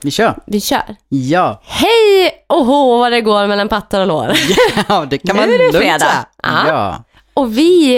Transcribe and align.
Vi 0.00 0.10
kör. 0.10 0.34
Vi 0.46 0.60
kör. 0.60 0.96
Ja. 1.08 1.62
Hej 1.64 2.44
och 2.46 2.66
hå 2.66 2.98
vad 2.98 3.12
det 3.12 3.20
går 3.20 3.46
mellan 3.46 3.68
pattar 3.68 4.00
och 4.00 4.06
lår. 4.06 4.32
ja, 4.88 5.06
det 5.10 5.18
kan 5.18 5.36
Nu 5.36 5.42
man 5.42 5.50
det 5.50 5.58
lugnt 5.58 5.72
säga. 5.74 6.26
Ja. 6.42 6.68
Ja. 6.68 7.04
Och 7.34 7.58
vi 7.58 7.94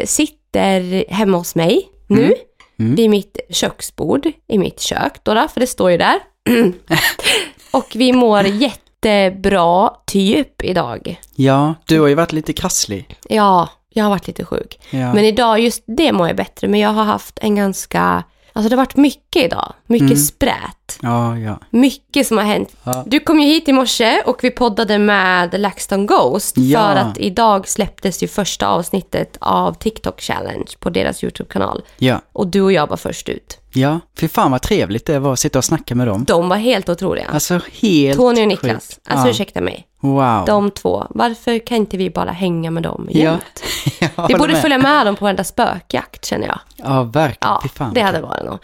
eh, 0.00 0.06
sitter 0.06 1.04
hemma 1.12 1.38
hos 1.38 1.54
mig 1.54 1.88
nu. 2.06 2.34
Mm. 2.78 2.94
Vid 2.94 3.10
mitt 3.10 3.40
köksbord 3.50 4.26
i 4.48 4.58
mitt 4.58 4.80
kök 4.80 5.12
då, 5.22 5.34
då 5.34 5.48
för 5.48 5.60
det 5.60 5.66
står 5.66 5.90
ju 5.90 5.98
där. 5.98 6.18
och 7.70 7.92
vi 7.94 8.12
mår 8.12 8.42
jättebra 8.42 9.90
typ 10.06 10.64
idag. 10.64 11.20
ja, 11.34 11.74
du 11.86 12.00
har 12.00 12.08
ju 12.08 12.14
varit 12.14 12.32
lite 12.32 12.52
krasslig. 12.52 13.16
Ja, 13.28 13.68
jag 13.92 14.04
har 14.04 14.10
varit 14.10 14.26
lite 14.26 14.44
sjuk. 14.44 14.80
Ja. 14.90 15.14
Men 15.14 15.24
idag, 15.24 15.60
just 15.60 15.84
det 15.86 16.12
mår 16.12 16.26
jag 16.26 16.36
bättre. 16.36 16.68
Men 16.68 16.80
jag 16.80 16.90
har 16.90 17.04
haft 17.04 17.38
en 17.42 17.54
ganska... 17.56 18.24
Alltså 18.52 18.68
det 18.68 18.76
har 18.76 18.82
varit 18.82 18.96
mycket 18.96 19.44
idag. 19.44 19.72
Mycket 19.86 20.06
Mm. 20.06 20.16
sprät. 20.18 20.98
ja, 21.02 21.38
ja. 21.38 21.58
Mycket 21.70 22.26
som 22.26 22.36
har 22.36 22.44
hänt. 22.44 22.76
Ja. 22.84 23.04
Du 23.06 23.20
kom 23.20 23.40
ju 23.40 23.46
hit 23.46 23.68
i 23.68 23.72
morse 23.72 24.22
och 24.26 24.44
vi 24.44 24.50
poddade 24.50 24.98
med 24.98 25.60
LaxTon 25.60 26.06
Ghost. 26.06 26.58
Ja. 26.58 26.80
För 26.80 26.96
att 26.96 27.18
idag 27.18 27.68
släpptes 27.68 28.22
ju 28.22 28.28
första 28.28 28.66
avsnittet 28.68 29.36
av 29.40 29.72
TikTok 29.74 30.20
Challenge 30.20 30.66
på 30.78 30.90
deras 30.90 31.24
YouTube-kanal. 31.24 31.82
Ja, 31.98 32.20
Och 32.32 32.46
du 32.46 32.60
och 32.60 32.72
jag 32.72 32.86
var 32.86 32.96
först 32.96 33.28
ut. 33.28 33.58
ja. 33.74 34.00
Fy 34.18 34.28
fan 34.28 34.50
vad 34.50 34.62
trevligt 34.62 35.06
det 35.06 35.18
var 35.18 35.32
att 35.32 35.38
sitta 35.38 35.58
och 35.58 35.64
snacka 35.64 35.94
med 35.94 36.06
dem. 36.06 36.24
De 36.24 36.48
var 36.48 36.56
helt 36.56 36.88
otroliga. 36.88 37.26
Alltså 37.32 37.60
helt 37.80 38.18
Tony 38.18 38.42
och 38.42 38.48
Niklas. 38.48 38.72
sjukt. 38.72 39.00
Alltså 39.08 39.26
ja. 39.26 39.30
ursäkta 39.30 39.60
mig. 39.60 39.86
Wow. 40.02 40.44
De 40.46 40.70
två. 40.70 41.06
Varför 41.10 41.58
kan 41.66 41.76
inte 41.76 41.96
vi 41.96 42.10
bara 42.10 42.30
hänga 42.30 42.70
med 42.70 42.82
dem 42.82 43.08
ja. 43.10 43.20
jämt? 43.20 43.62
jag 44.16 44.28
Vi 44.28 44.34
borde 44.34 44.52
med. 44.52 44.62
följa 44.62 44.78
med 44.78 45.06
dem 45.06 45.16
på 45.16 45.24
varenda 45.24 45.44
spökjakt 45.44 46.24
känner 46.24 46.46
jag. 46.46 46.58
Ja, 46.76 47.02
verkligen. 47.02 47.54
Ja, 47.62 47.62
fan. 47.74 47.94
det 47.94 48.00
hade 48.00 48.20
varit 48.20 48.44
nog. 48.44 48.58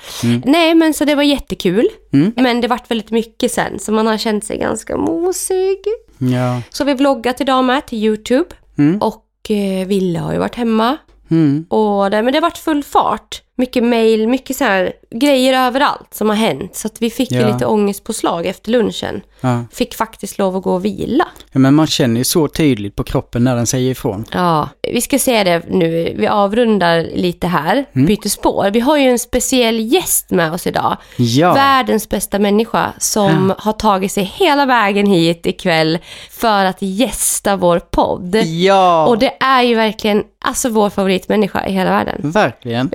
Nej, 0.44 0.74
men 0.74 0.94
så 0.94 1.04
det 1.04 1.14
var 1.14 1.22
jättekul. 1.22 1.88
Mm. 2.12 2.32
Men 2.36 2.60
det 2.60 2.68
vart 2.68 2.90
väldigt 2.90 3.10
mycket 3.10 3.52
sen, 3.52 3.78
så 3.78 3.92
man 3.92 4.06
har 4.06 4.18
känt 4.18 4.44
sig 4.44 4.58
ganska 4.58 4.96
mosig. 4.96 5.78
Ja. 6.18 6.62
Så 6.70 6.84
vi 6.84 6.94
vloggat 6.94 7.40
idag 7.40 7.64
med 7.64 7.86
till 7.86 7.98
YouTube. 7.98 8.48
Mm. 8.78 8.98
Och 9.02 9.50
eh, 9.50 9.86
Ville 9.86 10.18
har 10.18 10.32
ju 10.32 10.38
varit 10.38 10.54
hemma. 10.54 10.96
Mm. 11.30 11.66
Och 11.70 12.10
det, 12.10 12.22
men 12.22 12.32
det 12.32 12.36
har 12.36 12.42
varit 12.42 12.58
full 12.58 12.84
fart. 12.84 13.42
Mycket 13.60 13.84
mail, 13.84 14.28
mycket 14.28 14.56
så 14.56 14.64
här 14.64 14.92
grejer 15.10 15.66
överallt 15.66 16.14
som 16.14 16.28
har 16.28 16.36
hänt. 16.36 16.76
Så 16.76 16.86
att 16.88 17.02
vi 17.02 17.10
fick 17.10 17.30
ju 17.30 17.38
Ja. 17.40 17.52
lite 17.52 17.66
ångestpåslag 17.66 18.46
efter 18.46 18.70
lunchen. 18.70 19.20
Ja. 19.40 19.64
Fick 19.72 19.94
faktiskt 19.94 20.38
lov 20.38 20.56
att 20.56 20.62
gå 20.62 20.74
och 20.74 20.84
vila. 20.84 21.24
ja, 21.52 21.58
men 21.58 21.74
man 21.74 21.86
känner 21.86 22.18
ju 22.20 22.24
så 22.24 22.48
tydligt 22.48 22.96
på 22.96 23.04
kroppen 23.04 23.44
när 23.44 23.56
den 23.56 23.66
säger 23.66 23.90
ifrån. 23.90 24.24
Ja, 24.32 24.68
vi 24.92 25.00
ska 25.00 25.18
se 25.18 25.44
det 25.44 25.62
nu. 25.70 26.14
Vi 26.18 26.26
avrundar 26.26 27.06
lite 27.14 27.46
här, 27.46 27.84
Mm. 27.92 28.06
byter 28.06 28.28
spår. 28.28 28.70
Vi 28.72 28.80
har 28.80 28.96
ju 28.96 29.08
en 29.10 29.18
speciell 29.18 29.80
gäst 29.92 30.30
med 30.30 30.52
oss 30.52 30.66
idag. 30.66 30.96
Ja. 31.16 31.54
Världens 31.54 32.08
bästa 32.08 32.38
människa 32.38 32.92
som 32.98 33.54
har 33.58 33.72
tagit 33.72 34.12
sig 34.12 34.24
hela 34.24 34.66
vägen 34.66 35.06
hit 35.06 35.46
ikväll 35.46 35.98
för 36.30 36.64
att 36.64 36.76
gästa 36.82 37.56
vår 37.56 37.78
podd. 37.78 38.34
Ja, 38.44 39.06
Och 39.06 39.18
det 39.18 39.32
är 39.40 39.62
ju 39.62 39.74
verkligen 39.74 40.22
alltså 40.40 40.68
vår 40.68 40.90
favoritmänniska 40.90 41.66
i 41.66 41.72
hela 41.72 41.90
världen. 41.90 42.30
verkligen. 42.30 42.90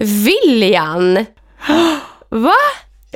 William! 0.58 1.26
Va? 2.30 2.54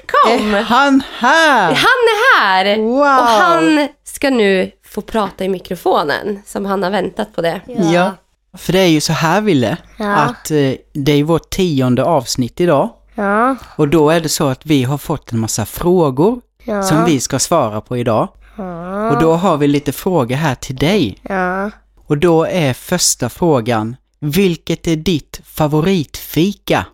Kom! 0.08 0.54
Är 0.56 0.62
han 0.62 1.02
här? 1.20 1.66
Han 1.66 1.76
är 2.08 2.40
här! 2.42 2.78
Wow! 2.78 3.00
Och 3.00 3.28
han 3.28 3.88
ska 4.04 4.30
nu 4.30 4.72
få 4.86 5.02
prata 5.02 5.46
i 5.46 5.50
mikrofonen, 5.50 6.42
som 6.46 6.66
han 6.66 6.84
har 6.84 6.90
väntat 6.92 7.36
på 7.36 7.42
det. 7.42 7.62
Ja. 7.94 8.12
För 8.58 8.74
det 8.74 8.80
är 8.80 8.88
ju 8.88 9.02
så 9.02 9.14
här, 9.14 9.42
Ville, 9.42 9.78
Ja. 9.98 10.16
att 10.16 10.52
eh, 10.52 10.74
det 10.94 11.12
är 11.12 11.24
vårt 11.24 11.50
tionde 11.50 12.04
avsnitt 12.04 12.60
idag. 12.62 12.90
Ja, 13.16 13.56
Och 13.76 13.88
då 13.88 14.10
är 14.10 14.20
det 14.20 14.30
så 14.30 14.48
att 14.48 14.66
vi 14.66 14.84
har 14.84 14.98
fått 14.98 15.32
en 15.32 15.40
massa 15.40 15.66
frågor 15.66 16.42
ja, 16.64 16.84
som 16.84 17.06
vi 17.06 17.20
ska 17.20 17.40
svara 17.40 17.82
på 17.82 17.98
idag. 17.98 18.28
ja, 18.58 19.12
Och 19.12 19.22
då 19.22 19.34
har 19.34 19.58
vi 19.58 19.68
lite 19.68 19.92
frågor 19.92 20.36
här 20.36 20.56
till 20.56 20.76
dig. 20.76 21.20
ja. 21.22 21.72
Och 22.08 22.18
då 22.18 22.44
är 22.46 22.74
första 22.74 23.30
frågan, 23.30 23.96
vilket 24.20 24.88
är 24.88 24.96
ditt 24.96 25.42
favoritfika? 25.46 26.86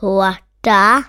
Tårta. 0.00 1.02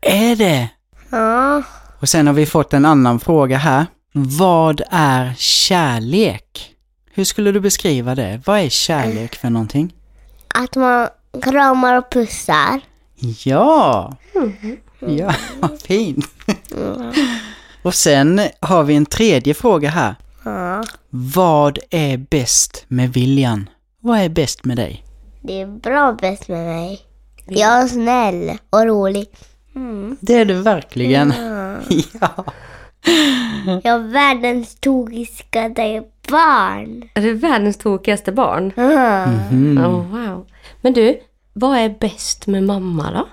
Är 0.00 0.36
det? 0.36 0.68
Ja, 1.10 1.62
Och 2.00 2.08
sen 2.08 2.26
har 2.26 2.34
vi 2.34 2.46
fått 2.46 2.72
en 2.74 2.84
annan 2.84 3.20
fråga 3.20 3.56
här. 3.56 3.86
Vad 4.12 4.82
är 4.90 5.34
kärlek? 5.38 6.74
Hur 7.10 7.24
skulle 7.24 7.52
du 7.52 7.60
beskriva 7.60 8.14
det? 8.14 8.40
Vad 8.46 8.58
är 8.60 8.68
kärlek 8.68 9.34
för 9.36 9.50
någonting? 9.50 9.92
att 10.54 10.76
man 10.76 11.08
kramar 11.42 11.98
och 11.98 12.10
pussar. 12.10 12.80
Ja! 13.44 14.16
Ja, 15.00 15.34
vad 15.60 15.80
fint. 15.82 16.26
Och 17.82 17.94
sen 17.94 18.40
har 18.60 18.82
vi 18.82 18.94
en 18.96 19.06
tredje 19.06 19.54
fråga 19.54 19.88
här. 19.90 20.14
Ja, 20.44 20.84
Vad 21.10 21.78
är 21.90 22.16
bäst 22.16 22.84
med 22.88 23.12
Viljan? 23.12 23.68
Vad 24.00 24.18
är 24.18 24.28
bäst 24.28 24.64
med 24.64 24.76
dig? 24.76 25.02
det 25.42 25.60
är 25.60 25.66
bra 25.66 26.12
bäst 26.12 26.48
med 26.48 26.66
mig. 26.66 27.00
Jag 27.48 27.82
är 27.82 27.86
snäll 27.86 28.58
och 28.70 28.86
rolig. 28.86 29.28
Mm. 29.74 30.16
Det 30.20 30.34
är 30.34 30.44
du 30.44 30.54
verkligen. 30.54 31.32
Ja. 32.20 32.44
Jag 33.82 33.94
är 33.94 33.98
världens 34.12 34.74
tokiskaste 34.74 36.02
barn. 36.28 37.08
Är 37.14 37.22
du 37.22 37.34
världens 37.34 37.76
tokigaste 37.76 38.32
barn? 38.32 38.72
Mm. 38.76 39.78
Oh, 39.78 40.06
wow. 40.10 40.46
Men 40.80 40.92
du, 40.92 41.20
vad 41.52 41.78
är 41.78 41.88
bäst 42.00 42.46
med 42.46 42.62
mamma 42.62 43.10
då? 43.12 43.28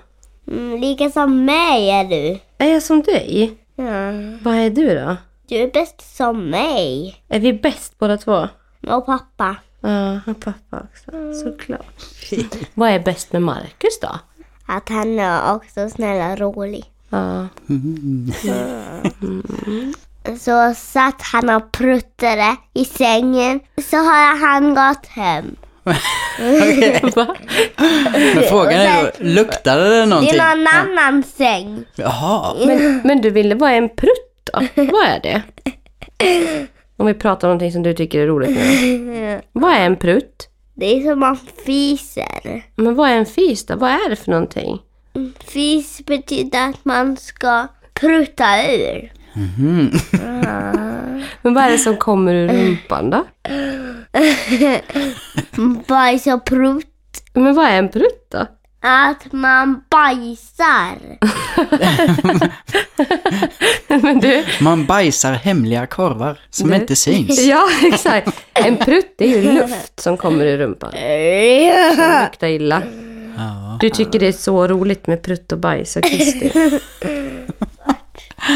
Mm, 0.52 0.80
lika 0.80 1.10
som 1.10 1.44
mig 1.44 1.90
är 1.90 2.04
du. 2.04 2.38
Är 2.58 2.72
jag 2.72 2.82
som 2.82 3.02
dig? 3.02 3.54
Ja. 3.76 4.12
Vad 4.42 4.54
är 4.54 4.70
du 4.70 4.94
då? 4.94 5.16
Du 5.48 5.56
är 5.56 5.70
bäst 5.70 6.16
som 6.16 6.50
mig. 6.50 7.16
Är 7.28 7.40
vi 7.40 7.52
bäst 7.52 7.98
båda 7.98 8.16
två? 8.16 8.48
Och 8.88 9.06
pappa. 9.06 9.56
Ja, 9.84 10.20
och 10.26 10.40
pappa 10.40 10.76
också. 10.90 11.34
Såklart. 11.44 12.02
Vad 12.74 12.90
är 12.90 12.98
bäst 13.00 13.32
med 13.32 13.42
Marcus 13.42 14.00
då? 14.02 14.18
Att 14.66 14.88
han 14.88 15.18
är 15.18 15.54
också 15.54 15.88
snäll 15.90 16.32
och 16.32 16.38
rolig. 16.38 16.84
Ja. 17.08 17.46
Så 20.40 20.74
satt 20.76 21.22
han 21.22 21.50
och 21.50 21.72
pruttade 21.72 22.56
i 22.74 22.84
sängen. 22.84 23.60
Så 23.90 23.96
har 23.96 24.38
han 24.38 24.74
gått 24.74 25.06
hem. 25.06 25.56
Men 28.34 28.42
frågan 28.48 28.72
är 28.72 29.02
då, 29.02 29.10
luktade 29.18 29.88
det 29.88 29.96
Det 30.00 30.06
någonting? 30.06 30.34
är 30.40 30.56
någon 30.56 30.66
annan 30.98 31.22
säng. 31.22 31.84
Jaha. 31.94 32.54
Men, 32.66 33.00
men 33.04 33.20
du 33.20 33.30
ville, 33.30 33.54
är 33.54 33.72
en 33.78 33.88
prutt 33.88 34.50
då? 34.52 34.60
Vad 34.74 35.06
är 35.06 35.20
det? 35.22 35.42
Om 36.96 37.06
vi 37.06 37.14
pratar 37.14 37.48
om 37.48 37.50
någonting 37.50 37.72
som 37.72 37.82
du 37.82 37.94
tycker 37.94 38.20
är 38.20 38.26
roligt 38.26 38.50
nu. 38.50 39.40
Vad 39.52 39.72
är 39.72 39.86
en 39.86 39.96
prutt? 39.96 40.48
Det 40.74 40.96
är 40.96 41.10
som 41.10 41.20
man 41.20 41.36
fiser. 41.66 42.62
Men 42.76 42.94
vad 42.94 43.10
är 43.10 43.16
en 43.16 43.26
fis 43.26 43.66
då? 43.66 43.76
Vad 43.76 43.90
är 43.90 44.10
det 44.10 44.16
för 44.16 44.30
någonting? 44.30 44.78
Fis 45.44 46.06
betyder 46.06 46.68
att 46.68 46.84
man 46.84 47.16
ska 47.16 47.66
prutta 47.94 48.72
ur. 48.72 49.12
Men 51.42 51.54
vad 51.54 51.64
är 51.64 51.70
det 51.70 51.78
som 51.78 51.96
kommer 51.96 52.34
ur 52.34 52.48
rumpan 52.48 53.10
då? 53.10 53.24
Bajs 55.88 56.26
och 56.26 56.44
prutt. 56.44 57.22
Men 57.32 57.54
vad 57.54 57.66
är 57.66 57.78
en 57.78 57.88
prutt 57.88 58.28
då? 58.30 58.46
Att 58.86 59.32
man 59.32 59.80
bajsar. 59.90 60.98
Men 64.02 64.20
du, 64.20 64.44
Man 64.60 64.86
bajsar 64.86 65.32
hemliga 65.32 65.86
korvar 65.86 66.38
som 66.50 66.70
Du- 66.70 66.76
inte 66.76 66.96
syns. 66.96 67.40
ja 67.46 67.68
exakt. 67.82 68.44
En 68.52 68.76
prutt 68.76 69.14
är 69.18 69.26
ju 69.28 69.52
luft 69.52 70.00
som 70.00 70.16
kommer 70.16 70.44
ur 70.44 70.58
rumpan. 70.58 70.90
Det 70.92 72.22
luktar 72.24 72.46
illa. 72.48 72.82
Ja. 73.36 73.78
Du 73.80 73.90
tycker 73.90 74.18
det 74.20 74.26
är 74.26 74.32
så 74.32 74.66
roligt 74.66 75.06
med 75.06 75.22
prutt 75.22 75.52
och 75.52 75.58
bajs 75.58 75.96
och 75.96 76.02
Kristi. 76.04 76.50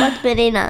Vart 0.00 0.24
med 0.24 0.36
dina? 0.36 0.62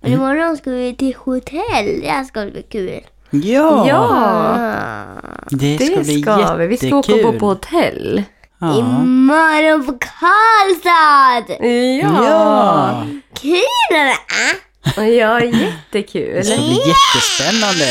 Men 0.00 0.12
imorgon 0.12 0.56
ska 0.56 0.70
vi 0.70 0.94
till 0.94 1.14
hotell. 1.14 2.00
Det 2.02 2.08
här 2.08 2.24
ska 2.24 2.46
bli 2.46 2.62
kul. 2.62 3.00
Ja, 3.30 3.88
Ja, 3.88 4.08
Ah. 4.10 5.04
det 5.50 5.76
ska 5.86 5.96
det 5.96 6.04
bli 6.04 6.22
ska 6.22 6.54
vi. 6.54 6.66
Vi 6.66 6.76
ska 6.76 6.96
åka 6.96 7.12
jättekul. 7.12 7.32
bo 7.32 7.38
på 7.38 7.46
hotell. 7.46 8.22
Ja. 8.60 8.78
Imorgon 8.78 9.86
på 9.86 9.92
Karlstad! 9.92 11.64
ja, 12.02 13.06
Kul 13.40 13.96
är 13.96 14.04
det! 14.04 14.18
Ja, 15.16 15.40
jättekul. 15.40 16.34
det 16.34 16.44
ska 16.44 16.56
bli 16.56 16.78
jättespännande. 16.86 17.84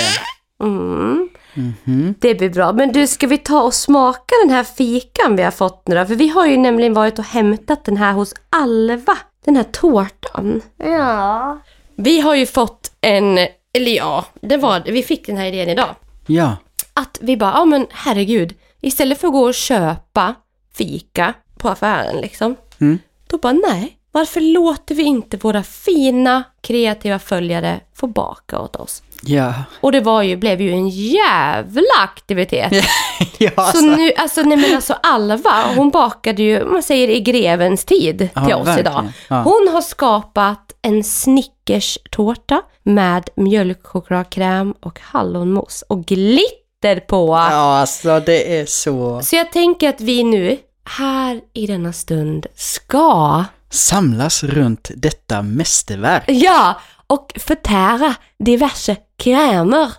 Mm. 0.63 1.29
Mhm. 1.53 2.15
Det 2.19 2.35
blir 2.35 2.49
bra. 2.49 2.73
Men 2.73 2.91
du, 2.91 3.07
ska 3.07 3.27
vi 3.27 3.37
ta 3.37 3.61
och 3.61 3.73
smaka 3.73 4.35
den 4.45 4.55
här 4.55 4.63
fikan 4.63 5.35
vi 5.35 5.43
har 5.43 5.51
fått 5.51 5.87
nu 5.87 5.95
då? 5.95 6.05
För 6.05 6.15
vi 6.15 6.27
har 6.27 6.45
ju 6.45 6.57
nämligen 6.57 6.93
varit 6.93 7.19
och 7.19 7.25
hämtat 7.25 7.85
den 7.85 7.97
här 7.97 8.13
hos 8.13 8.33
Alva. 8.49 9.17
Den 9.45 9.55
här 9.55 9.63
tårtan. 9.63 10.61
Ja. 10.77 11.59
Vi 11.95 12.19
har 12.21 12.35
ju 12.35 12.45
fått 12.45 12.91
en, 13.01 13.37
eller 13.73 13.91
ja, 13.91 14.25
det 14.41 14.57
var, 14.57 14.83
vi 14.85 15.03
fick 15.03 15.25
den 15.27 15.37
här 15.37 15.45
idén 15.45 15.69
idag. 15.69 15.95
Ja, 16.27 16.55
Att 16.93 17.17
vi 17.21 17.37
bara, 17.37 17.51
ja 17.51 17.65
men 17.65 17.87
herregud, 17.91 18.53
istället 18.81 19.21
för 19.21 19.27
att 19.27 19.33
gå 19.33 19.43
och 19.43 19.53
köpa 19.53 20.35
fika 20.77 21.33
på 21.57 21.69
affären 21.69 22.17
liksom. 22.21 22.55
Mm. 22.81 22.99
Då 23.29 23.37
bara, 23.37 23.53
nej, 23.53 23.97
varför 24.11 24.41
låter 24.41 24.95
vi 24.95 25.03
inte 25.03 25.37
våra 25.37 25.63
fina, 25.63 26.43
kreativa 26.61 27.19
följare 27.19 27.79
få 27.95 28.07
baka 28.07 28.59
åt 28.59 28.75
oss? 28.75 29.03
Ja. 29.21 29.53
Och 29.81 29.91
det 29.91 29.99
var 30.01 30.21
ju, 30.21 30.35
blev 30.35 30.61
ju 30.61 30.71
en 30.71 30.89
jävla 30.89 31.81
aktivitet. 32.03 32.71
ja 33.37 33.51
Så 33.55 33.61
alltså. 33.61 33.81
nu, 33.85 34.11
alltså 34.17 34.41
nej 34.41 34.57
men 34.57 34.75
alltså 34.75 34.93
Alva, 35.03 35.63
hon 35.75 35.89
bakade 35.89 36.43
ju, 36.43 36.65
man 36.65 36.83
säger 36.83 37.07
i 37.07 37.19
grevens 37.19 37.85
tid 37.85 38.29
Ja, 38.35 38.45
till 38.45 38.55
oss 38.55 38.67
verkligen. 38.67 38.91
idag. 38.93 39.05
Ja. 39.29 39.41
Hon 39.41 39.67
har 39.73 39.81
skapat 39.81 40.73
en 40.81 41.03
Snickers-tårta 41.03 42.61
med 42.83 43.29
mjölkchokladkräm 43.35 44.71
och 44.81 44.99
hallonmos 45.03 45.83
och 45.87 46.05
glitter 46.05 46.99
på. 47.07 47.27
Ja, 47.27 47.79
alltså 47.79 48.19
det 48.19 48.59
är 48.59 48.65
så... 48.65 49.21
Så 49.23 49.35
jag 49.35 49.51
tänker 49.51 49.89
att 49.89 50.01
vi 50.01 50.23
nu, 50.23 50.57
här 50.89 51.41
i 51.53 51.67
denna 51.67 51.93
stund, 51.93 52.45
ska, 52.55 53.45
Samlas 53.69 54.43
runt 54.43 54.91
detta 54.95 55.41
mästerverk. 55.41 56.23
ja, 56.27 56.81
och 57.07 57.33
förtära 57.39 58.15
diverse 58.39 58.95
krämer 59.17 59.91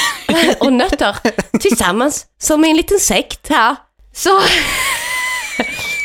och 0.60 0.72
nötter 0.72 1.16
tillsammans 1.60 2.26
som 2.38 2.64
en 2.64 2.76
liten 2.76 2.98
sekt 2.98 3.48
här. 3.48 3.76
Så 4.12 4.30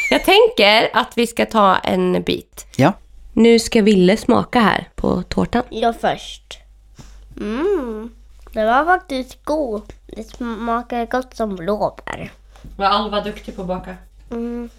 jag 0.10 0.26
tänker 0.26 0.90
att 0.98 1.14
vi 1.16 1.28
ska 1.28 1.46
ta 1.46 1.76
en 1.78 2.24
bit. 2.24 2.66
Ja. 2.76 2.94
Nu 3.34 3.60
ska 3.60 3.82
Ville 3.82 4.18
smaka 4.18 4.60
här 4.60 4.90
på 4.96 5.24
tårtan. 5.24 5.64
Jag 5.70 6.00
först. 6.02 6.58
Mm. 7.38 8.10
Det 8.54 8.66
var 8.66 8.86
faktiskt 8.86 9.46
god. 9.46 9.94
Det 10.08 10.24
smakar 10.24 11.06
gott 11.06 11.36
som 11.36 11.56
blåbär. 11.56 12.32
Var 12.78 12.86
Alva 12.86 13.22
duktig 13.22 13.56
på 13.56 13.62
att 13.62 13.68
baka? 13.68 13.96
Mm. 14.32 14.70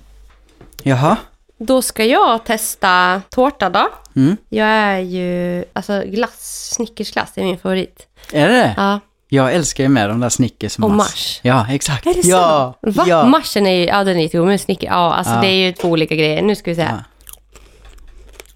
Jaha. 0.82 1.16
Då 1.58 1.82
ska 1.82 2.04
jag 2.04 2.44
testa 2.44 3.22
tårta 3.30 3.70
då. 3.70 3.88
Mm. 4.16 4.36
Jag 4.48 4.66
är 4.68 4.98
ju, 4.98 5.64
alltså 5.72 6.02
glass, 6.06 6.70
Snickersglass 6.74 7.32
är 7.34 7.44
min 7.44 7.58
favorit. 7.58 8.06
Är 8.32 8.48
det? 8.48 8.74
Ja. 8.76 9.00
Jag 9.28 9.52
älskar 9.54 9.84
ju 9.84 9.88
med 9.88 10.08
de 10.08 10.20
där 10.20 10.28
Snickers 10.28 10.78
Och 10.78 10.90
Mars. 10.90 11.40
Ja, 11.42 11.66
exakt. 11.70 12.06
Är 12.06 12.14
det 12.14 12.28
ja. 12.28 12.74
sant? 12.82 12.96
Va? 12.96 13.04
Ja. 13.08 13.24
Marschen 13.26 13.66
är 13.66 13.74
ju, 13.74 13.84
ja 13.86 14.04
den 14.04 14.16
är 14.16 14.22
jättegod, 14.22 14.46
men 14.46 14.58
Snickers, 14.58 14.88
ja 14.88 15.14
alltså 15.14 15.34
Ja. 15.34 15.40
det 15.40 15.46
är 15.46 15.66
ju 15.66 15.72
två 15.72 15.88
olika 15.88 16.14
grejer. 16.14 16.42
Nu 16.42 16.54
ska 16.56 16.70
vi 16.70 16.74
se. 16.74 16.82
Ja. 16.82 16.98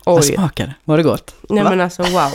Vad 0.05 0.17
Oj. 0.17 0.23
smakar 0.23 0.67
det? 0.67 0.75
Var 0.85 0.97
det 0.97 1.03
gott? 1.03 1.35
Nej 1.49 1.65
Va? 1.65 1.71
men 1.71 1.81
alltså 1.81 2.03
wow. 2.03 2.33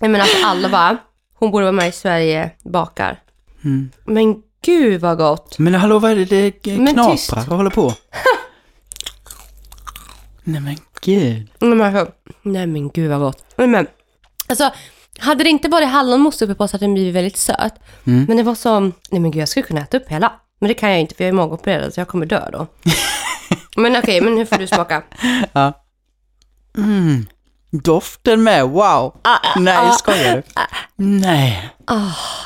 Nej 0.00 0.10
men 0.10 0.20
alltså 0.20 0.46
Alva, 0.46 0.96
hon 1.34 1.50
borde 1.50 1.64
vara 1.64 1.72
med 1.72 1.88
i 1.88 1.92
Sverige 1.92 2.50
bakar. 2.64 3.20
Mm. 3.64 3.90
Men 4.04 4.42
gud 4.62 5.00
vad 5.00 5.18
gott. 5.18 5.58
Men 5.58 5.74
hallå, 5.74 5.98
vad 5.98 6.10
är 6.10 6.16
det? 6.16 6.24
Det 6.24 6.50
knaprar 6.50 7.12
tyst. 7.12 7.32
och 7.32 7.56
håller 7.56 7.70
på. 7.70 7.94
Nej 10.44 10.60
men 10.60 10.76
gud. 11.00 11.48
Nej 11.58 11.70
men, 11.70 11.80
alltså, 11.80 12.12
nej 12.42 12.66
men 12.66 12.88
gud 12.88 13.10
vad 13.10 13.20
gott. 13.20 13.44
Nej 13.56 13.68
men, 13.68 13.86
alltså 14.46 14.70
hade 15.18 15.44
det 15.44 15.50
inte 15.50 15.68
varit 15.68 15.88
hallonmos 15.88 16.42
uppe 16.42 16.54
på 16.54 16.68
så 16.68 16.74
hade 16.74 16.84
den 16.84 16.94
blivit 16.94 17.14
väldigt 17.14 17.36
söt. 17.36 17.74
Mm. 18.04 18.24
Men 18.28 18.36
det 18.36 18.42
var 18.42 18.54
så, 18.54 18.80
nej 18.80 18.92
men 19.10 19.30
gud 19.30 19.42
jag 19.42 19.48
skulle 19.48 19.66
kunna 19.66 19.80
äta 19.80 19.96
upp 19.96 20.08
hela. 20.08 20.32
Men 20.58 20.68
det 20.68 20.74
kan 20.74 20.90
jag 20.90 21.00
inte 21.00 21.14
för 21.14 21.24
jag 21.24 21.28
är 21.28 21.32
magopererad 21.32 21.94
så 21.94 22.00
jag 22.00 22.08
kommer 22.08 22.26
dö 22.26 22.50
då. 22.52 22.66
men 23.76 23.96
okej, 23.96 24.20
men 24.20 24.34
nu 24.34 24.46
får 24.46 24.56
du 24.56 24.66
smaka. 24.66 25.02
Ja. 25.52 25.84
Mm. 26.76 27.26
Doften 27.70 28.42
med, 28.42 28.68
wow. 28.68 29.16
Ah, 29.22 29.58
Nej, 29.58 29.92
skojar 29.98 30.36
du? 30.36 30.42
Nej, 30.96 31.70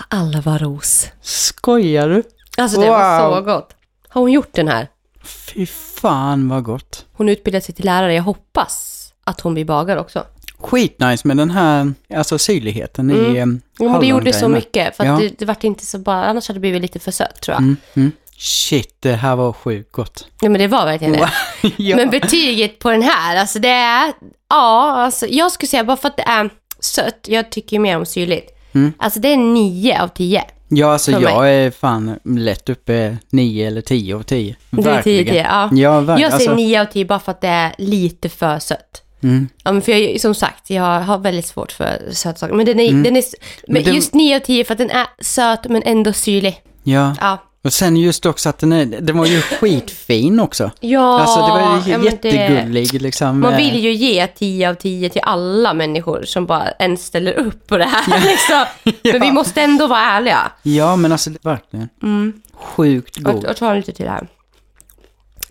Alva 0.08 0.58
ros. 0.58 1.06
skojar 1.20 2.08
du? 2.08 2.22
Alltså 2.58 2.80
det 2.80 2.88
var 2.90 3.28
Wow. 3.28 3.36
så 3.36 3.42
gott. 3.42 3.74
Har 4.08 4.20
hon 4.20 4.32
gjort 4.32 4.52
den 4.52 4.68
här? 4.68 4.88
Fy 5.24 5.66
fan 5.66 6.48
vad 6.48 6.62
gott. 6.64 7.06
Hon 7.12 7.28
utbildade 7.28 7.64
sig 7.64 7.74
till 7.74 7.84
lärare. 7.84 8.14
Jag 8.14 8.22
hoppas 8.22 8.98
att 9.24 9.40
hon 9.40 9.54
blir 9.54 9.64
bagare 9.64 10.00
också. 10.00 10.24
Skitnice 10.60 11.28
med 11.28 11.36
den 11.36 11.50
här, 11.50 11.92
alltså 12.14 12.38
syrligheten 12.38 13.10
i 13.10 13.14
Mm. 13.14 13.42
um, 13.42 13.60
Jo, 13.78 13.88
men 13.88 14.00
det 14.00 14.06
gjorde 14.06 14.32
så 14.32 14.48
mycket. 14.48 14.96
För 14.96 15.04
att 15.04 15.08
Ja. 15.08 15.16
det, 15.28 15.38
det 15.38 15.44
vart 15.44 15.64
inte 15.64 15.86
så 15.86 15.98
bara, 15.98 16.24
annars 16.24 16.48
hade 16.48 16.56
det 16.56 16.60
blivit 16.60 16.82
lite 16.82 16.98
för 16.98 17.10
sött 17.10 17.40
tror 17.40 17.52
jag. 17.54 17.62
Mm, 17.62 17.76
mm. 17.94 18.12
Shit, 18.38 18.96
det 19.00 19.12
här 19.12 19.36
var 19.36 19.52
sjukt 19.52 19.92
gott. 19.92 20.26
Ja, 20.40 20.48
men 20.48 20.60
det 20.60 20.66
var 20.66 20.84
verkligen 20.84 21.12
det. 21.12 21.30
ja. 21.76 21.96
Men 21.96 22.10
betyget 22.10 22.78
på 22.78 22.90
den 22.90 23.02
här, 23.02 23.36
alltså 23.36 23.58
det 23.58 23.68
är, 23.68 24.12
ja, 24.48 24.92
alltså 24.92 25.26
jag 25.26 25.52
skulle 25.52 25.68
säga 25.68 25.84
bara 25.84 25.96
för 25.96 26.08
att 26.08 26.16
det 26.16 26.22
är 26.26 26.50
sött, 26.80 27.18
jag 27.28 27.50
tycker 27.50 27.76
ju 27.76 27.80
mer 27.80 27.96
om 27.96 28.06
syrligt. 28.06 28.58
Mm. 28.74 28.92
Alltså 28.98 29.20
det 29.20 29.28
är 29.32 29.36
9 29.36 30.00
av 30.02 30.08
10. 30.08 30.44
ja, 30.68 30.92
alltså 30.92 31.10
jag 31.10 31.50
är 31.54 31.70
fan 31.70 32.18
lätt 32.24 32.68
uppe 32.68 33.16
9 33.30 33.66
eller 33.66 33.80
10 33.80 34.16
av 34.16 34.22
10. 34.22 34.56
Det 34.70 34.90
är 34.90 35.02
10 35.02 35.24
10, 35.24 35.34
ja. 35.42 35.70
Ja, 35.72 36.00
verkligen. 36.00 36.20
Jag 36.30 36.32
säger 36.40 36.50
alltså, 36.50 36.54
9 36.66 36.80
av 36.80 36.84
10 36.84 37.04
bara 37.04 37.18
för 37.20 37.32
att 37.32 37.40
det 37.40 37.48
är 37.48 37.74
lite 37.78 38.28
för 38.28 38.58
sött. 38.58 39.02
mm. 39.22 39.48
Ja, 39.64 39.72
men 39.72 39.82
för 39.82 39.92
jag, 39.92 40.20
som 40.20 40.34
sagt, 40.34 40.70
jag 40.70 41.00
har 41.00 41.18
väldigt 41.18 41.46
svårt 41.46 41.72
för 41.72 42.02
sötsaker. 42.12 42.54
Men 42.54 42.66
den 42.66 42.80
är, 42.80 42.92
den 42.92 43.16
är 43.16 43.22
men 43.66 43.76
Mm. 43.76 43.84
den- 43.84 43.94
just 43.94 44.14
9 44.14 44.36
av 44.36 44.40
10 44.40 44.64
för 44.64 44.74
att 44.74 44.78
den 44.78 44.90
är 44.90 45.06
söt 45.20 45.64
men 45.68 45.82
ändå 45.82 46.12
syrlig. 46.12 46.62
Ja, 46.82 47.14
Ja. 47.20 47.38
Och 47.64 47.72
sen 47.72 47.96
just 47.96 48.26
också 48.26 48.48
att 48.48 48.58
den, 48.58 48.72
är, 48.72 48.86
den 48.86 49.18
var 49.18 49.26
ju 49.26 49.40
skitfin 49.60 50.40
också. 50.40 50.70
Ja, 50.80 51.20
Alltså 51.20 51.36
det 51.40 51.48
var 51.48 51.60
ju 51.86 51.90
ja, 51.92 51.98
men 51.98 52.16
det- 52.22 52.28
jättegullig 52.28 53.02
liksom. 53.02 53.40
Man 53.40 53.52
eh, 53.52 53.56
vill 53.58 53.84
ju 53.84 53.92
ge 53.92 54.26
10 54.26 54.70
av 54.70 54.74
10 54.74 55.08
till 55.10 55.22
alla 55.24 55.74
människor 55.74 56.22
som 56.24 56.46
bara 56.46 56.70
ens 56.78 57.04
ställer 57.06 57.32
upp 57.32 57.66
på 57.66 57.76
det 57.78 57.84
här. 57.84 58.20
Liksom. 58.30 58.64
Men 59.12 59.20
vi 59.28 59.32
måste 59.32 59.62
ändå 59.62 59.86
vara 59.86 60.00
ärliga. 60.00 60.52
Ja, 60.62 60.96
men 60.96 61.12
alltså 61.12 61.30
verkligen. 61.42 61.88
Mm. 62.02 62.32
Sjukt 62.54 63.16
Jag, 63.18 63.34
god. 63.34 63.44
jag 63.44 63.56
tar 63.56 63.76
lite 63.76 63.92
till 63.92 64.08
här. 64.08 64.26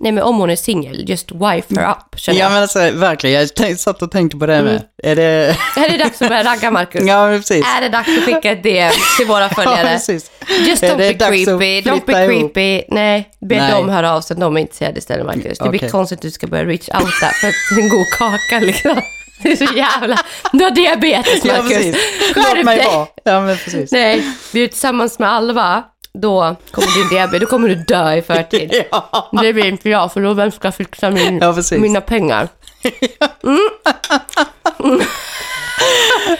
Nej 0.03 0.11
men 0.11 0.23
om 0.23 0.37
hon 0.37 0.49
är 0.49 0.55
singel, 0.55 1.09
just 1.09 1.31
wife 1.31 1.75
her 1.81 1.91
up 1.91 2.19
känner 2.19 2.39
Ja, 2.39 2.45
jag. 2.45 2.51
men 2.51 2.61
alltså 2.61 2.79
verkligen. 2.91 3.39
Jag 3.39 3.55
tänk, 3.55 3.79
satt 3.79 4.01
och 4.01 4.11
tänkte 4.11 4.37
på 4.37 4.45
det 4.45 4.61
med. 4.63 4.71
Mm. 4.71 4.83
Är 5.03 5.15
det... 5.15 5.55
Är 5.77 5.89
det 5.89 5.97
dags 5.97 6.21
att 6.21 6.29
börja 6.29 6.43
ragga 6.43 6.71
Marcus? 6.71 7.01
ja, 7.07 7.27
men 7.27 7.39
precis. 7.39 7.65
Är 7.77 7.81
det 7.81 7.89
dags 7.89 8.09
att 8.17 8.23
skicka 8.23 8.51
ett 8.51 8.63
DM 8.63 8.91
till 9.17 9.27
våra 9.27 9.41
Ja, 9.43 9.49
följare? 9.49 9.83
precis. 9.83 10.31
Just 10.67 10.83
don't 10.83 10.97
be 10.97 11.13
creepy, 11.13 11.81
don't 11.81 11.83
be 11.83 12.01
flytta 12.05 12.23
ihop? 12.33 12.53
creepy. 12.53 12.83
Nej, 12.89 13.29
be 13.49 13.57
Nej. 13.57 13.71
dem 13.71 13.89
höra 13.89 14.13
av 14.13 14.21
sig 14.21 14.37
de 14.37 14.57
är 14.57 14.61
intresserade 14.61 14.99
istället 14.99 15.25
Marcus. 15.25 15.59
Det 15.59 15.69
blir 15.69 15.89
konstigt 15.89 16.17
att 16.17 16.21
du 16.21 16.31
ska 16.31 16.47
börja 16.47 16.65
reach 16.65 16.89
out 16.89 17.13
där 17.21 17.51
för 17.75 17.81
en 17.81 17.89
god 17.89 18.07
kaka 18.17 18.59
liksom. 18.65 19.01
Det 19.43 19.51
är 19.51 19.55
så 19.55 19.73
jävla... 19.77 20.17
Du 20.51 20.63
har 20.63 20.71
diabetes 20.71 21.45
Ja, 21.45 21.53
Marcus. 21.53 21.77
precis. 21.77 21.95
Skärp 22.35 22.65
dig. 22.65 22.87
Ja, 23.23 23.41
men 23.41 23.57
precis. 23.57 23.91
Nej, 23.91 24.23
vi 24.53 24.63
är 24.63 24.67
tillsammans 24.67 25.19
med 25.19 25.29
Alva. 25.31 25.83
Då 26.13 26.55
kommer 26.71 26.97
din 26.99 27.09
diabetes, 27.09 27.39
då 27.41 27.45
kommer 27.45 27.69
du 27.69 27.75
dö 27.75 28.13
i 28.15 28.21
förtid. 28.21 28.83
Ja. 28.91 29.29
Det 29.41 29.53
blir 29.53 29.65
inte 29.65 29.89
jag, 29.89 30.13
för 30.13 30.21
då 30.21 30.33
vem 30.33 30.51
ska 30.51 30.71
fixa 30.71 31.09
min, 31.09 31.37
Ja, 31.39 31.55
mina 31.77 32.01
pengar? 32.01 32.47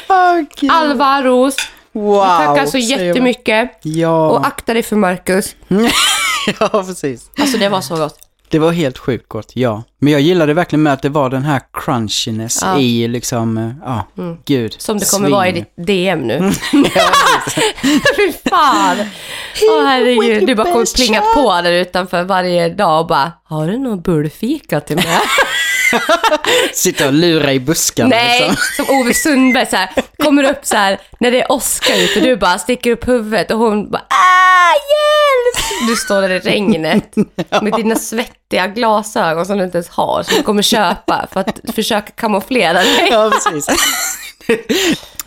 Åh, 0.10 0.42
gud. 0.60 0.72
Alva 0.72 1.22
Ros, 1.22 1.56
Wow. 1.94 2.24
tackar 2.26 2.66
så 2.66 2.78
jättemycket. 2.78 3.72
Ja. 3.82 4.30
Och 4.30 4.48
akta 4.48 4.74
dig 4.74 4.84
för 4.84 4.96
Marcus. 4.96 5.56
ja, 6.60 6.70
precis. 6.70 7.30
Alltså 7.40 7.58
det 7.58 7.70
var 7.70 7.82
så 7.82 7.96
gott. 7.96 8.18
Det 8.50 8.60
var 8.60 8.72
helt 8.72 8.98
sjukt 8.98 9.30
gott, 9.30 9.52
ja. 9.56 9.84
Men 10.04 10.14
jag 10.14 10.22
gillade 10.22 10.54
verkligen 10.54 10.84
med 10.84 10.94
att 10.94 11.02
det 11.02 11.10
var 11.10 11.30
den 11.30 11.44
här 11.44 11.62
crunchiness 11.74 12.60
Ja. 12.62 12.68
Mm. 12.68 12.80
i 12.82 13.08
liksom, 13.08 13.58
eh, 13.58 13.70
ja, 13.86 14.08
gud. 14.46 14.76
Som 14.78 15.00
det 15.00 15.12
kommer 15.12 15.28
Svin. 15.28 15.36
vara 15.36 15.48
i 15.48 15.52
ditt 15.52 15.74
DM 15.88 16.22
nu. 16.22 16.52
Fy 18.16 18.32
fan! 18.50 18.98
Åh 19.70 19.86
herregud, 19.86 20.48
du 20.48 20.56
bara 20.56 20.72
kommer 20.72 20.96
plinga 20.96 21.22
på 21.22 21.62
där 21.64 21.72
utanför 21.72 22.24
varje 22.24 22.70
dag 22.70 23.00
och 23.00 23.08
bara 23.08 23.32
Har 23.44 23.68
du 23.68 23.78
någon 23.78 24.02
bullfika 24.02 24.80
till 24.82 24.96
mig? 24.96 25.06
Sitta 26.74 27.08
och 27.08 27.14
lura 27.14 27.54
i 27.54 27.60
buskarna 27.60 28.10
Nej, 28.10 28.40
liksom. 28.50 28.86
som 28.86 28.96
Ove 29.00 29.14
Sundberg 29.14 29.66
så 29.66 29.76
här, 29.76 29.90
kommer 30.24 30.44
upp 30.44 30.60
så 30.66 30.76
här 30.76 31.00
när 31.20 31.32
det 31.32 31.42
är 31.42 31.52
Oscar 31.52 31.96
ute 32.04 32.20
och 32.20 32.26
du 32.26 32.36
bara 32.38 32.58
sticker 32.60 32.92
upp 32.92 33.08
huvudet 33.08 33.52
och 33.52 33.60
hon 33.60 33.92
bara 33.92 34.02
ah, 34.10 34.74
hjälp! 34.74 35.90
Du 35.90 35.96
står 35.96 36.22
där 36.22 36.30
i 36.30 36.40
regnet 36.40 37.16
med 37.62 37.74
dina 37.74 37.96
svettiga 37.96 38.68
glasögon 38.68 39.46
som 39.46 39.58
du 39.58 39.64
inte 39.64 39.78
ens 39.78 39.90
har 39.92 40.24
som 40.24 40.38
du 40.38 40.44
kommer 40.44 40.62
köpa 40.62 41.28
för 41.32 41.40
att 41.40 41.60
försöka 41.76 42.12
kamouflera 42.12 42.74
dig. 42.74 43.08
Ja, 43.12 43.32
precis. 43.34 43.68
Ja. 44.48 44.56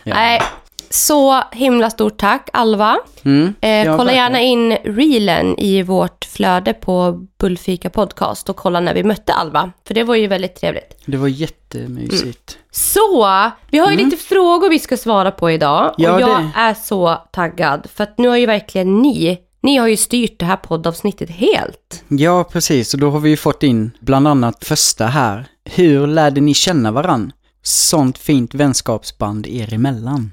Nej, 0.15 0.41
så 0.89 1.43
himla 1.51 1.89
stort 1.89 2.17
tack 2.17 2.49
Alva. 2.53 2.97
Mm. 3.25 3.53
Eh, 3.61 3.97
kolla 3.97 4.13
gärna 4.13 4.41
in 4.41 4.71
reelen 4.83 5.59
i 5.59 5.81
vårt 5.83 6.25
flöde 6.25 6.73
på 6.73 7.11
Bullfika 7.39 7.89
podcast 7.89 8.49
och 8.49 8.55
kolla 8.55 8.79
när 8.79 8.93
vi 8.93 9.03
mötte 9.03 9.33
Alva. 9.33 9.71
För 9.87 9.93
det 9.93 10.03
var 10.03 10.15
ju 10.15 10.27
väldigt 10.27 10.55
trevligt. 10.55 11.01
Det 11.05 11.17
var 11.17 11.27
jättemysigt. 11.27 12.57
Så, 12.71 13.27
vi 13.71 13.77
har 13.77 13.91
ju 13.91 13.97
lite 13.97 14.17
frågor 14.17 14.69
vi 14.69 14.79
ska 14.79 14.97
svara 14.97 15.31
på 15.31 15.51
idag. 15.51 15.81
Mm. 15.83 15.93
Ja, 15.97 16.13
och 16.13 16.21
jag 16.21 16.39
det- 16.43 16.51
är 16.59 16.73
så 16.73 17.21
taggad. 17.31 17.87
För 17.95 18.03
att 18.03 18.17
nu 18.17 18.27
har 18.27 18.37
ju 18.37 18.45
verkligen 18.45 19.01
ni, 19.01 19.37
ni 19.65 19.77
har 19.77 19.87
ju 19.87 19.97
styrt 19.97 20.39
det 20.39 20.45
här 20.45 20.55
poddavsnittet 20.55 21.29
helt. 21.29 22.03
Ja, 22.07 22.43
precis. 22.43 22.93
Och 22.93 22.99
då 22.99 23.09
har 23.11 23.19
vi 23.19 23.29
ju 23.29 23.37
fått 23.37 23.63
in 23.63 23.91
bland 23.99 24.27
annat 24.27 24.65
första 24.65 25.05
här. 25.05 25.45
Hur 25.69 26.07
lärde 26.07 26.41
ni 26.41 26.53
känna 26.53 26.91
varann? 26.91 27.31
Sånt 27.63 28.17
fint 28.17 28.53
vänskapsband 28.53 29.47
er 29.47 29.73
emellan. 29.73 30.31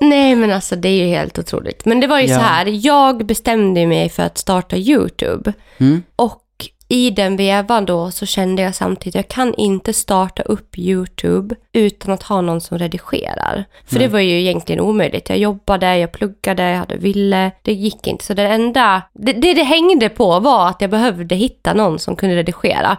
Nej 0.00 0.36
men 0.36 0.52
alltså 0.52 0.76
det 0.76 0.88
är 0.88 1.04
ju 1.06 1.10
helt 1.14 1.38
otroligt. 1.38 1.84
Men 1.84 2.00
det 2.00 2.06
var 2.06 2.20
ju 2.20 2.26
Ja. 2.26 2.34
så 2.38 2.40
här, 2.44 2.66
jag 2.86 3.26
bestämde 3.26 3.86
mig 3.86 4.08
för 4.08 4.22
att 4.22 4.38
starta 4.38 4.76
YouTube. 4.76 5.52
Mm. 5.78 6.02
Och 6.16 6.42
i 6.88 7.10
den 7.10 7.36
vevan 7.36 7.84
då 7.84 8.10
så 8.10 8.26
kände 8.26 8.62
jag 8.62 8.74
samtidigt, 8.74 9.14
jag 9.14 9.28
kan 9.28 9.54
inte 9.54 9.92
starta 9.92 10.42
upp 10.42 10.78
YouTube 10.78 11.54
utan 11.72 12.14
att 12.14 12.22
ha 12.22 12.40
någon 12.40 12.60
som 12.60 12.78
redigerar. 12.78 13.64
För 13.86 13.98
det 13.98 14.08
var 14.08 14.20
ju 14.20 14.40
egentligen 14.40 14.80
omöjligt. 14.80 15.28
Jag 15.28 15.38
jobbade, 15.38 15.98
jag 15.98 16.12
pluggade, 16.12 16.62
jag 16.62 16.78
hade 16.78 16.96
ville. 16.96 17.50
Det 17.62 17.72
gick 17.72 18.06
inte. 18.06 18.24
Så 18.24 18.34
det 18.34 18.48
enda, 18.48 19.02
det, 19.12 19.32
det 19.32 19.54
det 19.54 19.62
hängde 19.62 20.08
på 20.08 20.40
var 20.40 20.68
att 20.68 20.80
jag 20.80 20.90
behövde 20.90 21.34
hitta 21.34 21.74
någon 21.74 21.98
som 21.98 22.16
kunde 22.16 22.36
redigera. 22.36 22.96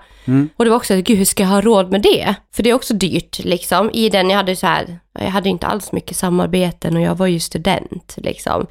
Och 0.58 0.66
det 0.66 0.70
var 0.72 0.78
också, 0.78 0.96
gud 0.96 1.18
hur 1.18 1.26
ska 1.26 1.44
jag 1.44 1.50
ha 1.50 1.62
råd 1.62 1.92
med 1.92 2.02
det? 2.02 2.36
För 2.56 2.64
det 2.64 2.70
är 2.70 2.74
också 2.74 2.94
dyrt 2.94 3.40
liksom. 3.40 3.90
I 3.94 4.10
den, 4.10 4.30
jag 4.30 4.38
hade 4.38 4.56
så 4.56 4.68
här, 4.68 5.00
jag 5.20 5.30
hade 5.30 5.50
inte 5.50 5.68
alls 5.68 5.92
mycket 5.92 6.18
samarbeten 6.18 6.96
och 6.96 7.02
jag 7.02 7.16
var 7.16 7.28
ju 7.28 7.40
student 7.40 8.16
liksom. 8.18 8.68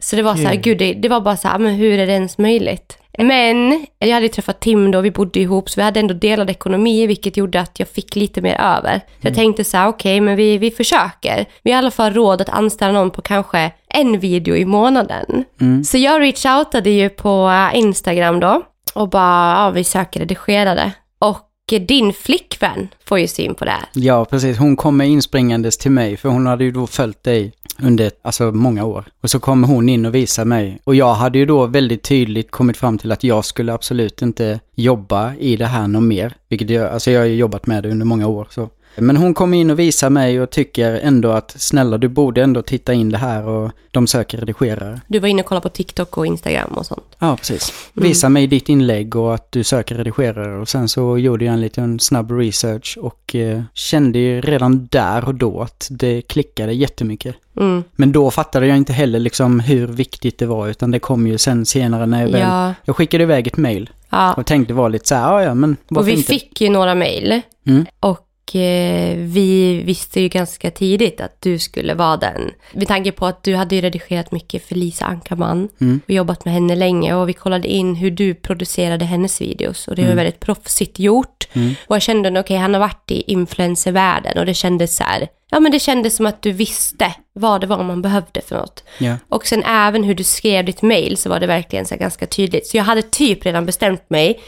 Så 0.00 0.16
det 0.16 0.22
var 0.22 0.34
så 0.34 0.42
här, 0.42 0.54
gud 0.54 0.78
det, 0.78 0.92
det 0.92 1.08
var 1.08 1.20
bara 1.20 1.36
så 1.36 1.48
här, 1.48 1.58
men 1.58 1.74
hur 1.74 1.98
är 1.98 2.06
det 2.06 2.12
ens 2.12 2.38
möjligt? 2.38 2.98
Men 3.18 3.86
jag 3.98 4.08
hade 4.14 4.26
ju 4.26 4.32
träffat 4.32 4.60
Tim 4.60 4.90
då, 4.90 5.00
vi 5.00 5.10
bodde 5.10 5.40
ihop, 5.40 5.70
så 5.70 5.80
vi 5.80 5.84
hade 5.84 6.00
ändå 6.00 6.14
delad 6.14 6.50
ekonomi, 6.50 7.06
vilket 7.06 7.36
gjorde 7.36 7.60
att 7.60 7.78
jag 7.78 7.88
fick 7.88 8.16
lite 8.16 8.40
mer 8.40 8.60
över. 8.60 8.98
Så 8.98 9.26
jag 9.26 9.34
tänkte 9.34 9.64
så 9.64 9.76
här, 9.76 9.88
okej, 9.88 10.20
men 10.20 10.36
vi, 10.36 10.58
vi 10.58 10.70
försöker. 10.70 11.44
Vi 11.62 11.70
har 11.72 11.76
i 11.76 11.78
alla 11.78 11.90
fall 11.90 12.12
råd 12.12 12.40
att 12.40 12.48
anställa 12.48 12.92
någon 12.92 13.10
på 13.10 13.22
kanske 13.22 13.72
en 13.88 14.18
video 14.18 14.56
i 14.56 14.64
månaden. 14.64 15.44
Så 15.84 15.98
jag 15.98 16.22
reach-outade 16.22 16.88
ju 16.88 17.08
på 17.08 17.48
eh, 17.72 17.78
Instagram 17.78 18.40
då 18.40 18.62
och 18.94 19.08
bara, 19.08 19.64
ja, 19.64 19.70
vi 19.70 19.84
söker 19.84 20.20
redigerare. 20.20 20.92
Och 21.18 21.50
din 21.80 22.12
flickvän 22.12 22.88
får 23.04 23.18
ju 23.18 23.26
syn 23.26 23.54
på 23.54 23.64
det 23.64 23.70
här. 23.70 23.84
Ja, 23.92 24.24
precis. 24.24 24.58
Hon 24.58 24.76
kommer 24.76 25.04
inspringandes 25.04 25.78
till 25.78 25.90
mig, 25.90 26.16
för 26.16 26.28
hon 26.28 26.46
hade 26.46 26.64
ju 26.64 26.70
då 26.70 26.86
följt 26.86 27.22
dig 27.22 27.52
under 27.82 28.10
alltså, 28.22 28.52
många 28.52 28.84
år. 28.84 29.04
Och 29.22 29.30
så 29.30 29.40
kommer 29.40 29.68
hon 29.68 29.88
in 29.88 30.06
och 30.06 30.14
visar 30.14 30.44
mig. 30.44 30.78
Och 30.84 30.94
jag 30.94 31.14
hade 31.14 31.38
ju 31.38 31.46
då 31.46 31.66
väldigt 31.66 32.02
tydligt 32.02 32.50
kommit 32.50 32.76
fram 32.76 32.98
till 32.98 33.12
att 33.12 33.24
jag 33.24 33.44
skulle 33.44 33.72
absolut 33.72 34.22
inte 34.22 34.60
jobba 34.74 35.34
i 35.34 35.56
det 35.56 35.66
här 35.66 35.88
något 35.88 36.02
mer. 36.02 36.34
Vilket 36.48 36.70
jag, 36.70 36.92
alltså 36.92 37.10
jag 37.10 37.20
har 37.20 37.26
ju 37.26 37.34
jobbat 37.34 37.66
med 37.66 37.82
det 37.82 37.90
under 37.90 38.06
många 38.06 38.26
år. 38.26 38.48
Så. 38.50 38.68
Men 38.96 39.16
hon 39.16 39.34
kommer 39.34 39.56
in 39.58 39.70
och 39.70 39.78
visar 39.78 40.10
mig 40.10 40.40
och 40.40 40.50
tycker 40.50 40.92
ändå 41.02 41.30
att 41.30 41.54
snälla 41.58 41.98
du 41.98 42.08
borde 42.08 42.42
ändå 42.42 42.62
titta 42.62 42.92
in 42.92 43.10
det 43.10 43.18
här 43.18 43.44
och 43.48 43.70
de 43.90 44.06
söker 44.06 44.38
redigerare. 44.38 45.00
Du 45.06 45.18
var 45.18 45.28
inne 45.28 45.42
och 45.42 45.48
kollade 45.48 45.62
på 45.62 45.68
TikTok 45.68 46.18
och 46.18 46.26
Instagram 46.26 46.70
och 46.72 46.86
sånt. 46.86 47.16
Ja, 47.18 47.36
precis. 47.36 47.72
Visa 47.92 48.28
mig 48.28 48.46
ditt 48.46 48.68
inlägg 48.68 49.16
och 49.16 49.34
att 49.34 49.52
du 49.52 49.64
söker 49.64 49.94
redigerare. 49.94 50.60
Och 50.60 50.68
sen 50.68 50.88
så 50.88 51.18
gjorde 51.18 51.44
jag 51.44 51.54
en 51.54 51.60
liten 51.60 52.00
snabb 52.00 52.30
research 52.30 52.98
och 53.00 53.34
eh, 53.34 53.62
kände 53.74 54.18
ju 54.18 54.40
redan 54.40 54.86
där 54.90 55.24
och 55.24 55.34
då 55.34 55.60
att 55.60 55.88
det 55.90 56.22
klickade 56.22 56.72
jättemycket. 56.72 57.36
Mm. 57.60 57.84
Men 57.96 58.12
då 58.12 58.30
fattade 58.30 58.66
jag 58.66 58.76
inte 58.76 58.92
heller 58.92 59.18
liksom 59.18 59.60
hur 59.60 59.86
viktigt 59.86 60.38
det 60.38 60.46
var, 60.46 60.68
utan 60.68 60.90
det 60.90 60.98
kom 60.98 61.26
ju 61.26 61.38
sen 61.38 61.66
senare 61.66 62.06
när 62.06 62.20
jag 62.22 62.28
väl... 62.28 62.40
Ja. 62.40 62.74
Jag 62.84 62.96
skickade 62.96 63.22
iväg 63.22 63.46
ett 63.46 63.56
mail 63.56 63.90
Ja. 64.10 64.34
och 64.34 64.46
tänkte 64.46 64.74
vara 64.74 64.88
lite 64.88 65.08
så 65.08 65.14
här, 65.14 65.22
ja 65.32 65.42
ja 65.42 65.54
men 65.54 65.76
Och 65.90 66.08
vi 66.08 66.12
inte? 66.12 66.22
fick 66.32 66.60
ju 66.60 66.68
några 66.70 66.94
mejl. 66.94 67.40
Mm. 67.66 67.86
Och 68.00 68.18
vi 69.16 69.82
visste 69.84 70.20
ju 70.20 70.28
ganska 70.28 70.70
tidigt 70.70 71.20
att 71.20 71.40
du 71.40 71.58
skulle 71.58 71.94
vara 71.94 72.16
den. 72.16 72.50
Med 72.72 72.88
tanke 72.88 73.12
på 73.12 73.26
att 73.26 73.42
du 73.42 73.54
hade 73.54 73.74
ju 73.74 73.80
redigerat 73.80 74.32
mycket 74.32 74.64
för 74.64 74.74
Lisa 74.74 75.04
Ankarman 75.04 75.68
Mm. 75.80 76.00
och 76.04 76.10
jobbat 76.10 76.44
med 76.44 76.54
henne 76.54 76.74
länge 76.74 77.14
och 77.14 77.28
vi 77.28 77.32
kollade 77.32 77.68
in 77.68 77.94
hur 77.94 78.10
du 78.10 78.34
producerade 78.34 79.04
hennes 79.04 79.40
videos 79.40 79.88
och 79.88 79.96
det 79.96 80.06
var 80.06 80.14
väldigt 80.14 80.40
proffsigt 80.40 80.98
gjort. 80.98 81.48
Mm. 81.52 81.74
Och 81.86 81.94
jag 81.94 82.02
kände, 82.02 82.28
okej 82.28 82.40
okay, 82.40 82.56
han 82.56 82.74
har 82.74 82.80
varit 82.80 83.10
i 83.10 83.32
influencervärlden 83.32 84.38
och 84.38 84.46
det 84.46 84.54
kändes 84.54 84.96
så 84.96 85.04
här, 85.04 85.28
ja 85.54 85.60
men 85.60 85.72
det 85.72 85.78
kändes 85.80 86.16
som 86.16 86.26
att 86.26 86.42
du 86.42 86.52
visste 86.52 87.14
vad 87.32 87.60
det 87.60 87.66
var 87.66 87.82
man 87.84 88.02
behövde 88.02 88.40
för 88.40 88.56
något. 88.56 88.84
Ja. 88.98 89.16
Och 89.28 89.46
sen 89.46 89.62
även 89.64 90.04
hur 90.04 90.14
du 90.14 90.24
skrev 90.24 90.64
ditt 90.64 90.82
mail 90.82 91.16
så 91.16 91.28
var 91.28 91.40
det 91.40 91.46
verkligen 91.46 91.86
så 91.86 91.96
ganska 91.96 92.26
tydligt. 92.26 92.66
Så 92.66 92.76
jag 92.76 92.84
hade 92.84 93.02
typ 93.02 93.46
redan 93.46 93.66
bestämt 93.66 94.10
mig. 94.10 94.40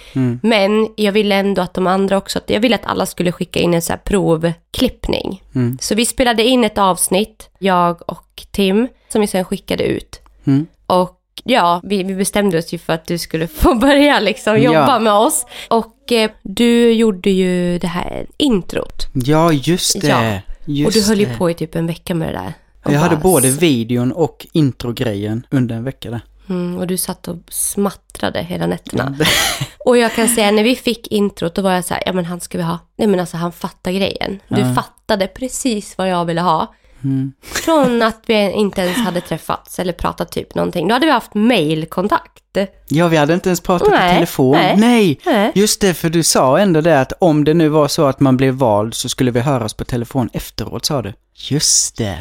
Men 0.43 0.89
jag 0.97 1.13
ville 1.13 1.35
ändå 1.35 1.63
att 1.63 1.75
de 1.75 1.87
andra 1.87 2.17
också, 2.17 2.41
jag 2.47 2.61
ville 2.61 2.75
att 2.75 2.87
alla 2.87 3.07
skulle 3.07 3.33
skicka 3.33 3.61
in 3.61 3.75
en 3.75 3.83
så 3.83 3.93
här 3.93 4.01
provklippning. 4.05 5.43
Så 5.81 5.95
vi 5.95 6.07
spelade 6.07 6.43
in 6.45 6.65
ett 6.65 6.79
avsnitt, 6.79 7.51
jag 7.59 8.11
och 8.11 8.43
Tim, 8.51 8.89
som 9.09 9.21
vi 9.21 9.27
sen 9.27 9.45
skickade 9.45 9.85
ut. 9.85 10.21
Mm. 10.47 10.67
Och 10.87 11.19
ja, 11.45 11.81
vi, 11.85 12.03
vi 12.03 12.15
bestämde 12.15 12.59
oss 12.59 12.73
ju 12.73 12.79
för 12.79 12.93
att 12.93 13.07
du 13.07 13.19
skulle 13.19 13.47
få 13.63 13.75
börja 13.75 14.21
liksom 14.21 14.59
jobba 14.63 14.89
Ja. 14.93 14.99
med 14.99 15.13
oss. 15.13 15.47
Och 15.69 16.13
eh, 16.13 16.31
du 16.43 16.93
gjorde 16.93 17.31
ju 17.31 17.79
det 17.79 17.87
här 17.87 18.27
introt. 18.37 19.07
ja, 19.15 19.53
just 19.53 20.01
det. 20.01 20.09
Ja. 20.09 20.41
Just 20.67 20.87
och 20.87 21.03
du 21.03 21.09
höll 21.09 21.21
ju 21.21 21.27
det. 21.27 21.37
på 21.39 21.51
i 21.51 21.55
typ 21.55 21.75
en 21.75 21.87
vecka 21.87 22.15
med 22.15 22.29
det 22.29 22.33
där. 22.33 22.53
Jag 22.93 23.01
hade 23.01 23.17
både 23.17 23.51
videon 23.51 24.13
och 24.13 24.47
introgrejen 24.53 25.47
under 25.51 25.75
en 25.77 25.85
vecka 25.85 26.11
där. 26.11 26.21
Mm, 26.49 26.79
och 26.79 26.87
du 26.87 26.97
satt 26.97 27.29
och 27.29 27.37
smattrade 27.49 28.43
hela 28.43 28.67
nätterna. 28.67 29.17
och 29.85 29.99
jag 29.99 30.13
kan 30.15 30.29
säga, 30.29 30.51
när 30.51 30.65
vi 30.65 30.77
fick 30.77 31.07
introt, 31.07 31.55
då 31.55 31.63
var 31.63 31.73
jag 31.73 31.85
så 31.85 31.95
här, 31.95 32.03
ja 32.07 32.13
men 32.13 32.25
han 32.25 32.41
ska 32.41 32.59
vi 32.59 32.65
ha. 32.65 32.79
Nej 32.97 33.09
men 33.09 33.21
alltså 33.21 33.37
han 33.37 33.53
fattar 33.53 33.93
grejen. 33.93 34.41
Du 34.49 34.61
Ja. 34.61 34.75
fattade 34.75 35.27
precis 35.27 35.99
vad 35.99 36.09
jag 36.11 36.25
ville 36.25 36.41
ha. 36.41 36.75
Mm. 37.05 37.33
Från 37.43 38.03
att 38.03 38.23
vi 38.27 38.51
inte 38.53 38.81
ens 38.81 38.97
hade 38.97 39.21
träffats 39.21 39.79
eller 39.79 39.93
pratat 39.93 40.33
typ 40.33 40.55
någonting. 40.55 40.89
Då 40.89 40.95
hade 40.95 41.07
vi 41.07 41.13
haft 41.13 41.35
mailkontakt. 41.35 42.43
Ja, 42.89 43.09
vi 43.09 43.17
hade 43.17 43.35
inte 43.35 43.49
ens 43.49 43.61
pratat 43.61 43.89
Nej, 43.91 44.11
i 44.11 44.15
telefon. 44.15 44.53
nej. 44.53 44.77
nej. 44.77 45.21
Nej. 45.27 45.53
Just 45.55 45.81
det, 45.81 45.95
för 45.95 46.09
du 46.09 46.23
sa 46.23 46.59
ändå 46.59 46.81
det 46.81 47.01
att 47.01 47.13
om 47.19 47.45
det 47.45 47.55
nu 47.55 47.69
var 47.69 47.89
så 47.89 48.05
att 48.07 48.21
man 48.21 48.37
blev 48.37 48.55
vald 48.55 48.95
så 48.95 49.09
skulle 49.09 49.31
vi 49.31 49.41
höras 49.41 49.75
på 49.75 49.85
telefon 49.85 50.31
efteråt, 50.33 50.85
sa 50.85 51.03
du. 51.03 51.13
Just 51.35 51.97
det. 51.97 52.19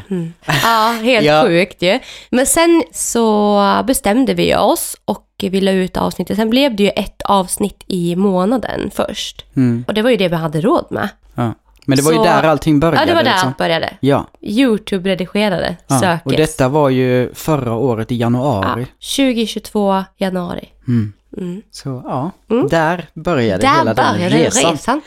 Ja, 0.64 0.96
helt 1.04 1.26
Ja. 1.26 1.44
sjukt 1.44 1.82
ju. 1.82 2.00
Men 2.30 2.46
sen 2.46 2.84
så 2.94 3.62
bestämde 3.88 4.34
vi 4.34 4.56
oss 4.56 4.96
och 5.06 5.26
vi 5.42 5.62
la 5.62 5.72
ut 5.72 5.98
avsnittet. 5.98 6.38
Sen 6.38 6.50
blev 6.50 6.76
det 6.76 6.84
ju 6.84 6.90
ett 6.90 7.22
avsnitt 7.22 7.84
i 7.88 8.16
månaden 8.16 8.92
först. 8.96 9.46
Mm. 9.56 9.86
Och 9.88 9.94
det 9.94 10.02
var 10.02 10.10
ju 10.10 10.18
det 10.18 10.28
vi 10.28 10.36
hade 10.36 10.62
råd 10.62 10.86
med. 10.90 11.10
Ja. 11.36 11.54
Men 11.88 11.98
det 11.98 12.04
var 12.04 12.12
ju 12.12 12.18
Så- 12.18 12.24
där 12.24 12.44
allting 12.44 12.80
började. 12.80 13.00
Ja, 13.02 13.06
det 13.06 13.14
var 13.14 13.24
där 13.24 13.32
liksom. 13.32 13.48
allt 13.48 13.58
började. 13.58 13.98
Ja. 14.00 14.28
YouTube-redigerade 14.42 15.76
ja. 15.88 16.00
sökes. 16.00 16.26
Och 16.26 16.32
detta 16.32 16.70
var 16.70 16.90
ju 16.90 17.34
förra 17.34 17.74
året 17.74 18.12
i 18.12 18.16
ja, 18.16 18.26
januari. 18.26 18.88
2022 19.00 20.04
januari. 20.18 20.70
Mm. 20.88 21.14
Mm. 21.38 21.62
Så 21.72 22.02
ja, 22.06 22.32
där 22.70 23.06
började 23.14 23.62
Där 23.62 23.78
hela 23.78 23.94
den 23.94 24.14
började 24.14 24.36
resan. 24.38 24.72
resan. 24.72 25.02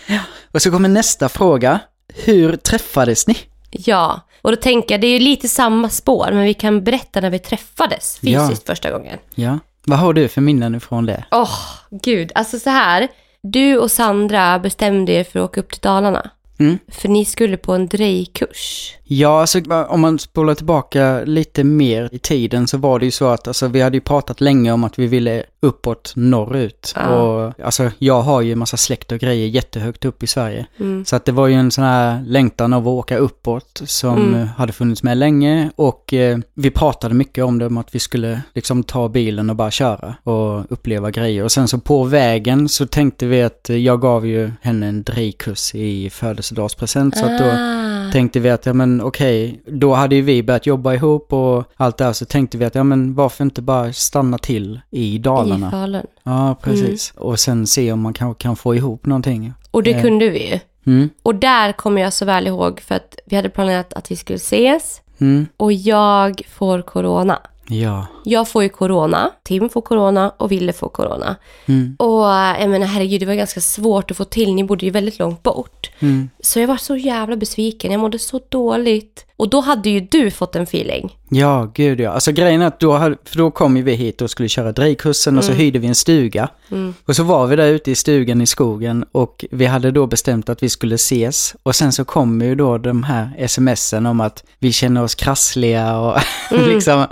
Och 0.53 0.63
så 0.63 0.71
kommer 0.71 0.89
nästa 0.89 1.29
fråga. 1.29 1.81
Hur 2.15 2.57
träffades 2.57 3.27
ni? 3.27 3.37
Ja, 3.71 4.21
och 4.43 4.51
då 4.51 4.57
tänker 4.57 4.95
jag, 4.95 5.01
det 5.01 5.07
är 5.07 5.13
ju 5.13 5.19
lite 5.19 5.49
samma 5.49 5.89
spår, 5.89 6.29
men 6.33 6.43
vi 6.45 6.55
kan 6.55 6.85
berätta 6.85 7.21
när 7.21 7.31
vi 7.31 7.39
träffades 7.39 8.19
fysiskt 8.19 8.67
första 8.67 8.91
gången. 8.91 9.19
Ja. 9.35 9.59
Vad 9.85 9.99
har 9.99 10.13
du 10.13 10.29
för 10.29 10.41
minnen 10.41 10.75
ifrån 10.75 11.07
det? 11.07 11.25
Åh, 11.31 11.59
gud. 11.91 12.33
Alltså 12.35 12.59
så 12.59 12.71
här. 12.71 13.09
Du 13.43 13.79
och 13.79 13.91
Sandra 13.91 14.59
bestämde 14.59 15.13
er 15.13 15.25
för 15.25 15.39
att 15.39 15.45
åka 15.45 15.61
upp 15.61 15.71
till 15.73 15.81
Dalarna. 15.81 16.31
Mm. 16.59 16.79
För 16.89 17.09
ni 17.09 17.25
skulle 17.25 17.57
på 17.57 17.73
en 17.73 17.89
drejkurs. 17.89 18.95
Ja, 19.11 19.41
alltså 19.41 19.61
om 19.89 20.01
man 20.01 20.19
spolar 20.19 20.55
tillbaka 20.55 21.21
lite 21.25 21.65
mer 21.65 22.09
i 22.13 22.19
tiden 22.19 22.67
så 22.69 22.79
var 22.79 22.99
det 22.99 23.05
ju 23.05 23.11
så 23.11 23.27
att 23.29 23.49
alltså, 23.49 23.69
vi 23.69 23.81
hade 23.81 23.97
ju 23.97 24.01
pratat 24.01 24.41
länge 24.41 24.73
om 24.73 24.85
att 24.85 24.99
vi 24.99 25.07
ville 25.07 25.43
uppåt 25.61 26.13
norrut. 26.17 26.93
Ja. 26.97 27.07
Och 27.09 27.53
alltså 27.65 27.91
jag 27.99 28.23
har 28.23 28.41
ju 28.41 28.53
en 28.53 28.59
massa 28.59 28.77
släkt 28.77 29.13
och 29.13 29.19
grejer 29.19 29.49
jättehögt 29.49 30.05
upp 30.05 30.23
i 30.23 30.27
Sverige. 30.27 30.67
Mm. 30.81 31.05
Så 31.05 31.17
att 31.17 31.25
det 31.25 31.33
var 31.33 31.47
ju 31.47 31.55
en 31.55 31.71
sån 31.71 31.85
här 31.85 32.25
längtan 32.27 32.73
av 32.73 32.83
att 32.83 32.93
åka 32.93 33.19
uppåt 33.19 33.83
som 33.85 34.19
Mm. 34.35 34.49
hade 34.57 34.73
funnits 34.73 35.03
med 35.03 35.17
länge 35.17 35.71
och 35.77 36.15
eh, 36.15 36.39
vi 36.55 36.71
pratade 36.71 37.15
mycket 37.15 37.45
om 37.45 37.59
det, 37.59 37.67
om 37.67 37.79
att 37.79 37.95
vi 37.95 37.99
skulle 37.99 38.43
liksom 38.55 38.83
ta 38.83 39.09
bilen 39.09 39.51
och 39.51 39.57
bara 39.57 39.71
köra 39.71 40.15
och 40.23 40.73
uppleva 40.73 41.11
grejer. 41.11 41.45
Och 41.45 41.53
sen 41.53 41.69
så 41.69 41.79
på 41.79 42.05
vägen 42.05 42.69
så 42.69 42.87
tänkte 42.87 43.27
vi 43.27 43.43
att 43.43 43.67
jag 43.69 44.01
gav 44.01 44.27
ju 44.27 44.51
henne 44.63 44.87
en 44.87 45.03
drejkurs 45.03 45.75
i 45.75 46.11
födelsedagspresent 46.11 47.17
så 47.19 47.25
att 47.27 47.39
då 47.39 47.45
Ah. 47.45 48.13
tänkte 48.13 48.41
vi 48.41 48.51
att, 48.51 48.67
ja 48.67 48.73
men 48.73 48.98
okej, 49.01 49.61
då 49.67 49.95
hade 49.95 50.15
ju 50.17 50.23
vi 50.23 50.43
börjat 50.43 50.67
jobba 50.67 50.95
ihop 50.95 51.33
och 51.33 51.65
allt 51.77 51.97
det 51.99 52.05
här 52.05 52.13
så 52.13 52.25
tänkte 52.25 52.59
vi 52.59 52.65
att, 52.65 52.75
ja 52.75 52.83
men 52.85 53.15
varför 53.15 53.45
inte 53.45 53.63
bara 53.63 53.93
stanna 53.93 54.39
till 54.39 54.81
i 54.91 55.15
I 55.15 55.19
Dalarna? 55.19 55.71
Falun. 55.71 56.07
Ja, 56.23 56.57
precis. 56.63 57.13
Och 57.17 57.41
sen 57.41 57.67
se 57.67 57.93
om 57.93 58.01
man 58.01 58.13
kan, 58.13 58.35
kan 58.35 58.57
få 58.57 58.75
ihop 58.75 59.07
någonting. 59.07 59.53
Och 59.71 59.83
det 59.83 59.93
Eh. 59.93 60.03
kunde 60.03 60.29
vi 60.31 60.51
ju. 60.53 60.59
Mm, 60.87 61.11
Och 61.23 61.35
där 61.35 61.73
kommer 61.73 62.03
jag 62.03 62.13
så 62.13 62.25
väl 62.25 62.47
ihåg 62.47 62.81
för 62.81 62.95
att 62.95 63.15
vi 63.27 63.37
hade 63.37 63.49
planerat 63.49 63.93
att 63.93 64.11
vi 64.11 64.17
skulle 64.17 64.37
ses 64.37 65.01
mm, 65.21 65.47
och 65.57 65.73
jag 65.73 66.43
får 66.51 66.83
corona. 66.83 67.39
Ja. 67.69 68.07
Jag 68.25 68.49
får 68.49 68.63
ju 68.63 68.69
corona, 68.69 69.31
Tim 69.43 69.69
får 69.69 69.81
corona 69.81 70.33
och 70.37 70.53
Ville 70.53 70.73
får 70.73 70.89
corona. 70.89 71.37
Mm, 71.67 71.97
Och 71.99 72.35
eh, 72.35 72.61
jag 72.61 72.71
menar 72.71 72.87
herregud, 72.87 73.21
det 73.21 73.27
var 73.27 73.35
ganska 73.35 73.61
svårt 73.61 74.11
att 74.11 74.17
få 74.17 74.25
till. 74.25 74.55
Ni 74.55 74.65
bodde 74.65 74.87
ju 74.87 74.91
väldigt 74.93 75.19
långt 75.19 75.43
bort. 75.43 75.91
mm. 75.99 76.31
Så 76.41 76.61
jag 76.61 76.67
var 76.69 76.77
så 76.77 76.97
jävla 76.97 77.37
besviken. 77.37 77.93
Jag 77.93 78.01
mådde 78.01 78.19
så 78.19 78.41
dåligt. 78.49 79.27
Och 79.37 79.49
då 79.49 79.61
hade 79.61 79.91
ju 79.91 80.01
du 80.01 80.31
fått 80.31 80.57
en 80.57 80.63
feeling. 80.63 81.18
Ja, 81.31 81.71
gud 81.75 82.01
ja. 82.01 82.11
Alltså 82.11 82.33
grejen 82.33 82.63
är 82.63 82.67
att 82.67 82.81
då, 82.81 82.99
för 82.99 83.37
då 83.37 83.51
kom 83.51 83.77
ju 83.77 83.83
vi 83.83 83.95
hit 83.95 84.23
och 84.23 84.31
skulle 84.31 84.49
köra 84.49 84.73
drejkursen 84.73 85.39
och 85.39 85.45
så 85.45 85.53
hyrde 85.53 85.79
vi 85.79 85.87
en 85.87 85.95
stuga. 85.95 86.49
Mm. 86.71 86.95
Och 87.05 87.17
så 87.17 87.23
var 87.23 87.47
vi 87.47 87.57
där 87.57 87.69
ute 87.69 87.91
i 87.91 87.95
stugan 87.95 88.41
i 88.41 88.47
skogen 88.47 89.05
och 89.13 89.45
vi 89.51 89.67
hade 89.67 89.91
då 89.91 90.07
bestämt 90.07 90.49
att 90.49 90.63
vi 90.63 90.69
skulle 90.69 90.95
ses. 90.95 91.55
Och 91.63 91.75
sen 91.75 91.93
så 91.93 92.05
kom 92.05 92.41
ju 92.41 92.55
då 92.55 92.79
de 92.79 93.03
här 93.03 93.47
smsen 93.47 94.07
om 94.07 94.21
att 94.21 94.45
vi 94.59 94.73
känner 94.73 95.03
oss 95.03 95.15
krassliga 95.15 95.99
och 95.99 96.21
liksom. 96.51 97.07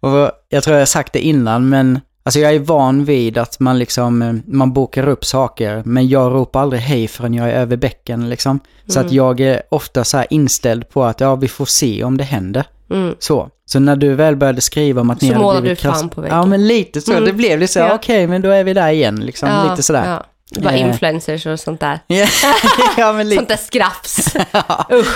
Och 0.00 0.30
jag 0.48 0.62
tror 0.62 0.76
jag 0.76 0.88
sagt 0.88 1.12
det 1.12 1.20
innan 1.20 1.68
men 1.68 2.00
Alltså 2.28 2.40
jag 2.40 2.54
är 2.54 2.58
van 2.58 3.04
vid 3.04 3.38
att 3.38 3.60
man 3.60 3.78
liksom, 3.78 4.22
eh, 4.22 4.32
man 4.46 4.72
bokar 4.72 5.08
upp 5.08 5.24
saker, 5.24 5.82
men 5.84 6.08
jag 6.08 6.32
ropar 6.34 6.60
aldrig 6.62 6.82
hej 6.82 7.08
förrän 7.08 7.34
jag 7.34 7.48
är 7.48 7.52
över 7.52 7.76
bäcken 7.76 8.28
liksom. 8.28 8.60
Så 8.86 8.98
Mm. 8.98 9.06
att 9.06 9.12
jag 9.12 9.40
är 9.40 9.62
ofta 9.68 10.04
så 10.04 10.16
här 10.16 10.26
inställd 10.30 10.88
på 10.88 11.04
att 11.04 11.20
ja, 11.20 11.36
vi 11.36 11.48
får 11.48 11.64
se 11.66 12.04
om 12.04 12.16
det 12.16 12.24
händer. 12.24 12.64
Mm. 12.90 13.14
Så. 13.18 13.48
Så 13.66 13.78
när 13.80 13.96
du 13.96 14.14
väl 14.14 14.36
började 14.36 14.60
skriva 14.60 15.00
om 15.00 15.10
att 15.10 15.20
ni 15.20 15.28
Så 15.28 15.48
hade 15.48 15.60
blivit 15.60 15.78
krass- 15.78 16.10
på 16.10 16.20
väggen. 16.20 16.36
Ja, 16.36 16.46
men 16.46 16.66
lite 16.66 17.00
så. 17.00 17.12
Mm. 17.12 17.24
Det 17.24 17.32
blev 17.32 17.58
lite 17.58 17.72
så, 17.72 17.78
Ja. 17.78 17.94
okej, 17.94 18.26
men 18.26 18.42
då 18.42 18.50
är 18.50 18.64
vi 18.64 18.74
där 18.74 18.88
igen 18.90 19.20
liksom. 19.20 19.48
Ja, 19.48 19.70
lite 19.70 19.82
sådär. 19.82 20.10
Ja. 20.10 20.24
Det 20.50 20.60
var 20.64 20.72
Eh. 20.72 20.80
influencers 20.88 21.46
och 21.46 21.60
sånt 21.60 21.80
där. 21.80 21.98
Ja, 22.96 23.12
men 23.12 23.28
lite. 23.28 23.36
Sånt 23.40 23.48
där 23.48 23.56
skrafs. 23.56 24.34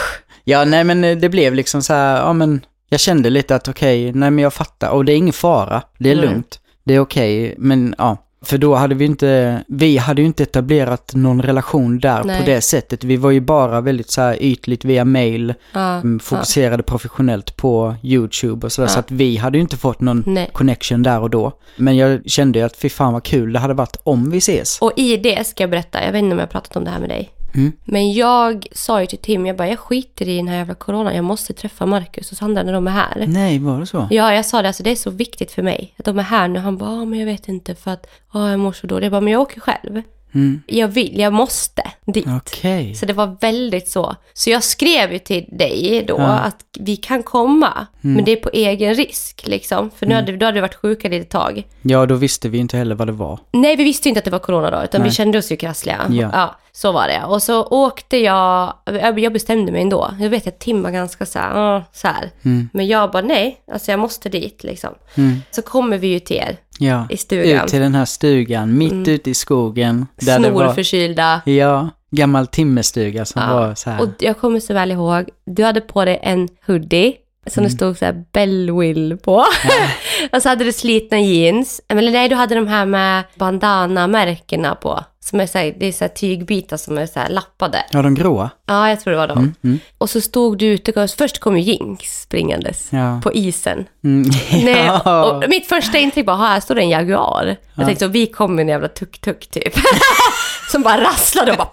Ja, 0.45 0.64
nej 0.64 0.85
men 0.85 1.04
eh, 1.04 1.16
det 1.16 1.28
blev 1.28 1.54
liksom 1.54 1.83
så 1.83 1.92
här, 1.92 2.16
ja 2.16 2.33
men 2.33 2.61
jag 2.88 3.00
kände 3.00 3.31
lite 3.31 3.54
att 3.54 3.69
okej, 3.69 4.12
nej 4.12 4.31
men 4.31 4.38
jag 4.45 4.52
fattar. 4.52 4.88
Och 4.88 5.04
det 5.04 5.12
är 5.12 5.16
ingen 5.16 5.33
fara, 5.33 5.83
det 5.99 6.11
är 6.11 6.16
Nej. 6.16 6.25
lugnt. 6.26 6.59
Det 6.84 6.94
är 6.94 7.00
okej, 7.00 7.54
men 7.58 7.94
ja. 7.98 8.16
För 8.44 8.58
då 8.58 8.74
hade 8.74 8.94
vi 8.94 9.04
inte, 9.04 9.62
vi 9.68 9.96
hade 9.96 10.22
ju 10.22 10.26
inte 10.26 10.42
etablerat 10.42 11.12
någon 11.14 11.42
relation 11.42 11.98
där 11.98 12.24
Nej. 12.24 12.40
på 12.40 12.46
det 12.46 12.60
sättet. 12.60 13.04
Vi 13.04 13.16
var 13.16 13.30
ju 13.30 13.40
bara 13.40 13.80
väldigt 13.80 14.10
så 14.10 14.20
här 14.20 14.42
ytligt 14.42 14.84
via 14.84 15.04
mail, 15.04 15.54
Ja. 15.72 15.94
mm, 15.94 16.18
fokuserade 16.20 16.82
professionellt 16.82 17.56
på 17.56 17.94
YouTube 18.02 18.66
och 18.66 18.72
sådär. 18.72 18.88
Ja. 18.88 18.92
Så 18.92 18.98
att 19.00 19.10
vi 19.10 19.36
hade 19.36 19.58
ju 19.58 19.62
inte 19.62 19.76
fått 19.76 20.00
någon 20.00 20.22
Nej. 20.26 20.50
connection 20.52 21.02
där 21.02 21.20
och 21.20 21.30
då. 21.30 21.52
Men 21.76 21.96
jag 21.96 22.30
kände 22.30 22.58
ju 22.58 22.64
att 22.64 22.76
fy 22.76 22.88
fan 22.88 23.12
vad 23.12 23.22
kul 23.22 23.52
det 23.52 23.58
hade 23.58 23.74
varit 23.74 23.96
om 24.02 24.30
vi 24.30 24.38
ses. 24.38 24.78
Och 24.80 24.92
i 24.96 25.16
det 25.16 25.46
ska 25.46 25.62
jag 25.62 25.70
berätta, 25.70 26.04
jag 26.04 26.12
vet 26.12 26.18
inte 26.22 26.32
om 26.32 26.38
jag 26.38 26.46
har 26.46 26.50
pratat 26.50 26.76
om 26.76 26.84
det 26.84 26.90
här 26.90 27.00
med 27.00 27.08
dig. 27.08 27.30
Mm. 27.54 27.73
Men 27.85 28.12
jag 28.12 28.66
sa 28.73 29.00
ju 29.00 29.06
till 29.06 29.18
Tim, 29.18 29.47
jag 29.47 29.56
bara, 29.56 29.68
jag 29.68 29.78
skiter 29.78 30.28
i 30.28 30.37
den 30.37 30.49
här 30.49 30.56
jävla 30.56 30.75
coronan, 30.75 31.14
jag 31.14 31.25
måste 31.25 31.52
träffa 31.52 31.87
Marcus 31.87 32.32
och 32.32 32.38
Sandra 32.38 32.62
när 32.62 32.73
de 32.73 32.87
är 32.87 32.90
här. 32.90 33.25
Nej, 33.26 33.59
var 33.59 33.80
det 33.80 33.87
så? 33.87 34.09
Ja, 34.11 34.35
jag 34.35 34.47
sa 34.47 34.62
det, 34.62 34.68
alltså 34.68 34.82
det 34.82 34.90
är 34.90 34.97
så 34.97 35.11
viktigt 35.11 35.52
för 35.52 35.62
mig 35.62 35.94
att 35.99 36.04
de 36.04 36.18
är 36.18 36.23
här 36.23 36.49
nu. 36.49 36.59
Han 36.59 36.76
bara, 36.76 36.90
ah, 36.90 37.04
men 37.04 37.18
jag 37.18 37.26
vet 37.26 37.49
inte 37.49 37.75
för 37.75 37.90
att 37.90 38.06
ah, 38.30 38.50
jag 38.50 38.61
mår 38.61 38.73
så 38.73 38.87
dåligt. 38.87 39.02
Jag 39.02 39.12
bara, 39.12 39.21
men 39.21 39.32
jag 39.32 39.42
åker 39.42 39.61
själv. 39.61 40.02
Mm. 40.34 40.62
Jag 40.66 40.88
vill, 40.88 41.18
jag 41.20 41.32
måste 41.32 41.82
dit. 42.06 42.26
Okej. 42.36 42.94
Så 42.94 43.06
det 43.06 43.12
var 43.12 43.36
väldigt 43.40 43.88
så. 43.88 44.16
Så 44.32 44.50
jag 44.50 44.64
skrev 44.64 45.12
ju 45.12 45.18
till 45.18 45.44
dig 45.52 46.04
då 46.08 46.14
Ja. 46.18 46.24
att 46.26 46.64
vi 46.80 46.96
kan 46.96 47.22
komma, 47.22 47.86
men 48.00 48.24
det 48.24 48.32
är 48.32 48.36
på 48.36 48.50
egen 48.52 48.94
risk 48.94 49.42
liksom. 49.46 49.90
För 49.96 50.06
nu 50.06 50.14
hade, 50.14 50.36
då 50.36 50.46
hade 50.46 50.54
vi 50.54 50.60
varit 50.60 50.74
sjuka 50.74 51.08
lite 51.08 51.30
tag. 51.30 51.62
Ja, 51.82 52.06
då 52.06 52.14
visste 52.14 52.48
vi 52.48 52.58
inte 52.58 52.76
heller 52.76 52.94
vad 52.94 53.08
det 53.08 53.12
var. 53.12 53.38
Nej, 53.52 53.76
vi 53.76 53.84
visste 53.84 54.08
inte 54.08 54.18
att 54.18 54.24
det 54.24 54.30
var 54.30 54.38
corona 54.38 54.70
då, 54.70 54.84
utan 54.84 55.00
vi 55.02 55.08
Nej. 55.08 55.14
kände 55.14 55.38
oss 55.38 55.52
ju 55.52 55.56
krassliga. 55.56 56.06
Ja. 56.10 56.56
så 56.72 56.92
var 56.92 57.08
det. 57.08 57.22
Och 57.26 57.42
så 57.42 57.62
åkte 57.64 58.16
jag, 58.16 58.74
jag 59.16 59.32
bestämde 59.32 59.72
mig 59.72 59.82
ändå. 59.82 60.10
Jag 60.20 60.30
vet 60.30 60.46
att 60.46 60.58
Tim 60.58 60.82
var 60.82 60.90
ganska 60.90 61.26
så 61.26 61.38
här, 61.38 61.82
så 61.92 62.08
här. 62.08 62.30
Mm. 62.42 62.68
Men 62.72 62.86
jag 62.86 63.10
bara, 63.10 63.22
nej, 63.22 63.60
alltså 63.72 63.90
jag 63.90 64.00
måste 64.00 64.28
dit 64.28 64.64
liksom. 64.64 64.94
Mm. 65.14 65.42
Så 65.50 65.62
kommer 65.62 65.98
vi 65.98 66.06
ju 66.06 66.18
till 66.18 66.36
er, 66.36 66.56
Ja, 66.82 67.06
I 67.10 67.16
stugan. 67.16 67.50
Mm. 67.50 67.64
ut 67.64 67.70
till 67.70 67.80
den 67.80 67.94
här 67.94 68.04
stugan, 68.04 68.78
mitt 68.78 69.08
ute 69.08 69.30
i 69.30 69.34
skogen. 69.34 70.06
Där 70.16 70.38
det 70.38 70.50
var, 70.50 70.64
snorförkylda. 70.64 71.40
ja, 71.44 71.88
gammal 72.10 72.46
timmerstuga 72.46 73.24
som 73.24 73.42
Ja. 73.42 73.54
var 73.54 73.74
så 73.74 73.90
här. 73.90 74.02
Och 74.02 74.08
jag 74.18 74.38
kommer 74.38 74.60
så 74.60 74.74
väl 74.74 74.90
ihåg, 74.90 75.28
du 75.46 75.64
hade 75.64 75.80
på 75.80 76.04
dig 76.04 76.18
en 76.22 76.48
hoodie 76.66 77.14
som 77.46 77.60
Mm. 77.60 77.70
det 77.70 77.76
stod 77.76 77.98
så 77.98 78.04
här 78.04 78.24
Bellwill 78.32 79.18
på. 79.24 79.44
och 80.32 80.42
så 80.42 80.48
hade 80.48 80.64
du 80.64 80.72
slitna 80.72 81.20
jeans. 81.20 81.80
Eller 81.88 82.12
nej, 82.12 82.28
du 82.28 82.34
hade 82.34 82.54
de 82.54 82.66
här 82.68 82.86
med 82.86 83.24
bandana-märkena 83.36 84.74
på. 84.74 85.04
Som 85.24 85.40
är 85.40 85.46
så 85.46 85.58
här, 85.58 85.74
det 85.78 85.86
är 85.86 85.92
så 85.92 86.08
tygbitar 86.08 86.76
som 86.76 86.98
är 86.98 87.06
så 87.06 87.20
lappade. 87.28 87.84
Ja, 87.90 88.02
de 88.02 88.14
gråa. 88.14 88.50
Ja, 88.66 88.88
jag 88.88 89.00
tror 89.00 89.10
det 89.10 89.16
var 89.16 89.28
dem. 89.28 89.38
Mm, 89.38 89.54
mm, 89.64 89.78
Och 89.98 90.10
så 90.10 90.20
stod 90.20 90.58
du 90.58 90.66
ute, 90.66 91.08
först 91.18 91.38
kom 91.38 91.58
ju 91.58 91.62
Jinx 91.62 92.22
springandes 92.22 92.88
ja. 92.90 93.20
på 93.22 93.32
isen. 93.32 93.84
Mm, 94.04 94.30
Nej, 94.52 94.90
ja. 95.04 95.24
och 95.24 95.44
mitt 95.48 95.66
första 95.68 95.98
intryck 95.98 96.26
var, 96.26 96.34
"Ha, 96.34 96.46
här 96.46 96.60
står 96.60 96.74
det 96.74 96.82
en 96.82 96.88
Jaguar. 96.88 97.56
Jag 97.74 97.86
tänkte, 97.86 98.04
så, 98.04 98.10
vi 98.10 98.26
kom 98.26 98.54
med 98.54 98.62
en 98.62 98.68
jävla 98.68 98.88
tuk-tuk 98.88 99.46
typ. 99.50 99.74
Som 100.72 100.82
bara 100.82 101.00
rasslade 101.04 101.50
och 101.52 101.56
bara... 101.56 101.68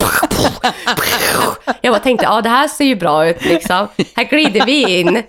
Jag 1.81 1.93
bara 1.93 1.99
tänkte, 1.99 2.25
ja 2.25 2.41
det 2.41 2.49
här 2.49 2.67
ser 2.67 2.85
ju 2.85 2.95
bra 2.95 3.27
ut 3.29 3.45
liksom. 3.45 3.87
Här 4.15 4.23
glider 4.29 4.65
vi 4.65 4.99
in. 4.99 5.23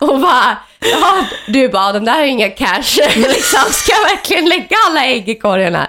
Och 0.00 0.20
bara, 0.20 0.58
ja, 0.80 1.24
du 1.46 1.68
bara, 1.68 1.92
de 1.92 2.04
där 2.04 2.12
har 2.12 2.22
ju 2.22 2.28
inga 2.30 2.48
cash. 2.50 2.98
Liksom, 3.16 3.60
ska 3.70 3.92
jag 3.92 4.16
verkligen 4.16 4.44
lägga 4.48 4.76
alla 4.90 5.06
ägg 5.06 5.28
i 5.28 5.34
korgen 5.34 5.74
här? 5.74 5.88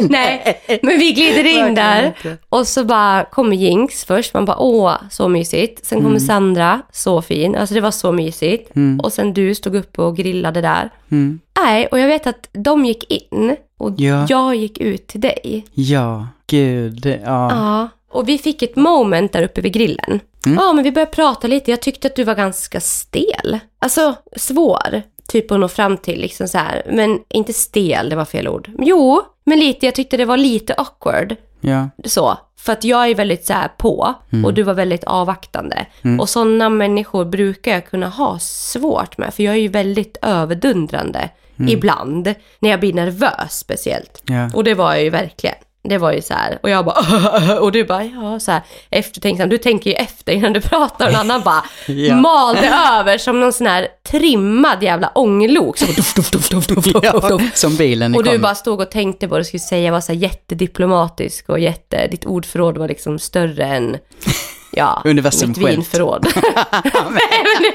Nej, 0.00 0.60
men 0.82 0.98
vi 0.98 1.12
glider 1.12 1.44
in 1.46 1.74
där. 1.74 2.14
Och 2.48 2.66
så 2.68 2.84
bara 2.84 3.24
kommer 3.24 3.56
Jinx 3.56 4.04
först. 4.04 4.34
Man 4.34 4.44
bara, 4.44 4.56
åh, 4.58 4.94
så 5.10 5.28
mysigt. 5.28 5.86
Sen 5.86 5.98
Mm. 5.98 6.08
kommer 6.10 6.20
Sandra, 6.20 6.80
så 6.92 7.22
fin. 7.22 7.56
Alltså 7.56 7.74
det 7.74 7.80
var 7.80 7.90
så 7.90 8.12
mysigt. 8.12 8.70
Och 9.02 9.12
sen 9.12 9.34
du 9.34 9.54
stod 9.54 9.76
uppe 9.76 10.02
och 10.02 10.16
grillade 10.16 10.60
där. 10.60 10.90
Mm. 11.10 11.40
Nej, 11.64 11.86
och 11.86 11.98
jag 11.98 12.06
vet 12.08 12.26
att 12.26 12.48
de 12.52 12.84
gick 12.84 13.10
in 13.12 13.56
och 13.78 13.90
Ja. 13.96 14.26
jag 14.28 14.54
gick 14.54 14.78
ut 14.78 15.06
till 15.06 15.20
dig. 15.20 15.64
Ja, 15.74 16.26
gud. 16.46 17.06
Ja. 17.06 17.20
Ja. 17.50 17.88
Och 18.10 18.28
vi 18.28 18.38
fick 18.38 18.62
ett 18.62 18.76
moment 18.76 19.32
där 19.32 19.42
uppe 19.42 19.60
vid 19.60 19.72
grillen. 19.72 20.20
Mm. 20.46 20.58
Ja, 20.58 20.72
men 20.72 20.84
vi 20.84 20.92
började 20.92 21.12
prata 21.12 21.46
lite. 21.48 21.70
Jag 21.70 21.80
tyckte 21.82 22.08
att 22.08 22.16
du 22.16 22.24
var 22.24 22.34
ganska 22.34 22.80
stel. 22.80 23.58
Alltså, 23.78 24.14
svår. 24.36 25.02
Typ 25.28 25.50
att 25.50 25.60
nå 25.60 25.68
fram 25.68 25.96
till 25.96 26.20
liksom 26.20 26.48
så 26.48 26.58
här. 26.58 26.82
Men 26.90 27.20
inte 27.28 27.52
stel, 27.52 28.08
det 28.08 28.16
var 28.16 28.24
fel 28.24 28.48
ord. 28.48 28.70
Jo, 28.78 29.22
men 29.44 29.58
lite. 29.58 29.86
Jag 29.86 29.94
tyckte 29.94 30.16
det 30.16 30.24
var 30.24 30.36
lite 30.36 30.74
awkward. 30.74 31.36
ja. 31.60 31.88
Så. 32.04 32.38
För 32.56 32.72
att 32.72 32.84
jag 32.84 33.10
är 33.10 33.14
väldigt 33.14 33.46
så 33.46 33.52
här 33.52 33.68
på 33.68 34.14
och 34.44 34.54
du 34.54 34.62
var 34.62 34.74
väldigt 34.74 35.04
avvaktande. 35.04 35.86
Och 36.20 36.28
sådana 36.28 36.68
människor 36.68 37.24
brukar 37.24 37.72
jag 37.72 37.86
kunna 37.86 38.08
ha 38.08 38.38
svårt 38.38 39.18
med. 39.18 39.34
För 39.34 39.42
jag 39.42 39.54
är 39.54 39.58
ju 39.58 39.68
väldigt 39.68 40.16
överdundrande 40.22 41.28
ibland. 41.68 42.34
När 42.58 42.70
jag 42.70 42.80
blir 42.80 42.92
nervös 42.92 43.58
speciellt. 43.58 44.22
Ja. 44.26 44.50
Och 44.54 44.64
det 44.64 44.74
var 44.74 44.94
jag 44.94 45.02
ju 45.02 45.10
verkligen. 45.10 45.56
Det 45.88 45.98
var 45.98 46.12
ju 46.12 46.22
så 46.22 46.34
här. 46.34 46.58
Och 46.62 46.70
jag 46.70 46.84
bara 46.84 47.58
och 47.60 47.72
du 47.72 47.84
bara 47.84 48.04
ja 48.04 48.40
så 48.40 48.52
här 48.52 48.62
eftertänksam. 48.90 49.48
Du 49.48 49.58
tänker 49.58 49.90
ju 49.90 49.96
efter 49.96 50.32
innan 50.32 50.52
du 50.52 50.60
pratar 50.60 51.04
och 51.06 51.10
en 51.14 51.20
annan 51.20 51.42
bara 51.42 51.64
Ja. 51.92 52.14
malde 52.16 52.68
över 52.92 53.18
som 53.18 53.40
någon 53.40 53.52
sån 53.52 53.66
här 53.66 53.88
trimmad 54.10 54.82
jävla 54.82 55.08
ånglok. 55.14 55.78
Så 55.78 55.86
duff, 55.86 56.14
duff, 56.14 56.30
duff, 56.30 56.48
duff, 56.48 56.66
duff, 56.66 56.86
ja. 57.02 57.40
Som 57.54 57.76
bilen 57.76 58.14
Och 58.14 58.24
du 58.24 58.30
kom. 58.30 58.40
bara 58.42 58.54
stod 58.54 58.80
och 58.80 58.90
tänkte 58.90 59.26
på 59.28 59.30
vad 59.30 59.40
du 59.40 59.44
skulle 59.44 59.60
säga, 59.60 59.92
var 59.92 60.00
så 60.00 60.12
här 60.12 60.18
jättediplomatisk 60.20 61.48
och 61.48 61.58
jätte, 61.58 62.06
ditt 62.06 62.24
ordförråd 62.26 62.78
var 62.78 62.88
liksom 62.88 63.18
större 63.18 63.64
än, 63.64 63.96
ja, 64.72 65.02
mitt 65.04 65.58
vinförråd. 65.58 66.26
Nej, 66.34 66.64
men, 67.10 67.72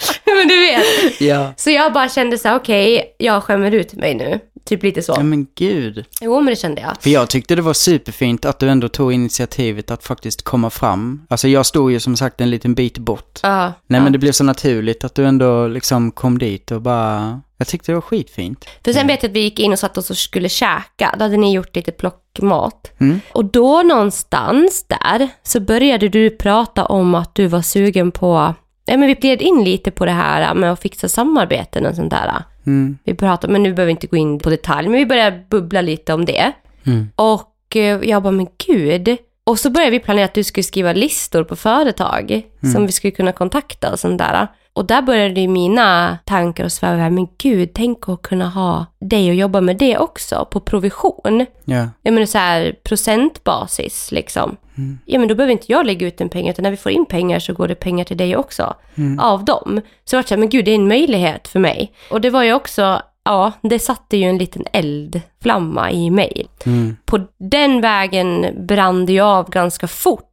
men 0.24 0.48
du 0.48 0.58
vet. 0.60 1.20
Ja. 1.20 1.52
Så 1.56 1.70
jag 1.70 1.92
bara 1.92 2.08
kände 2.08 2.38
så 2.38 2.48
här, 2.48 2.56
okej, 2.56 3.14
jag 3.18 3.44
skämmer 3.44 3.70
ut 3.70 3.94
mig 3.94 4.14
nu. 4.14 4.40
Typ 4.64 4.82
lite 4.82 5.02
så. 5.02 5.14
ja, 5.16 5.22
men 5.22 5.46
gud. 5.54 6.04
Jo, 6.20 6.40
men 6.40 6.46
det 6.46 6.56
kände 6.56 6.80
jag. 6.80 6.96
För 7.00 7.10
jag 7.10 7.30
tyckte 7.30 7.54
det 7.54 7.62
var 7.62 7.72
superfint 7.74 8.44
att 8.44 8.58
du 8.58 8.68
ändå 8.68 8.88
tog 8.88 9.12
initiativet 9.12 9.90
att 9.90 10.04
faktiskt 10.04 10.42
komma 10.42 10.70
fram. 10.70 11.26
Alltså 11.28 11.48
jag 11.48 11.66
stod 11.66 11.92
ju 11.92 12.00
som 12.00 12.16
sagt 12.16 12.40
en 12.40 12.50
liten 12.50 12.74
bit 12.74 12.98
bort. 12.98 13.40
Ja, 13.42 13.72
Nej 13.86 13.98
ja. 13.98 14.04
men 14.04 14.12
det 14.12 14.18
blev 14.18 14.32
så 14.32 14.44
naturligt 14.44 15.04
att 15.04 15.14
du 15.14 15.26
ändå 15.26 15.66
liksom 15.66 16.12
kom 16.12 16.38
dit 16.38 16.70
och 16.70 16.82
bara... 16.82 17.40
Jag 17.56 17.66
tyckte 17.66 17.92
det 17.92 17.94
var 17.94 18.02
skitfint. 18.02 18.64
För 18.84 18.92
sen 18.92 19.06
vet 19.06 19.22
jag 19.22 19.30
att 19.30 19.36
vi 19.36 19.40
gick 19.40 19.58
in 19.58 19.72
och 19.72 19.78
satt 19.78 19.98
oss 19.98 20.10
och 20.10 20.16
skulle 20.16 20.48
käka. 20.48 21.14
Då 21.18 21.24
hade 21.24 21.36
ni 21.36 21.52
gjort 21.54 21.76
lite 21.76 21.92
plockmat. 21.92 22.92
Mm. 23.00 23.20
Och 23.32 23.44
då 23.44 23.82
någonstans 23.82 24.84
där 24.88 25.28
så 25.42 25.60
började 25.60 26.08
du 26.08 26.30
prata 26.30 26.84
om 26.84 27.14
att 27.14 27.34
du 27.34 27.46
var 27.46 27.62
sugen 27.62 28.10
på, 28.10 28.54
ja 28.90 28.96
men 28.96 29.08
vi 29.08 29.14
gled 29.14 29.42
in 29.42 29.64
lite 29.64 29.90
på 29.90 30.04
det 30.04 30.12
här 30.12 30.54
med 30.54 30.72
att 30.72 30.80
fixa 30.80 31.08
samarbeten 31.08 31.86
och 31.86 31.94
sånt 31.94 32.10
där. 32.10 32.42
Mm. 32.66 32.98
Vi 33.04 33.14
pratade, 33.14 33.52
men 33.52 33.62
nu 33.62 33.74
behöver 33.74 33.86
vi 33.86 33.90
inte 33.90 34.06
gå 34.06 34.16
in 34.16 34.38
på 34.38 34.50
detalj, 34.50 34.88
men 34.88 34.98
vi 34.98 35.06
började 35.06 35.44
bubbla 35.50 35.80
lite 35.80 36.14
om 36.14 36.24
det. 36.24 36.52
Mm. 36.86 37.08
Och 37.16 37.76
eh, 37.76 38.00
jag 38.02 38.22
bara, 38.22 38.30
men 38.30 38.46
gud. 38.66 39.16
Och 39.44 39.58
så 39.58 39.70
började 39.70 39.90
vi 39.90 39.98
planera 39.98 40.24
att 40.24 40.34
du 40.34 40.44
skulle 40.44 40.64
skriva 40.64 40.92
listor 40.92 41.44
på 41.44 41.56
företag 41.56 42.42
som 42.72 42.86
vi 42.86 42.92
skulle 42.92 43.10
kunna 43.10 43.32
kontakta 43.32 43.92
och 43.92 43.98
sånt 43.98 44.18
där. 44.18 44.46
Och 44.72 44.86
där 44.86 45.02
började 45.02 45.40
ju 45.40 45.48
mina 45.48 46.18
tankar 46.24 46.64
att 46.64 46.72
sväva 46.72 47.10
men 47.10 47.28
gud, 47.38 47.70
tänk 47.74 48.08
att 48.08 48.22
kunna 48.22 48.48
ha 48.48 48.86
dig 49.00 49.28
och 49.28 49.34
jobba 49.34 49.60
med 49.60 49.76
det 49.76 49.98
också 49.98 50.48
på 50.50 50.60
provision. 50.60 51.46
Ja. 51.64 51.88
Jag 52.02 52.14
menar 52.14 52.26
så 52.26 52.38
här 52.38 52.74
procentbasis 52.84 54.12
liksom. 54.12 54.56
Ja 55.04 55.18
men 55.18 55.28
då 55.28 55.34
behöver 55.34 55.52
inte 55.52 55.72
jag 55.72 55.86
lägga 55.86 56.06
ut 56.06 56.20
en 56.20 56.28
pengar 56.28 56.50
utan 56.50 56.62
när 56.62 56.70
vi 56.70 56.76
får 56.76 56.92
in 56.92 57.06
pengar 57.06 57.38
så 57.38 57.52
går 57.52 57.68
det 57.68 57.74
pengar 57.74 58.04
till 58.04 58.16
dig 58.16 58.36
också. 58.36 58.74
Av 59.20 59.44
dem. 59.44 59.80
Så 60.04 60.16
jag 60.16 60.22
var 60.22 60.26
så 60.28 60.34
här, 60.34 60.38
men 60.38 60.48
gud 60.48 60.64
det 60.64 60.70
är 60.70 60.74
en 60.74 60.88
möjlighet 60.88 61.48
för 61.48 61.58
mig. 61.58 61.92
Och 62.10 62.20
det 62.20 62.30
var 62.30 62.42
ju 62.42 62.52
också, 62.54 63.02
ja 63.24 63.52
det 63.62 63.78
satte 63.78 64.16
ju 64.16 64.24
en 64.24 64.38
liten 64.38 64.64
eldflamma 64.72 65.90
i 65.90 66.10
mig. 66.10 66.46
Mm. 66.66 66.96
På 67.04 67.18
den 67.38 67.80
vägen 67.80 68.46
brann 68.66 69.06
det 69.06 69.12
ju 69.12 69.20
av 69.20 69.50
ganska 69.50 69.88
fort. 69.88 70.24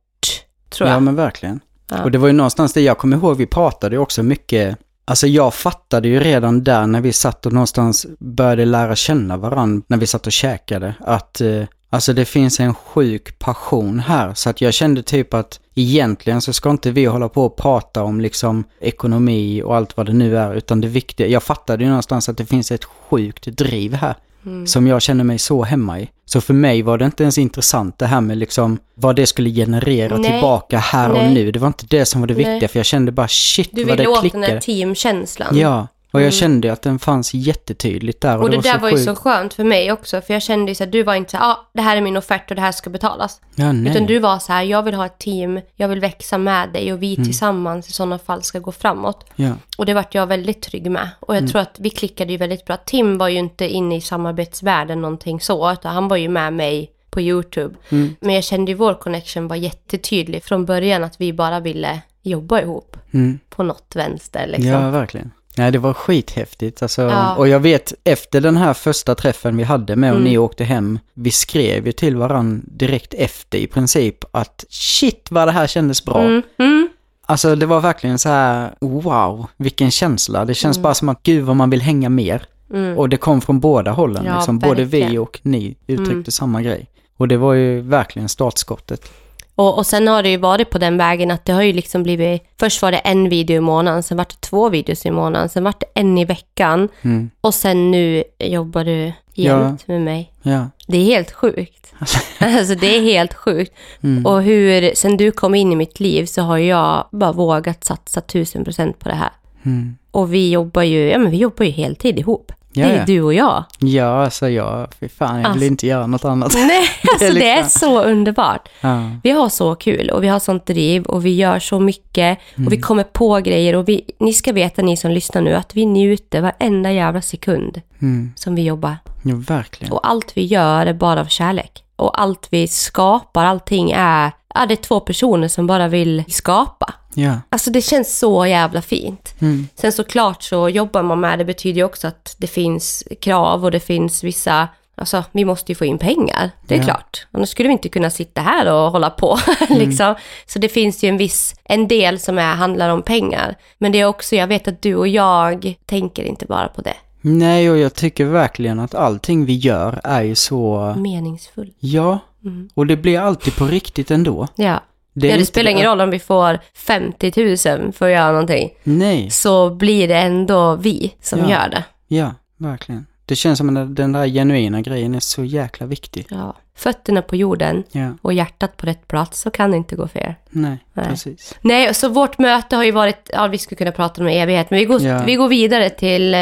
Tror 0.69 0.89
Ja 0.89 0.95
jag. 0.95 1.03
men 1.03 1.15
verkligen. 1.15 1.59
Ja. 1.91 2.03
Och 2.03 2.11
det 2.11 2.17
var 2.17 2.27
ju 2.27 2.33
någonstans 2.33 2.73
det 2.73 2.81
jag 2.81 2.97
kommer 2.97 3.17
ihåg, 3.17 3.37
vi 3.37 3.45
pratade 3.45 3.95
ju 3.95 3.99
också 3.99 4.23
mycket. 4.23 4.77
Alltså 5.05 5.27
jag 5.27 5.53
fattade 5.53 6.07
ju 6.07 6.19
redan 6.19 6.63
där 6.63 6.87
när 6.87 7.01
vi 7.01 7.13
satt 7.13 7.45
och 7.45 7.53
någonstans 7.53 8.05
började 8.19 8.65
lära 8.65 8.95
känna 8.95 9.37
varandra 9.37 9.85
när 9.87 9.97
vi 9.97 10.07
satt 10.07 10.25
och 10.25 10.31
käkade. 10.31 10.95
Att 10.99 11.41
eh, 11.41 11.63
alltså 11.89 12.13
det 12.13 12.25
finns 12.25 12.59
en 12.59 12.73
sjuk 12.73 13.39
passion 13.39 13.99
här. 13.99 14.33
Så 14.33 14.49
att 14.49 14.61
jag 14.61 14.73
kände 14.73 15.03
typ 15.03 15.33
att 15.33 15.59
egentligen 15.75 16.41
så 16.41 16.53
ska 16.53 16.69
inte 16.69 16.91
vi 16.91 17.05
hålla 17.05 17.29
på 17.29 17.45
och 17.45 17.55
prata 17.57 18.03
om 18.03 18.21
liksom 18.21 18.63
ekonomi 18.79 19.61
och 19.63 19.75
allt 19.75 19.97
vad 19.97 20.05
det 20.05 20.13
nu 20.13 20.37
är. 20.37 20.55
Utan 20.55 20.81
det 20.81 20.87
viktiga, 20.87 21.27
jag 21.27 21.43
fattade 21.43 21.83
ju 21.83 21.89
någonstans 21.89 22.29
att 22.29 22.37
det 22.37 22.45
finns 22.45 22.71
ett 22.71 22.85
sjukt 22.85 23.45
driv 23.45 23.93
här. 23.93 24.15
Mm. 24.47 24.67
som 24.67 24.87
jag 24.87 25.01
känner 25.01 25.23
mig 25.23 25.39
så 25.39 25.63
hemma 25.63 25.99
i. 25.99 26.09
Så 26.25 26.41
för 26.41 26.53
mig 26.53 26.81
var 26.81 26.97
det 26.97 27.05
inte 27.05 27.23
ens 27.23 27.37
intressant 27.37 27.97
det 27.99 28.05
här 28.05 28.21
med 28.21 28.37
liksom 28.37 28.77
vad 28.95 29.15
det 29.15 29.25
skulle 29.27 29.49
generera 29.49 30.17
Nej. 30.17 30.31
tillbaka 30.31 30.77
här 30.77 31.09
och 31.11 31.17
Nej. 31.17 31.33
nu. 31.33 31.51
Det 31.51 31.59
var 31.59 31.67
inte 31.67 31.85
det 31.89 32.05
som 32.05 32.21
var 32.21 32.27
det 32.27 32.33
Nej. 32.33 32.51
viktiga 32.51 32.69
för 32.69 32.79
jag 32.79 32.85
kände 32.85 33.11
bara 33.11 33.27
shit 33.27 33.69
Du 33.71 33.83
vad 33.83 33.97
vill 33.97 34.05
det 34.05 34.11
åt 34.11 34.21
den 34.21 34.29
klickade. 34.31 34.61
teamkänslan. 34.61 35.57
Ja, 35.57 35.87
och 36.11 36.19
jag 36.19 36.25
Mm. 36.27 36.31
kände 36.31 36.73
att 36.73 36.81
den 36.81 36.99
fanns 36.99 37.33
jättetydligt 37.33 38.21
där. 38.21 38.37
Och, 38.37 38.43
Och 38.43 38.49
det, 38.49 38.55
var 38.55 38.63
där 38.63 38.79
var 38.79 38.89
ju 38.89 38.97
så 38.97 39.15
skönt 39.15 39.53
för 39.53 39.63
mig 39.63 39.91
också, 39.91 40.21
för 40.21 40.33
jag 40.33 40.41
kände 40.41 40.71
ju 40.71 40.75
så 40.75 40.83
att 40.83 40.91
du 40.91 41.03
var 41.03 41.15
inte 41.15 41.31
så 41.31 41.37
här, 41.37 41.51
ah, 41.51 41.69
det 41.73 41.81
här 41.81 41.97
är 41.97 42.01
min 42.01 42.17
offert 42.17 42.49
och 42.49 42.55
det 42.55 42.61
här 42.61 42.71
ska 42.71 42.89
betalas. 42.89 43.41
Ja, 43.55 43.71
nej. 43.71 43.91
Utan 43.91 44.05
du 44.05 44.19
var 44.19 44.39
så 44.39 44.53
här, 44.53 44.63
jag 44.63 44.83
vill 44.83 44.93
ha 44.93 45.05
ett 45.05 45.19
team, 45.19 45.61
jag 45.75 45.87
vill 45.87 45.99
växa 45.99 46.37
med 46.37 46.69
dig 46.69 46.93
och 46.93 47.03
vi 47.03 47.13
Mm. 47.15 47.25
tillsammans 47.25 47.89
i 47.89 47.93
sådana 47.93 48.19
fall 48.19 48.43
ska 48.43 48.59
gå 48.59 48.71
framåt. 48.71 49.25
Ja, 49.35 49.51
Och 49.77 49.85
det 49.85 49.93
vart 49.93 50.15
jag 50.15 50.27
väldigt 50.27 50.61
trygg 50.61 50.91
med. 50.91 51.09
Och 51.19 51.35
jag 51.35 51.49
tror 51.49 51.61
att 51.61 51.75
vi 51.79 51.89
klickade 51.89 52.31
ju 52.31 52.37
väldigt 52.37 52.65
bra. 52.65 52.77
Tim 52.77 53.17
var 53.17 53.27
ju 53.27 53.37
inte 53.37 53.67
inne 53.69 53.95
i 53.95 54.01
samarbetsvärlden 54.01 55.01
någonting 55.01 55.39
så, 55.41 55.71
utan 55.71 55.93
han 55.93 56.07
var 56.07 56.17
ju 56.17 56.29
med 56.29 56.53
mig 56.53 56.91
på 57.09 57.21
YouTube. 57.21 57.75
Mm. 57.89 58.15
Men 58.21 58.35
jag 58.35 58.43
kände 58.43 58.71
ju 58.71 58.75
vår 58.77 58.93
connection 58.93 59.47
var 59.47 59.55
jättetydlig 59.55 60.43
från 60.43 60.65
början 60.65 61.03
att 61.03 61.21
vi 61.21 61.33
bara 61.33 61.59
ville 61.59 62.01
jobba 62.21 62.61
ihop 62.61 62.97
mm. 63.13 63.39
på 63.49 63.63
något 63.63 63.91
vänster 63.95 64.47
liksom. 64.47 64.67
ja 64.67 64.89
verkligen. 64.89 65.31
Nej, 65.57 65.71
det 65.71 65.79
var 65.79 65.93
skithäftigt. 65.93 66.81
Alltså, 66.81 67.01
Ja. 67.01 67.35
Och 67.35 67.47
jag 67.47 67.59
vet, 67.59 67.93
efter 68.03 68.41
den 68.41 68.57
här 68.57 68.73
första 68.73 69.15
träffen 69.15 69.57
vi 69.57 69.63
hade 69.63 69.95
med 69.95 70.11
och 70.11 70.17
Mm. 70.17 70.29
ni 70.31 70.37
åkte 70.37 70.63
hem, 70.63 70.99
vi 71.13 71.31
skrev 71.31 71.85
ju 71.85 71.91
till 71.91 72.15
varann 72.15 72.61
direkt 72.67 73.13
efter 73.13 73.57
i 73.57 73.67
princip 73.67 74.17
att 74.31 74.65
shit 74.69 75.27
vad 75.31 75.47
det 75.47 75.51
här 75.51 75.67
kändes 75.67 76.05
bra. 76.05 76.21
Mm, 76.21 76.41
mm, 76.57 76.89
Alltså 77.29 77.55
det 77.55 77.65
var 77.65 77.81
verkligen 77.81 78.19
så 78.19 78.29
här, 78.29 78.71
wow, 78.81 79.47
vilken 79.57 79.91
känsla. 79.91 80.45
Det 80.45 80.53
känns 80.53 80.77
Mm. 80.77 80.83
bara 80.83 80.93
som 80.93 81.09
att 81.09 81.23
gud 81.23 81.43
vad 81.43 81.55
man 81.55 81.69
vill 81.69 81.81
hänga 81.81 82.09
mer. 82.09 82.45
mm. 82.73 82.97
Och 82.97 83.09
det 83.09 83.17
kom 83.17 83.41
från 83.41 83.59
båda 83.59 83.91
hållen. 83.91 84.25
Ja, 84.25 84.35
liksom. 84.35 84.59
Både 84.59 84.83
vi 84.83 85.17
och 85.17 85.39
ni 85.43 85.75
uttryckte 85.87 86.11
Mm. 86.13 86.25
samma 86.25 86.61
grej. 86.61 86.87
Och 87.17 87.27
det 87.27 87.37
var 87.37 87.53
ju 87.53 87.81
verkligen 87.81 88.29
startskottet. 88.29 89.11
Och, 89.57 89.77
och 89.77 89.85
sen 89.85 90.07
har 90.07 90.23
det 90.23 90.29
ju 90.29 90.37
varit 90.37 90.69
på 90.69 90.77
den 90.77 90.97
vägen 90.97 91.31
att 91.31 91.45
det 91.45 91.53
har 91.53 91.61
ju 91.61 91.73
liksom 91.73 92.03
blivit, 92.03 92.43
först 92.59 92.81
var 92.81 92.91
det 92.91 92.97
en 92.97 93.29
video 93.29 93.57
i 93.57 93.59
månaden, 93.59 94.03
sen 94.03 94.17
var 94.17 94.25
det 94.29 94.41
två 94.41 94.69
videos 94.69 95.05
i 95.05 95.11
månaden, 95.11 95.49
sen 95.49 95.63
var 95.63 95.73
det 95.79 95.85
en 95.93 96.17
i 96.17 96.25
veckan 96.25 96.89
Mm. 97.01 97.29
och 97.41 97.53
sen 97.53 97.91
nu 97.91 98.23
jobbar 98.39 98.83
du 98.83 99.13
jämt 99.33 99.87
med 99.87 100.01
mig. 100.01 100.31
Ja. 100.41 100.69
Det 100.87 100.97
är 100.97 101.03
helt 101.05 101.31
sjukt. 101.31 101.93
Alltså 102.39 102.75
det 102.75 102.95
är 102.97 103.01
helt 103.01 103.33
sjukt. 103.33 103.73
Mm. 104.03 104.25
Och 104.25 104.43
hur, 104.43 104.91
sen 104.95 105.17
du 105.17 105.31
kom 105.31 105.55
in 105.55 105.71
i 105.71 105.75
mitt 105.75 105.99
liv 105.99 106.25
så 106.25 106.41
har 106.41 106.57
jag 106.57 107.07
bara 107.11 107.31
vågat 107.31 107.83
satsa 107.83 108.21
tusen 108.21 108.63
procent 108.63 108.99
på 108.99 109.09
det 109.09 109.15
här. 109.15 109.31
Mm. 109.65 109.97
Och 110.11 110.33
vi 110.33 110.51
jobbar 110.51 110.83
ju, 110.83 111.09
ja 111.09 111.17
men 111.17 111.31
vi 111.31 111.37
jobbar 111.37 111.65
ju 111.65 111.71
heltid 111.71 112.19
ihop. 112.19 112.51
Ja, 112.73 112.87
det 112.87 112.93
är 112.93 112.97
ja. 112.97 113.05
du 113.05 113.21
och 113.21 113.33
jag. 113.33 113.63
Ja, 113.79 114.23
alltså 114.23 114.49
jag, 114.49 114.87
fy 114.99 115.09
fan, 115.09 115.29
jag 115.29 115.37
vill 115.37 115.45
Alltså. 115.45 115.65
inte 115.65 115.87
göra 115.87 116.07
något 116.07 116.25
annat. 116.25 116.53
Nej, 116.55 116.83
alltså 117.13 117.33
det 117.33 117.49
är 117.49 117.63
liksom- 117.63 117.79
så 117.79 118.03
underbart. 118.03 118.69
Ja. 118.81 119.09
Vi 119.23 119.31
har 119.31 119.49
så 119.49 119.75
kul 119.75 120.09
och 120.09 120.23
vi 120.23 120.27
har 120.27 120.39
sånt 120.39 120.65
driv 120.65 121.03
och 121.03 121.25
vi 121.25 121.35
gör 121.35 121.59
så 121.59 121.79
mycket 121.79 122.37
och 122.53 122.57
Mm. 122.59 122.69
vi 122.69 122.77
kommer 122.81 123.03
på 123.03 123.35
grejer 123.39 123.75
och 123.75 123.89
vi, 123.89 124.01
ni 124.19 124.33
ska 124.33 124.53
veta 124.53 124.81
ni 124.81 124.97
som 124.97 125.11
lyssnar 125.11 125.41
nu 125.41 125.53
att 125.55 125.75
vi 125.75 125.85
njuter 125.85 126.41
varenda 126.41 126.91
jävla 126.91 127.21
sekund 127.21 127.81
Mm. 128.01 128.31
som 128.35 128.55
vi 128.55 128.63
jobbar. 128.63 128.97
ja, 129.23 129.35
verkligen. 129.35 129.93
Och 129.93 130.07
allt 130.09 130.31
vi 130.37 130.45
gör 130.45 130.85
är 130.85 130.93
bara 130.93 131.21
av 131.21 131.25
kärlek. 131.25 131.83
Och 131.95 132.21
allt 132.21 132.47
vi 132.51 132.67
skapar, 132.67 133.45
allting 133.45 133.91
är, 133.91 134.31
ja, 134.55 134.65
det 134.65 134.73
är 134.73 134.75
två 134.75 134.99
personer 134.99 135.47
som 135.47 135.67
bara 135.67 135.87
vill 135.87 136.23
skapa. 136.27 136.93
Ja. 137.17 137.41
Alltså 137.49 137.71
det 137.71 137.81
känns 137.81 138.19
så 138.19 138.45
jävla 138.45 138.81
fint. 138.81 139.35
Mm. 139.39 139.67
Sen 139.75 139.91
såklart 139.91 140.43
så 140.43 140.69
jobbar 140.69 141.03
man 141.03 141.19
med 141.19 141.39
det 141.39 141.45
betyder 141.45 141.77
ju 141.77 141.83
också 141.83 142.07
att 142.07 142.35
det 142.37 142.47
finns 142.47 143.03
krav 143.21 143.63
och 143.65 143.71
det 143.71 143.79
finns 143.79 144.23
vissa, 144.23 144.67
alltså 144.95 145.23
vi 145.31 145.45
måste 145.45 145.71
ju 145.71 145.75
få 145.75 145.85
in 145.85 145.97
pengar. 145.97 146.51
Det 146.67 146.75
är 146.75 146.79
Ja. 146.79 146.83
klart. 146.85 147.27
Annars 147.31 147.49
skulle 147.49 147.69
vi 147.69 147.73
inte 147.73 147.89
kunna 147.89 148.09
sitta 148.09 148.41
här 148.41 148.73
och 148.73 148.91
hålla 148.91 149.09
på 149.09 149.37
liksom. 149.69 150.15
Så 150.45 150.59
det 150.59 150.69
finns 150.69 151.03
ju 151.03 151.09
en 151.09 151.17
viss, 151.17 151.55
en 151.63 151.87
del 151.87 152.19
som 152.19 152.37
är, 152.37 152.55
handlar 152.55 152.89
om 152.89 153.01
pengar. 153.01 153.55
Men 153.77 153.91
det 153.91 153.99
är 153.99 154.05
också, 154.05 154.35
jag 154.35 154.47
vet 154.47 154.67
att 154.67 154.81
du 154.81 154.95
och 154.95 155.07
jag 155.07 155.75
tänker 155.85 156.23
inte 156.23 156.45
bara 156.45 156.67
på 156.67 156.81
det. 156.81 156.93
Nej, 157.21 157.71
och 157.71 157.77
jag 157.77 157.93
tycker 157.93 158.25
verkligen 158.25 158.79
att 158.79 158.95
allting 158.95 159.45
vi 159.45 159.53
gör 159.55 160.01
är 160.03 160.21
ju 160.21 160.35
så, 160.35 160.93
Meningsfull. 160.97 161.73
ja, 161.79 162.19
Mm. 162.45 162.69
och 162.73 162.87
det 162.87 162.95
blir 162.97 163.19
alltid 163.19 163.55
på 163.55 163.65
riktigt 163.65 164.11
ändå. 164.11 164.47
Ja. 164.55 164.79
Är 165.27 165.31
ja, 165.31 165.37
det 165.37 165.45
spelar 165.45 165.71
ingen 165.71 165.85
roll 165.85 166.01
om 166.01 166.09
vi 166.09 166.19
får 166.19 166.59
50 166.73 167.33
000 167.79 167.93
för 167.93 168.05
att 168.05 168.11
göra 168.11 168.31
någonting. 168.31 168.69
Nej, 168.83 169.29
Så 169.29 169.69
blir 169.69 170.07
det 170.07 170.17
ändå 170.17 170.75
vi 170.75 171.13
som 171.21 171.39
Ja. 171.39 171.49
gör 171.49 171.69
det. 171.69 171.83
ja, 172.07 172.33
verkligen. 172.57 173.05
Det 173.25 173.35
känns 173.35 173.57
som 173.57 173.77
att 173.77 173.95
den 173.95 174.11
där 174.11 174.27
genuina 174.27 174.81
grejen 174.81 175.15
är 175.15 175.19
så 175.19 175.43
jäkla 175.43 175.85
viktig. 175.85 176.25
Ja. 176.29 176.55
Fötterna 176.75 177.21
på 177.21 177.35
jorden 177.35 177.83
Ja, 177.91 178.09
och 178.21 178.33
hjärtat 178.33 178.77
på 178.77 178.85
rätt 178.85 179.07
plats 179.07 179.41
så 179.41 179.51
kan 179.51 179.71
det 179.71 179.77
inte 179.77 179.95
gå 179.95 180.07
fel. 180.07 180.33
nej, 180.49 180.77
Nej. 180.93 181.05
precis. 181.09 181.55
Nej, 181.61 181.93
så 181.93 182.09
vårt 182.09 182.37
möte 182.37 182.75
har 182.75 182.83
ju 182.83 182.91
varit, 182.91 183.29
ja 183.33 183.47
vi 183.47 183.57
skulle 183.57 183.77
kunna 183.77 183.91
prata 183.91 184.21
om 184.21 184.27
evighet, 184.27 184.69
men 184.69 184.79
vi 184.79 184.85
går, 184.85 185.01
Ja. 185.01 185.23
vi 185.25 185.35
går 185.35 185.47
vidare 185.47 185.89
till, 185.89 186.33
eh, 186.33 186.39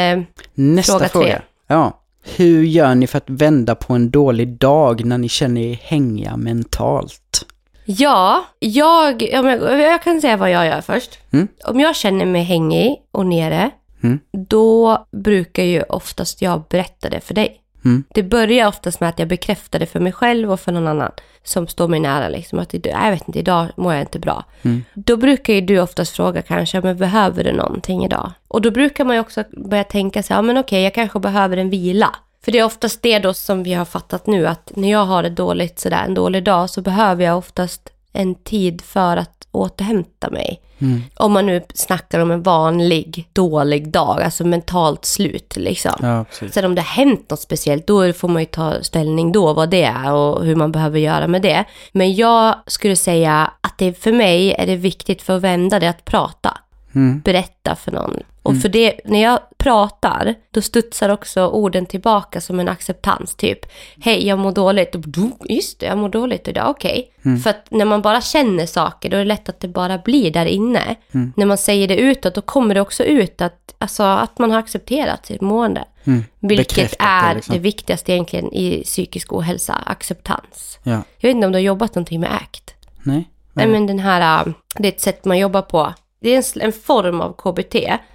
Nästa 0.54 0.92
Fråga 0.92 1.08
fråga. 1.08 1.26
tre. 1.26 1.38
Ja. 1.66 2.00
Hur 2.36 2.62
gör 2.64 2.94
ni 2.94 3.06
för 3.06 3.18
att 3.18 3.30
vända 3.30 3.74
på 3.74 3.92
en 3.94 4.10
dålig 4.10 4.48
dag 4.58 5.04
när 5.04 5.18
ni 5.18 5.28
känner 5.28 5.60
er 5.60 5.78
hängiga 5.82 6.36
mentalt? 6.36 7.46
Ja, 7.86 8.44
jag, 8.58 9.22
ja, 9.22 9.42
men 9.42 9.80
jag 9.80 10.02
kan 10.02 10.20
säga 10.20 10.36
vad 10.36 10.50
jag 10.50 10.66
gör 10.66 10.80
först. 10.80 11.18
Mm. 11.32 11.48
Om 11.64 11.80
jag 11.80 11.96
känner 11.96 12.26
mig 12.26 12.42
hängig 12.42 12.96
och 13.12 13.26
nere, 13.26 13.70
Mm. 14.02 14.18
då 14.32 15.06
brukar 15.12 15.62
ju 15.62 15.82
oftast 15.82 16.42
jag 16.42 16.62
berätta 16.70 17.08
det 17.08 17.20
för 17.20 17.34
dig. 17.34 17.60
Mm. 17.84 18.04
Det 18.14 18.22
börjar 18.22 18.68
oftast 18.68 19.00
med 19.00 19.08
att 19.08 19.18
jag 19.18 19.28
bekräftar 19.28 19.78
det 19.78 19.86
för 19.86 20.00
mig 20.00 20.12
själv 20.12 20.52
och 20.52 20.60
för 20.60 20.72
någon 20.72 20.88
annan 20.88 21.10
som 21.44 21.66
står 21.66 21.88
mig 21.88 22.00
nära. 22.00 22.28
Liksom, 22.28 22.58
att 22.58 22.74
jag 22.74 23.10
vet 23.10 23.28
inte, 23.28 23.38
idag 23.38 23.66
mår 23.76 23.92
jag 23.92 24.02
inte 24.02 24.18
bra. 24.18 24.44
Mm. 24.62 24.84
Då 24.94 25.16
brukar 25.16 25.52
ju 25.52 25.60
du 25.60 25.80
oftast 25.80 26.16
fråga 26.16 26.42
kanske, 26.42 26.80
men 26.80 26.96
behöver 26.96 27.44
du 27.44 27.52
någonting 27.52 28.04
idag? 28.04 28.32
Och 28.48 28.62
då 28.62 28.70
brukar 28.70 29.04
man 29.04 29.16
ju 29.16 29.20
också 29.20 29.44
börja 29.70 29.84
tänka 29.84 30.22
så 30.22 30.34
här, 30.34 30.38
ja 30.38 30.42
men 30.42 30.58
okej, 30.58 30.82
jag 30.82 30.94
kanske 30.94 31.18
behöver 31.18 31.56
en 31.56 31.70
vila. 31.70 32.16
För 32.46 32.52
det 32.52 32.58
är 32.58 32.64
oftast 32.64 33.02
det 33.02 33.18
då 33.18 33.34
som 33.34 33.62
vi 33.62 33.74
har 33.74 33.84
fattat 33.84 34.26
nu, 34.26 34.46
att 34.46 34.72
när 34.74 34.90
jag 34.90 35.04
har 35.04 35.22
det 35.22 35.30
dåligt 35.30 35.78
sådär, 35.78 36.04
en 36.04 36.14
dålig 36.14 36.44
dag, 36.44 36.70
så 36.70 36.80
behöver 36.80 37.24
jag 37.24 37.38
oftast 37.38 37.88
en 38.12 38.34
tid 38.34 38.82
för 38.82 39.16
att 39.16 39.46
återhämta 39.52 40.30
mig. 40.30 40.60
Mm. 40.78 41.02
Om 41.16 41.32
man 41.32 41.46
nu 41.46 41.62
snackar 41.74 42.20
om 42.20 42.30
en 42.30 42.42
vanlig 42.42 43.28
dålig 43.32 43.90
dag, 43.90 44.22
alltså 44.22 44.44
mentalt 44.44 45.04
slut 45.04 45.56
liksom. 45.56 45.92
Ja, 46.00 46.24
precis. 46.24 46.54
Sen 46.54 46.64
om 46.64 46.74
det 46.74 46.80
har 46.80 47.04
hänt 47.04 47.30
något 47.30 47.40
speciellt, 47.40 47.86
då 47.86 48.12
får 48.12 48.28
man 48.28 48.42
ju 48.42 48.46
ta 48.46 48.82
ställning 48.82 49.32
då 49.32 49.52
vad 49.52 49.70
det 49.70 49.82
är 49.82 50.12
och 50.12 50.44
hur 50.44 50.56
man 50.56 50.72
behöver 50.72 50.98
göra 50.98 51.26
med 51.26 51.42
det. 51.42 51.64
Men 51.92 52.14
jag 52.14 52.54
skulle 52.66 52.96
säga 52.96 53.50
att 53.60 53.78
det 53.78 54.02
för 54.02 54.12
mig 54.12 54.52
är 54.52 54.66
det 54.66 54.76
viktigt 54.76 55.22
för 55.22 55.36
att 55.36 55.42
vända 55.42 55.80
det 55.80 55.88
att 55.88 56.04
prata. 56.04 56.58
Mm. 56.96 57.20
Berätta 57.20 57.76
för 57.76 57.92
någon. 57.92 58.22
Och 58.42 58.60
för 58.60 58.68
det, 58.68 59.00
när 59.04 59.22
jag 59.22 59.38
pratar, 59.56 60.34
då 60.50 60.62
studsar 60.62 61.08
också 61.08 61.46
orden 61.48 61.86
tillbaka 61.86 62.40
som 62.40 62.60
en 62.60 62.68
acceptans. 62.68 63.34
Typ, 63.34 63.58
hej 64.00 64.26
jag 64.28 64.38
mår 64.38 64.52
dåligt. 64.52 64.94
Och, 64.94 65.00
"Du, 65.00 65.30
Just 65.48 65.80
det, 65.80 65.86
jag 65.86 65.98
mår 65.98 66.08
dåligt 66.08 66.48
idag, 66.48 66.70
okej. 66.70 67.12
För 67.42 67.50
att 67.50 67.66
när 67.70 67.84
man 67.84 68.02
bara 68.02 68.20
känner 68.20 68.66
saker, 68.66 69.10
då 69.10 69.16
är 69.16 69.18
det 69.18 69.24
lätt 69.24 69.48
att 69.48 69.60
det 69.60 69.68
bara 69.68 69.98
blir 69.98 70.30
där 70.30 70.46
inne. 70.46 70.96
När 71.36 71.46
man 71.46 71.58
säger 71.58 71.88
det 71.88 71.96
utåt, 71.96 72.34
då 72.34 72.40
kommer 72.40 72.74
det 72.74 72.80
också 72.80 73.04
ut 73.04 73.40
att, 73.40 73.74
alltså, 73.78 74.02
att 74.02 74.38
man 74.38 74.50
har 74.50 74.58
accepterat 74.58 75.26
sitt 75.26 75.40
mående. 75.40 75.84
Mm. 76.04 76.24
Vilket 76.38 76.68
Bekräftat 76.68 76.98
det, 76.98 77.04
är 77.04 77.34
liksom. 77.34 77.52
det 77.54 77.58
viktigaste 77.60 78.12
egentligen 78.12 78.52
i 78.52 78.82
psykisk 78.84 79.32
ohälsa, 79.32 79.74
acceptans. 79.74 80.78
Ja. 80.82 81.02
Jag 81.18 81.28
vet 81.28 81.34
inte 81.34 81.46
om 81.46 81.52
du 81.52 81.56
har 81.56 81.62
jobbat 81.62 81.94
någonting 81.94 82.20
med 82.20 82.34
ACT? 82.34 82.74
Nej. 83.02 83.28
Nej, 83.52 83.66
men 83.66 83.86
den 83.86 83.98
här, 83.98 84.46
äh, 84.46 84.52
det 84.78 84.88
är 84.88 84.92
ett 84.92 85.00
sätt 85.00 85.24
man 85.24 85.38
jobbar 85.38 85.62
på. 85.62 85.94
Det 86.26 86.34
är 86.34 86.56
en, 86.56 86.62
en 86.62 86.72
form 86.72 87.20
av 87.20 87.32
KBT. 87.32 87.74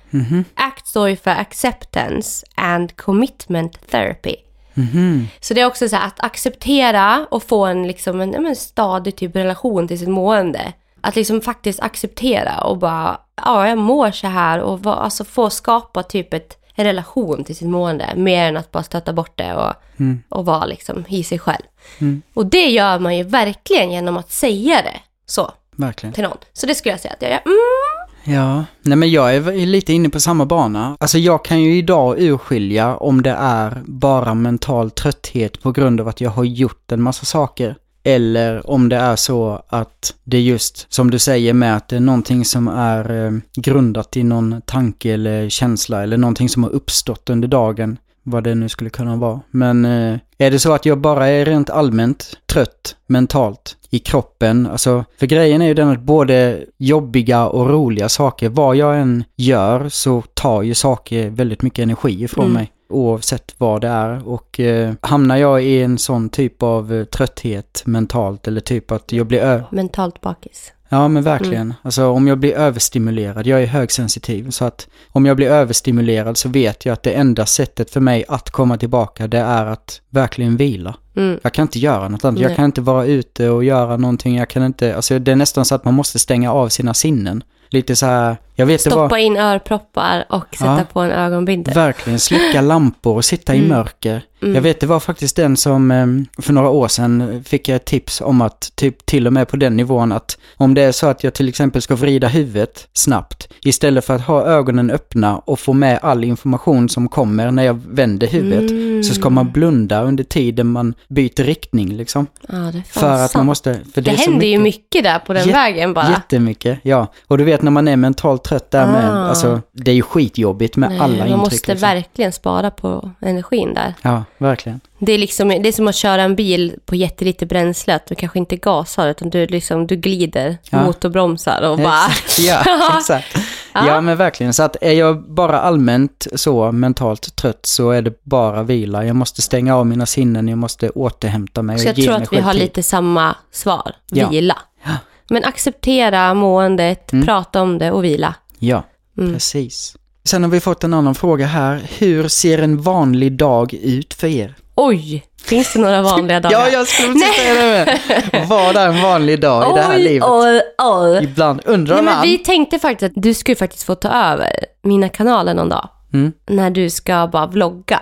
Mhm. 0.10 0.46
ACT 0.56 0.88
står 0.88 1.10
ju 1.10 1.16
för 1.16 1.32
Acceptance 1.32 2.46
and 2.56 2.96
Commitment 2.96 3.90
Therapy. 3.92 4.36
Mhm. 4.74 5.28
Så 5.40 5.54
det 5.54 5.62
är 5.62 5.66
också 5.66 5.90
så 5.90 5.96
här 5.96 6.08
att 6.08 6.24
acceptera 6.24 7.28
och 7.32 7.44
få 7.44 7.66
en, 7.66 7.88
liksom 7.88 8.22
en, 8.22 8.30
men 8.30 8.56
stadig 8.56 9.16
typ 9.16 9.36
relation 9.36 9.88
till 9.88 10.00
sitt 10.00 10.08
mående. 10.10 10.74
Att 11.02 11.16
liksom 11.16 11.42
faktiskt 11.42 11.80
acceptera 11.80 12.62
och 12.64 12.78
bara, 12.78 13.20
ja 13.46 13.68
jag 13.68 13.78
mår 13.78 14.12
så 14.12 14.28
här 14.28 14.60
och 14.60 14.84
va, 14.84 14.94
alltså 14.96 15.24
få 15.24 15.50
skapa 15.50 16.04
typ 16.04 16.34
ett, 16.34 16.58
en 16.76 16.86
relation 16.86 17.44
till 17.44 17.56
sitt 17.56 17.68
mående. 17.68 18.10
Mer 18.16 18.48
än 18.48 18.58
att 18.58 18.72
bara 18.72 18.84
stöta 18.84 19.14
bort 19.14 19.38
det 19.38 19.54
och, 19.54 19.74
Mm. 20.00 20.24
och 20.30 20.46
vara 20.46 20.66
liksom 20.66 21.06
i 21.08 21.24
sig 21.24 21.40
själv. 21.40 21.64
Mm. 22.02 22.22
Och 22.34 22.46
det 22.46 22.66
gör 22.70 23.00
man 23.00 23.18
ju 23.18 23.24
verkligen 23.24 23.92
genom 23.92 24.18
att 24.18 24.32
säga 24.32 24.82
det 24.82 25.00
så 25.26 25.52
Verkligen. 25.76 26.14
till 26.14 26.24
någon. 26.24 26.38
Så 26.54 26.66
det 26.68 26.76
skulle 26.76 26.94
jag 26.94 27.00
säga 27.00 27.14
att 27.14 27.22
jag 27.22 27.32
gör. 27.32 27.42
Mm. 27.46 28.01
Ja, 28.24 28.66
nej 28.82 28.98
men 28.98 29.12
jag 29.12 29.36
är 29.36 29.66
lite 29.66 29.94
inne 29.94 30.10
på 30.10 30.20
samma 30.20 30.46
bana. 30.46 30.98
Alltså 31.00 31.18
jag 31.18 31.46
kan 31.46 31.62
ju 31.62 31.78
idag 31.78 32.20
urskilja 32.20 32.96
om 32.96 33.22
det 33.22 33.36
är 33.40 33.82
bara 33.86 34.34
mental 34.34 34.92
trötthet 34.92 35.62
på 35.62 35.72
grund 35.72 36.02
av 36.02 36.08
att 36.08 36.22
jag 36.22 36.30
har 36.30 36.44
gjort 36.44 36.92
en 36.92 37.02
massa 37.02 37.26
saker. 37.26 37.76
Eller 38.04 38.70
om 38.70 38.90
det 38.90 38.96
är 38.96 39.16
så 39.16 39.64
att 39.68 40.14
det 40.24 40.38
är 40.38 40.42
just 40.42 40.94
som 40.94 41.12
du 41.12 41.20
säger 41.20 41.54
med 41.54 41.76
att 41.78 41.88
det 41.88 41.96
är 41.96 42.00
någonting 42.00 42.46
som 42.46 42.68
är 42.68 43.26
eh, 43.26 43.32
grundat 43.56 44.18
i 44.18 44.24
någon 44.24 44.62
tanke 44.66 45.14
eller 45.14 45.50
känsla 45.50 46.04
eller 46.04 46.18
någonting 46.18 46.50
som 46.50 46.64
har 46.64 46.72
uppstått 46.72 47.30
under 47.30 47.48
dagen 47.48 47.98
vad 48.24 48.44
det 48.44 48.56
nu 48.56 48.70
skulle 48.70 48.90
kunna 48.90 49.16
vara. 49.16 49.40
Men 49.52 49.86
eh, 49.86 50.20
är 50.38 50.52
det 50.52 50.60
så 50.60 50.74
att 50.74 50.86
jag 50.86 50.98
bara 50.98 51.28
är 51.28 51.46
rent 51.46 51.70
allmänt 51.70 52.38
trött 52.46 52.96
mentalt 53.08 53.78
i 53.90 54.00
kroppen, 54.00 54.68
alltså 54.68 55.06
för 55.20 55.26
grejen 55.26 55.62
är 55.62 55.66
ju 55.68 55.74
den 55.74 55.90
att 55.90 56.00
både 56.02 56.64
jobbiga 56.78 57.48
och 57.48 57.70
roliga 57.70 58.10
saker, 58.10 58.50
vad 58.50 58.76
jag 58.76 59.00
än 59.00 59.24
gör 59.36 59.90
så 59.90 60.22
tar 60.34 60.62
ju 60.62 60.74
saker 60.74 61.30
väldigt 61.30 61.62
mycket 61.62 61.84
energi 61.84 62.24
ifrån 62.24 62.46
Mm. 62.46 62.54
mig. 62.54 62.72
Oavsett 62.90 63.54
vad 63.58 63.82
det 63.82 63.88
är. 63.88 64.28
Och 64.28 64.60
eh, 64.60 64.94
hamnar 65.02 65.38
jag 65.38 65.64
i 65.64 65.82
en 65.82 65.98
sån 65.98 66.30
typ 66.30 66.64
av 66.64 66.94
eh, 66.94 67.04
trötthet 67.04 67.84
mentalt 67.86 68.48
eller 68.48 68.62
typ 68.62 68.92
att 68.92 69.12
jag 69.12 69.28
blir 69.28 69.40
ö- 69.40 69.64
Mentalt 69.72 70.22
bakis. 70.22 70.74
Ja 70.94 71.08
men 71.08 71.24
verkligen. 71.24 71.74
Alltså 71.82 72.06
om 72.08 72.28
jag 72.28 72.38
blir 72.38 72.54
överstimulerad, 72.54 73.48
jag 73.48 73.62
är 73.64 73.66
högsensitiv, 73.68 74.50
så 74.50 74.66
att 74.66 74.88
om 75.12 75.26
jag 75.26 75.36
blir 75.38 75.48
överstimulerad 75.50 76.38
så 76.38 76.50
vet 76.50 76.86
jag 76.86 76.94
att 76.94 77.04
det 77.04 77.12
enda 77.12 77.46
sättet 77.46 77.92
för 77.92 78.00
mig 78.00 78.26
att 78.28 78.50
komma 78.50 78.78
tillbaka 78.78 79.28
det 79.28 79.38
är 79.40 79.66
att 79.66 80.02
verkligen 80.10 80.58
vila. 80.58 80.96
Mm. 81.16 81.40
Jag 81.44 81.54
kan 81.54 81.62
inte 81.64 81.80
göra 81.80 82.10
något 82.10 82.26
annat, 82.26 82.40
jag 82.40 82.48
Nej. 82.48 82.56
kan 82.56 82.66
inte 82.66 82.82
vara 82.82 83.06
ute 83.06 83.50
och 83.50 83.64
göra 83.64 83.98
någonting, 83.98 84.38
jag 84.38 84.50
kan 84.50 84.64
inte, 84.66 84.96
alltså 84.96 85.20
det 85.20 85.32
är 85.32 85.36
nästan 85.36 85.66
så 85.66 85.76
att 85.76 85.86
man 85.86 85.94
måste 85.94 86.20
stänga 86.20 86.54
av 86.54 86.70
sina 86.70 86.94
sinnen. 86.94 87.44
Lite 87.70 87.96
så 87.96 88.06
här, 88.06 88.38
jag 88.56 88.66
vet 88.66 88.84
det 88.84 88.90
var... 88.90 89.08
Stoppa 89.08 89.20
in 89.20 89.38
örproppar 89.38 90.26
och 90.30 90.46
sätta 90.56 90.78
Ja. 90.78 90.86
på 90.94 91.00
en 91.00 91.12
ögonbindel. 91.12 91.74
Verkligen, 91.74 92.20
släcka 92.20 92.62
lampor 92.62 93.16
och 93.16 93.26
sitta 93.26 93.56
i 93.56 93.58
Mm. 93.58 93.70
mörker. 93.70 94.22
Mm. 94.42 94.56
Jag 94.56 94.62
vet, 94.62 94.80
det 94.80 94.88
var 94.88 95.00
faktiskt 95.00 95.36
den 95.36 95.58
som 95.58 95.92
eh, 95.92 96.08
för 96.42 96.54
några 96.54 96.70
år 96.70 96.88
sedan 96.88 97.44
fick 97.48 97.68
jag 97.70 97.76
ett 97.76 97.86
tips 97.86 98.22
om 98.22 98.42
att 98.42 98.72
typ 98.76 99.06
till 99.06 99.28
och 99.28 99.34
med 99.34 99.48
på 99.48 99.58
den 99.58 99.78
nivån 99.78 100.12
att 100.12 100.38
om 100.58 100.74
det 100.74 100.82
är 100.82 100.92
så 100.92 101.08
att 101.08 101.24
jag 101.24 101.34
till 101.34 101.50
exempel 101.50 101.82
ska 101.82 101.96
vrida 101.96 102.28
huvudet 102.28 102.88
snabbt 102.94 103.48
istället 103.62 104.06
för 104.06 104.16
att 104.16 104.22
ha 104.22 104.46
ögonen 104.46 104.92
öppna 104.92 105.38
och 105.38 105.60
få 105.60 105.74
med 105.74 106.00
all 106.02 106.24
information 106.24 106.90
som 106.90 107.08
kommer 107.10 107.52
när 107.52 107.64
jag 107.64 107.82
vänder 107.88 108.28
huvudet 108.28 108.72
Mm. 108.72 109.04
så 109.04 109.14
ska 109.14 109.30
man 109.30 109.52
blunda 109.52 110.02
under 110.04 110.24
tiden 110.24 110.68
man 110.68 110.94
byter 111.08 111.44
riktning 111.44 111.90
liksom. 111.98 112.28
Ja, 112.48 112.58
det 112.58 112.78
är 112.78 112.84
För 113.00 113.26
att 113.26 113.36
man 113.36 113.46
måste... 113.46 113.80
För 113.94 114.02
Det, 114.02 114.18
så 114.18 114.32
händer 114.32 114.48
ju 114.48 114.60
mycket 114.60 115.04
där 115.04 115.20
på 115.20 115.34
den 115.34 115.42
Jätte- 115.48 115.58
vägen 115.60 115.94
bara. 115.94 116.10
Jättemycket, 116.10 116.80
ja. 116.84 117.08
Och 117.28 117.38
du 117.38 117.44
vet 117.44 117.62
när 117.62 117.72
man 117.72 117.88
är 117.88 117.96
mentalt 117.98 118.44
trött 118.44 118.72
där 118.72 118.88
med, 118.88 119.10
Ah. 119.10 119.30
alltså 119.30 119.62
det 119.72 119.92
är 119.92 119.96
ju 119.96 120.02
skitjobbigt 120.02 120.76
med 120.76 120.90
Nej, 120.90 121.00
alla 121.00 121.14
intryck. 121.14 121.30
man 121.30 121.40
måste 121.40 121.56
liksom. 121.72 121.90
verkligen 121.90 122.32
spara 122.32 122.72
på 122.72 123.12
energin 123.22 123.74
där. 123.74 123.94
Ja, 124.02 124.24
verkligen. 124.42 124.80
Det 125.00 125.12
är, 125.14 125.18
liksom, 125.18 125.48
det 125.50 125.68
är 125.68 125.72
som 125.72 125.88
att 125.88 125.96
köra 125.96 126.22
en 126.24 126.36
bil 126.36 126.74
på 126.86 126.96
jättelite 126.96 127.46
bränsle, 127.46 127.96
att 127.96 128.06
du 128.08 128.16
kanske 128.16 128.40
inte 128.40 128.56
gasar 128.58 129.08
utan 129.08 129.30
du, 129.30 129.48
liksom, 129.48 129.88
du 129.88 129.96
glider, 129.96 130.58
Ja. 130.70 130.84
motorbromsar 130.86 131.62
och 131.62 131.78
bara... 131.78 132.08
Exakt. 132.10 132.40
Ja, 132.40 132.98
exakt. 132.98 133.28
Ja. 133.74 133.88
Ja, 133.88 134.02
men 134.02 134.18
verkligen. 134.18 134.54
Så 134.54 134.64
att 134.64 134.76
är 134.82 134.92
jag 134.92 135.34
bara 135.34 135.60
allmänt 135.62 136.28
så 136.36 136.72
mentalt 136.72 137.36
trött 137.36 137.66
så 137.66 137.92
är 137.92 138.02
det 138.02 138.24
bara 138.24 138.64
vila. 138.64 139.06
Jag 139.06 139.16
måste 139.16 139.42
stänga 139.42 139.76
av 139.76 139.88
mina 139.88 140.06
sinnen, 140.06 140.48
jag 140.48 140.58
måste 140.58 140.90
återhämta 140.90 141.62
mig 141.62 141.80
Så 141.80 141.88
jag 141.88 141.96
tror 141.96 142.14
att 142.14 142.34
vi 142.34 142.40
har 142.40 142.54
tid. 142.54 142.62
lite 142.62 142.84
samma 142.84 143.36
svar, 143.52 143.92
vila. 144.12 144.58
Ja. 144.84 144.92
Men 145.30 145.44
acceptera 145.46 146.34
måendet, 146.34 147.14
Mm. 147.14 147.26
prata 147.26 147.62
om 147.62 147.78
det 147.78 147.92
och 147.92 148.04
vila. 148.04 148.36
Ja, 148.60 148.84
Mm. 149.18 149.34
precis. 149.34 149.96
Sen 150.24 150.44
har 150.44 150.50
vi 150.50 150.60
fått 150.60 150.84
en 150.84 150.94
annan 150.94 151.16
fråga 151.16 151.46
här. 151.46 151.82
Hur 152.00 152.28
ser 152.28 152.58
en 152.58 152.82
vanlig 152.82 153.32
dag 153.38 153.74
ut 153.74 154.14
för 154.14 154.28
er? 154.28 154.56
Oj, 154.76 155.26
finns 155.44 155.74
det 155.74 155.80
några 155.80 156.02
vanliga 156.02 156.40
dagar? 156.40 156.60
Ja, 156.60 156.70
jag 156.70 156.88
skulle 156.88 157.14
precis 157.14 157.36
säga 157.36 157.54
det 157.86 158.00
med. 158.32 158.48
Vad 158.48 158.76
är 158.76 158.88
en 158.88 159.02
vanlig 159.02 159.42
dag 159.42 159.72
i 159.72 159.76
det 159.76 159.82
här 159.82 159.96
oj, 159.98 160.04
livet? 160.04 160.30
Oj, 160.30 160.62
oj. 160.78 161.24
Ibland 161.24 161.62
undrar 161.66 161.96
Nej, 161.96 162.04
men 162.06 162.14
man. 162.14 162.22
vi 162.24 162.38
tänkte 162.38 162.80
faktiskt 162.80 163.12
att 163.18 163.24
du 163.24 163.34
skulle 163.34 163.56
faktiskt 163.56 163.84
få 163.84 163.96
ta 163.96 164.10
över 164.10 164.50
mina 164.82 165.10
kanaler 165.10 165.54
någon 165.54 165.70
dag. 165.70 165.90
Mm. 166.14 166.32
När 166.48 166.70
du 166.70 166.90
ska 166.90 167.28
bara 167.32 167.48
vlogga. 167.48 168.00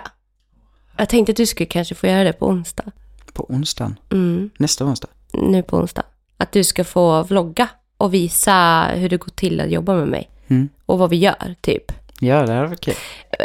Jag 0.96 1.08
tänkte 1.08 1.30
att 1.30 1.36
du 1.36 1.46
skulle 1.46 1.66
kanske 1.66 1.94
få 1.94 2.06
göra 2.06 2.24
det 2.24 2.32
på 2.32 2.46
onsdag. 2.46 2.84
På 3.32 3.44
onsdagen, 3.48 3.96
Mm, 4.12 4.50
nästa 4.58 4.84
onsdag. 4.84 5.08
nu 5.32 5.62
på 5.62 5.76
onsdag. 5.76 6.02
Att 6.36 6.52
du 6.52 6.64
ska 6.64 6.84
få 6.84 7.22
vlogga 7.22 7.68
och 7.96 8.14
visa 8.14 8.86
hur 8.94 9.08
det 9.08 9.16
går 9.16 9.30
till 9.34 9.60
att 9.60 9.70
jobba 9.70 9.94
med 9.94 10.08
mig. 10.08 10.30
Mm. 10.48 10.68
Och 10.86 10.98
vad 10.98 11.10
vi 11.10 11.16
gör, 11.16 11.54
typ. 11.60 11.92
Ja, 12.22 12.46
det 12.46 12.52
här 12.52 12.66
var 12.66 12.74
kul. 12.74 12.94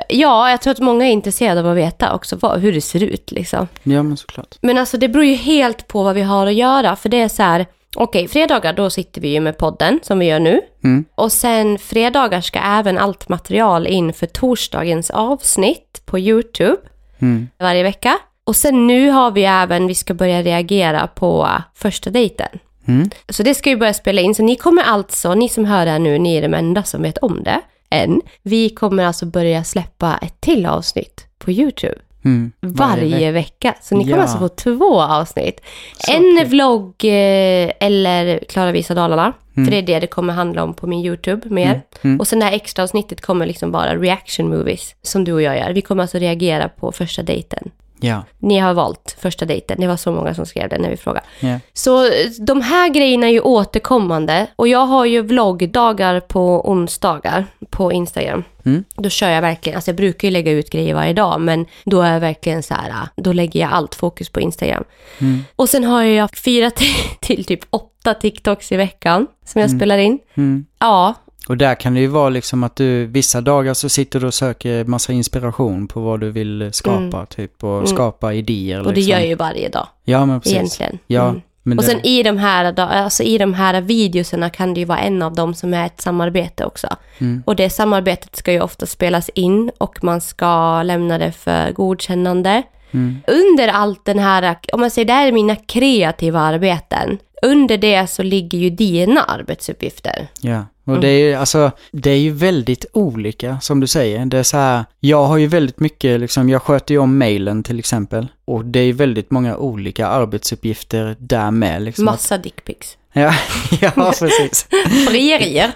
Ja, 0.09 0.49
jag 0.51 0.61
tror 0.61 0.71
att 0.71 0.79
många 0.79 1.05
är 1.05 1.11
intresserade 1.11 1.59
av 1.59 1.67
att 1.67 1.77
veta 1.77 2.13
också 2.13 2.35
vad, 2.35 2.59
hur 2.59 2.73
det 2.73 2.81
ser 2.81 3.03
ut 3.03 3.31
liksom. 3.31 3.67
Ja, 3.83 4.03
men 4.03 4.17
såklart. 4.17 4.55
Men 4.61 4.77
alltså 4.77 4.97
det 4.97 5.09
beror 5.09 5.25
ju 5.25 5.35
helt 5.35 5.87
på 5.87 6.03
vad 6.03 6.15
vi 6.15 6.21
har 6.21 6.47
att 6.47 6.53
göra. 6.53 6.95
För 6.95 7.09
det 7.09 7.21
är 7.21 7.27
så 7.27 7.43
här, 7.43 7.65
okej, 7.95 8.27
fredagar 8.27 8.73
då 8.73 8.89
sitter 8.89 9.21
vi 9.21 9.27
ju 9.27 9.39
med 9.39 9.57
podden 9.57 9.99
som 10.03 10.19
vi 10.19 10.25
gör 10.25 10.39
nu. 10.39 10.61
Mm. 10.83 11.05
Och 11.15 11.31
sen 11.31 11.77
fredagar 11.79 12.41
ska 12.41 12.59
även 12.59 12.97
allt 12.97 13.29
material 13.29 13.87
in 13.87 14.13
för 14.13 14.25
torsdagens 14.27 15.09
avsnitt 15.09 16.01
på 16.05 16.19
YouTube 16.19 16.77
Mm. 17.19 17.47
varje 17.59 17.83
vecka. 17.83 18.17
Och 18.43 18.55
sen 18.55 18.87
nu 18.87 19.09
har 19.09 19.31
vi 19.31 19.43
även, 19.43 19.87
vi 19.87 19.95
ska 19.95 20.13
börja 20.13 20.41
reagera 20.41 21.07
på 21.07 21.49
första 21.75 22.09
dejten. 22.09 22.47
Mm. 22.87 23.09
Så 23.29 23.43
det 23.43 23.55
ska 23.55 23.69
ju 23.69 23.77
börja 23.77 23.93
spela 23.93 24.21
in. 24.21 24.35
Så 24.35 24.43
ni 24.43 24.55
kommer 24.55 24.83
alltså, 24.83 25.33
ni 25.33 25.49
som 25.49 25.65
hör 25.65 25.85
det 25.85 25.91
här 25.91 25.99
nu, 25.99 26.17
ni 26.19 26.35
är 26.35 26.41
de 26.41 26.53
enda 26.53 26.83
som 26.83 27.01
vet 27.01 27.17
om 27.17 27.43
det 27.43 27.61
än. 27.89 28.21
Vi 28.43 28.69
kommer 28.69 29.03
alltså 29.03 29.25
börja 29.25 29.63
släppa 29.63 30.17
ett 30.21 30.41
till 30.41 30.65
avsnitt 30.65 31.27
på 31.37 31.51
YouTube. 31.51 31.95
Mm. 32.25 32.51
Varje 32.61 33.31
vecka. 33.31 33.75
Så 33.81 33.95
ni 33.97 34.03
kommer 34.03 34.15
Ja. 34.17 34.21
alltså 34.21 34.37
få 34.37 34.47
två 34.49 35.01
avsnitt. 35.01 35.61
Så 35.97 36.11
en 36.11 36.37
kul. 36.37 36.45
vlogg 36.47 36.93
eh, 37.05 37.71
eller 37.79 38.39
Klara 38.49 38.71
visar 38.71 38.95
Dalarna. 38.95 39.33
Mm. 39.57 39.65
För 39.65 39.71
det 39.71 39.77
är 39.77 39.81
det 39.81 39.99
det 39.99 40.07
kommer 40.07 40.33
handla 40.33 40.63
om 40.63 40.73
på 40.73 40.87
min 40.87 41.05
YouTube 41.05 41.49
mer. 41.49 41.81
mm. 42.01 42.19
Och 42.19 42.27
sen 42.27 42.39
det 42.39 42.45
här 42.45 42.51
extra 42.53 42.83
avsnittet 42.83 43.21
kommer 43.21 43.45
liksom 43.45 43.71
vara 43.71 43.95
reaction 43.95 44.49
movies. 44.49 44.95
Som 45.01 45.23
du 45.23 45.33
och 45.33 45.41
jag 45.41 45.57
gör. 45.57 45.71
Vi 45.73 45.81
kommer 45.81 46.01
alltså 46.03 46.17
reagera 46.17 46.69
på 46.69 46.91
första 46.91 47.23
dejten. 47.23 47.71
Ja, 47.99 48.23
Ni 48.39 48.59
har 48.59 48.73
valt 48.73 49.15
första 49.19 49.45
dejten. 49.45 49.77
Det 49.79 49.87
var 49.87 49.97
så 49.97 50.11
många 50.11 50.33
som 50.33 50.45
skrev 50.45 50.69
det 50.69 50.77
när 50.77 50.89
vi 50.89 50.97
frågade. 50.97 51.25
ja. 51.39 51.59
Så 51.73 52.05
eh, 52.05 52.11
de 52.39 52.61
här 52.61 52.89
grejerna 52.89 53.27
är 53.27 53.31
ju 53.31 53.39
återkommande. 53.39 54.47
Och 54.55 54.67
jag 54.67 54.85
har 54.85 55.05
ju 55.05 55.21
vloggdagar 55.21 56.19
på 56.19 56.69
onsdagar 56.69 57.45
på 57.69 57.91
Instagram. 57.91 58.43
Mm. 58.65 58.83
Då 58.95 59.09
kör 59.09 59.29
jag 59.29 59.41
verkligen, 59.41 59.75
alltså 59.75 59.91
jag 59.91 59.95
brukar 59.95 60.27
ju 60.27 60.31
lägga 60.31 60.51
ut 60.51 60.69
grejer 60.69 60.95
varje 60.95 61.13
dag, 61.13 61.41
men 61.41 61.65
då 61.85 62.01
är 62.01 62.13
jag 62.13 62.19
verkligen 62.19 62.63
så 62.63 62.73
här, 62.73 62.89
ah, 62.89 63.07
då 63.15 63.33
lägger 63.33 63.59
jag 63.59 63.71
allt 63.71 63.95
fokus 63.95 64.29
på 64.29 64.39
Instagram. 64.39 64.83
Mm. 65.19 65.43
Och 65.55 65.69
sen 65.69 65.83
har 65.83 66.03
jag 66.03 66.35
fyra 66.37 66.71
till, 66.75 66.93
till 67.19 67.45
typ 67.45 67.65
åtta 67.69 68.13
TikToks 68.13 68.71
i 68.71 68.77
veckan 68.77 69.27
som 69.45 69.61
jag 69.61 69.71
spelar 69.71 69.97
in. 69.97 70.19
Mm. 70.35 70.65
Ja, 70.79 71.13
Och 71.47 71.57
där 71.57 71.75
kan 71.75 71.93
det 71.93 71.99
ju 71.99 72.07
vara 72.07 72.29
liksom 72.29 72.63
att 72.63 72.75
du 72.75 73.05
vissa 73.05 73.41
dagar 73.41 73.73
så 73.73 73.89
sitter 73.89 74.19
du 74.19 74.27
och 74.27 74.33
söker 74.33 74.83
massa 74.85 75.13
inspiration 75.13 75.87
på 75.87 75.99
vad 76.01 76.19
du 76.19 76.31
vill 76.31 76.69
skapa 76.73 77.25
typ 77.25 77.63
och 77.63 77.73
Mm. 77.75 77.87
skapa 77.87 78.33
idéer. 78.33 78.79
och 78.79 78.85
det 78.85 78.95
liksom. 78.95 79.11
gör 79.11 79.17
jag 79.19 79.27
ju 79.27 79.35
varje 79.35 79.69
dag 79.69 79.87
Ja 80.03 80.25
men 80.25 80.39
precis. 80.41 80.53
egentligen. 80.55 80.99
Ja, 81.07 81.27
Mm. 81.29 81.41
men 81.63 81.77
Och 81.77 81.83
det... 81.83 81.89
sen 81.91 82.05
i 82.05 82.23
de 82.23 82.37
här, 82.37 82.79
alltså 82.79 83.23
i 83.23 83.37
de 83.37 83.53
här 83.53 83.81
videoserna 83.81 84.49
kan 84.49 84.73
det 84.73 84.79
ju 84.79 84.85
vara 84.85 84.99
en 84.99 85.21
av 85.21 85.33
dem 85.35 85.53
som 85.53 85.73
är 85.73 85.85
ett 85.85 86.01
samarbete 86.01 86.65
också. 86.65 86.87
Mm. 87.17 87.43
Och 87.45 87.55
det 87.55 87.69
samarbetet 87.69 88.35
ska 88.35 88.51
ju 88.51 88.61
ofta 88.61 88.85
spelas 88.85 89.29
in 89.29 89.71
och 89.77 90.03
man 90.03 90.21
ska 90.21 90.83
lämna 90.83 91.17
det 91.17 91.31
för 91.31 91.71
godkännande. 91.71 92.63
Mm. 92.91 93.17
Under 93.27 93.67
allt 93.67 94.05
den 94.05 94.19
här, 94.19 94.55
om 94.73 94.79
man 94.79 94.91
säger 94.91 95.05
det 95.05 95.13
här 95.13 95.27
är 95.27 95.31
mina 95.31 95.55
kreativa 95.55 96.39
arbeten. 96.39 97.17
Under 97.41 97.77
det 97.77 98.07
så 98.07 98.23
ligger 98.23 98.57
ju 98.57 98.69
dina 98.69 99.21
arbetsuppgifter. 99.23 100.27
Ja, 100.41 100.63
och 100.85 100.91
Mm. 100.91 101.01
det 101.01 101.07
är 101.07 101.19
ju 101.19 101.33
alltså, 101.33 101.71
det 101.91 102.09
är 102.11 102.17
ju 102.17 102.31
väldigt 102.31 102.85
olika 102.93 103.59
som 103.59 103.79
du 103.79 103.87
säger. 103.87 104.25
Det 104.25 104.37
är 104.37 104.43
så 104.43 104.57
här, 104.57 104.85
jag 104.99 105.25
har 105.25 105.37
ju 105.37 105.47
väldigt 105.47 105.79
mycket 105.79 106.19
liksom, 106.19 106.49
jag 106.49 106.61
sköter 106.61 106.93
ju 106.93 106.99
om 106.99 107.17
mailen 107.17 107.63
till 107.63 107.79
exempel. 107.79 108.27
Och 108.45 108.65
det 108.65 108.79
är 108.79 108.83
ju 108.83 108.91
väldigt 108.91 109.31
många 109.31 109.57
olika 109.57 110.07
arbetsuppgifter 110.07 111.15
där 111.19 111.51
med 111.51 111.81
liksom. 111.81 112.05
Massa 112.05 112.37
dickpics. 112.37 112.97
Ja, 113.17 113.33
ja 113.81 113.91
precis. 114.19 114.67
Frierier. 115.09 115.71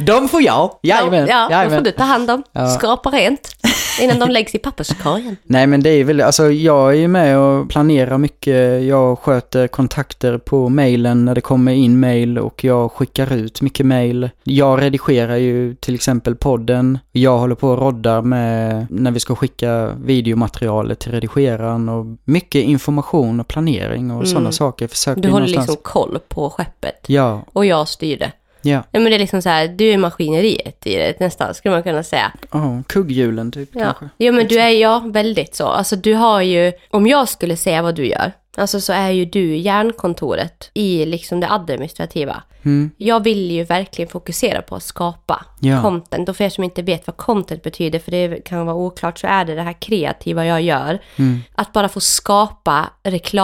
De 0.00 0.28
får 0.28 0.42
jag, 0.42 0.70
jajamän. 0.82 1.26
ja, 1.30 1.50
jajamän. 1.50 1.78
får 1.78 1.84
du 1.84 1.90
ta 1.90 2.02
hand 2.04 2.30
om. 2.30 2.42
Ja. 2.52 2.68
Skrapa 2.68 3.10
rent. 3.10 3.48
Innan 4.00 4.18
de 4.18 4.28
läggs 4.30 4.54
i 4.54 4.58
papperskorgen. 4.58 5.36
Nej 5.44 5.66
men 5.66 5.82
det 5.82 5.90
är 5.90 6.04
väl, 6.04 6.20
alltså 6.20 6.50
jag 6.50 6.90
är 6.90 6.96
ju 6.96 7.08
med 7.08 7.38
och 7.38 7.68
planerar 7.70 8.18
mycket. 8.18 8.82
Jag 8.84 9.18
sköter 9.18 9.68
kontakter 9.68 10.38
på 10.38 10.68
mailen 10.68 11.24
när 11.24 11.34
det 11.34 11.40
kommer 11.40 11.72
in 11.72 12.00
mail 12.00 12.38
och 12.38 12.64
jag 12.64 12.92
skickar 12.92 13.32
ut 13.32 13.60
mycket 13.62 13.86
mail. 13.86 14.30
Jag 14.44 14.82
redigerar 14.82 15.36
ju 15.36 15.74
till 15.74 15.94
exempel 15.94 16.34
podden. 16.36 16.98
Jag 17.12 17.38
håller 17.38 17.54
på 17.54 17.68
och 17.68 17.78
roddar 17.78 18.22
med 18.22 18.86
när 18.90 19.10
vi 19.10 19.20
ska 19.20 19.34
skicka 19.36 19.90
videomaterialet 20.04 20.98
till 20.98 21.12
redigeraren 21.12 21.88
och 21.88 22.06
mycket 22.24 22.64
information 22.64 23.40
och 23.40 23.48
planering 23.48 24.10
och 24.10 24.16
Mm. 24.16 24.26
sådana 24.26 24.52
saker 24.52 24.88
försöker 24.88 25.20
Du 25.22 25.28
håller 25.28 25.40
någonstans- 25.46 25.68
liksom 25.68 25.82
koll 25.82 26.15
på 26.18 26.50
skeppet. 26.50 27.04
Ja, 27.06 27.42
Och 27.52 27.66
jag 27.66 27.88
styr 27.88 28.16
det. 28.18 28.32
ja. 28.62 28.82
Ja, 28.90 29.00
men 29.00 29.04
det 29.04 29.14
är 29.14 29.18
liksom 29.18 29.42
så 29.42 29.48
här, 29.48 29.68
du 29.68 29.84
är 29.92 29.98
maskineriet 29.98 30.86
i 30.86 30.96
det 30.96 31.20
nästan, 31.20 31.54
skulle 31.54 31.74
man 31.74 31.82
kunna 31.82 32.02
säga. 32.02 32.32
Oh, 32.52 32.82
kugghjulen 32.82 33.52
typ 33.52 33.70
Ja. 33.72 33.84
kanske. 33.84 34.08
ja, 34.16 34.32
men 34.32 34.46
du 34.48 34.58
är, 34.60 34.68
ja, 34.70 35.02
väldigt 35.06 35.54
så. 35.54 35.66
Alltså 35.66 35.96
du 35.96 36.14
har 36.14 36.40
ju, 36.42 36.72
om 36.90 37.06
jag 37.06 37.28
skulle 37.28 37.56
säga 37.56 37.82
vad 37.82 37.94
du 37.94 38.06
gör, 38.06 38.32
alltså 38.56 38.80
så 38.80 38.92
är 38.92 39.10
ju 39.10 39.24
du 39.24 39.56
hjärnkontoret 39.56 40.70
i 40.74 41.04
liksom 41.06 41.40
det 41.40 41.50
administrativa. 41.50 42.42
Mm. 42.66 42.90
Jag 42.96 43.24
vill 43.24 43.50
ju 43.50 43.64
verkligen 43.64 44.08
fokusera 44.08 44.62
på 44.62 44.74
att 44.76 44.82
skapa 44.82 45.44
Ja. 45.60 45.82
content. 45.82 46.28
Och 46.28 46.36
för 46.36 46.44
er 46.44 46.48
som 46.48 46.64
inte 46.64 46.82
vet 46.82 47.06
vad 47.06 47.16
content 47.16 47.62
betyder, 47.62 47.98
för 47.98 48.10
det 48.10 48.44
kan 48.44 48.66
vara 48.66 48.76
oklart, 48.76 49.18
så 49.18 49.26
är 49.26 49.44
det 49.44 49.54
det 49.54 49.62
här 49.62 49.72
kreativa 49.72 50.46
jag 50.46 50.62
gör. 50.62 50.98
Mm. 51.16 51.40
Att 51.54 51.72
bara 51.72 51.88
få 51.88 52.00
skapa 52.00 52.86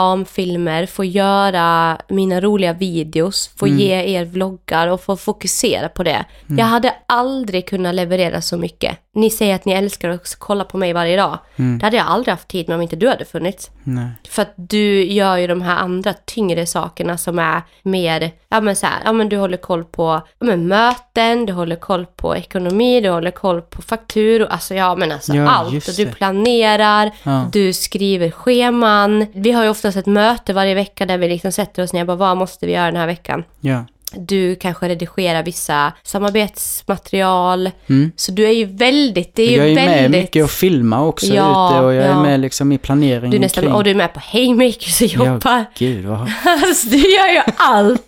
reklamfilmer, 0.02 0.86
få 0.86 1.04
göra 1.04 1.98
mina 2.08 2.40
roliga 2.40 2.72
videos, 2.72 3.50
få 3.56 3.66
Mm. 3.66 3.78
ge 3.78 3.92
er 4.18 4.24
vloggar 4.24 4.88
och 4.88 5.00
få 5.00 5.16
fokusera 5.16 5.88
på 5.88 6.02
det. 6.02 6.24
Jag 6.48 6.64
hade 6.64 6.94
aldrig 7.08 7.68
kunnat 7.68 7.94
leverera 7.94 8.40
så 8.42 8.56
mycket. 8.56 8.98
Ni 9.14 9.30
säger 9.30 9.54
att 9.54 9.64
ni 9.64 9.72
älskar 9.72 10.08
att 10.08 10.36
kolla 10.38 10.64
på 10.64 10.78
mig 10.78 10.92
varje 10.92 11.16
dag. 11.16 11.38
Mm. 11.56 11.78
Det 11.78 11.84
hade 11.86 11.96
jag 11.96 12.06
aldrig 12.06 12.32
haft 12.32 12.48
tid 12.48 12.68
med 12.68 12.74
om 12.74 12.82
inte 12.82 12.96
du 12.96 13.08
hade 13.08 13.24
funnits. 13.24 13.70
Nej. 13.84 14.06
För 14.28 14.42
att 14.42 14.52
du 14.56 15.04
gör 15.04 15.36
ju 15.36 15.46
de 15.46 15.62
här 15.62 15.76
andra 15.76 16.12
tyngre 16.24 16.66
sakerna 16.66 17.18
som 17.18 17.38
är 17.38 17.62
mer, 17.82 18.30
ja 18.48 18.60
men 18.60 18.76
så 18.76 18.86
här, 18.86 19.11
ja 19.12 19.16
men 19.16 19.28
du 19.28 19.36
håller 19.36 19.56
koll 19.56 19.84
på 19.84 20.02
ja, 20.38 20.46
men 20.46 20.68
möten, 20.68 21.46
du 21.46 21.52
håller 21.52 21.76
koll 21.76 22.06
på 22.16 22.36
ekonomi, 22.36 23.00
du 23.00 23.10
håller 23.10 23.30
koll 23.30 23.62
på 23.62 23.82
fakturor, 23.82 24.46
alltså 24.50 24.74
ja 24.74 24.94
men 24.96 25.12
alltså 25.12 25.34
Ja, 25.34 25.48
allt. 25.50 25.88
Och 25.88 25.94
du 25.96 26.06
planerar, 26.06 27.10
Ja. 27.22 27.48
du 27.52 27.72
skriver 27.72 28.30
scheman. 28.30 29.26
Vi 29.34 29.52
har 29.52 29.64
ju 29.64 29.70
oftast 29.70 29.96
ett 29.96 30.06
möte 30.06 30.52
varje 30.52 30.74
vecka 30.74 31.06
där 31.06 31.18
vi 31.18 31.28
liksom 31.28 31.52
sätter 31.52 31.82
oss 31.82 31.92
ner 31.92 32.00
och 32.00 32.06
bara, 32.06 32.16
vad 32.16 32.36
måste 32.36 32.66
vi 32.66 32.72
göra 32.72 32.86
den 32.86 32.96
här 32.96 33.06
veckan? 33.06 33.44
Ja. 33.60 33.84
Du 34.16 34.54
kanske 34.56 34.88
redigerar 34.88 35.42
vissa 35.42 35.92
samarbetsmaterial. 36.02 37.70
Mm. 37.88 38.12
Så 38.16 38.32
du 38.32 38.44
är 38.46 38.52
ju 38.52 38.64
väldigt, 38.64 39.34
det 39.36 39.42
är 39.42 39.50
ju 39.50 39.56
Jag 39.56 39.68
är 39.70 39.74
väldigt... 39.74 40.00
med 40.00 40.10
mycket 40.10 40.44
och 40.44 40.50
filmar 40.50 41.02
också 41.04 41.26
Ja, 41.26 41.70
ute 41.70 41.84
och 41.84 41.94
jag 41.94 42.04
är 42.04 42.08
ja. 42.08 42.22
med 42.22 42.40
liksom 42.40 42.72
i 42.72 42.78
planeringen 42.78 43.30
du 43.30 43.36
är 43.36 43.40
nästan, 43.40 43.62
kring... 43.64 43.74
och 43.74 43.84
du 43.84 43.90
är 43.90 43.94
med 43.94 44.14
på 44.14 44.20
Haymakers 44.32 45.00
och 45.00 45.06
jobbar. 45.08 45.40
Ja, 45.58 45.64
gud 45.78 46.04
vad... 46.04 46.18
Alltså 46.44 46.86
du 46.88 46.96
gör 46.96 47.28
ju 47.32 47.40
allt. 47.56 48.02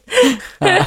Nej 0.61 0.85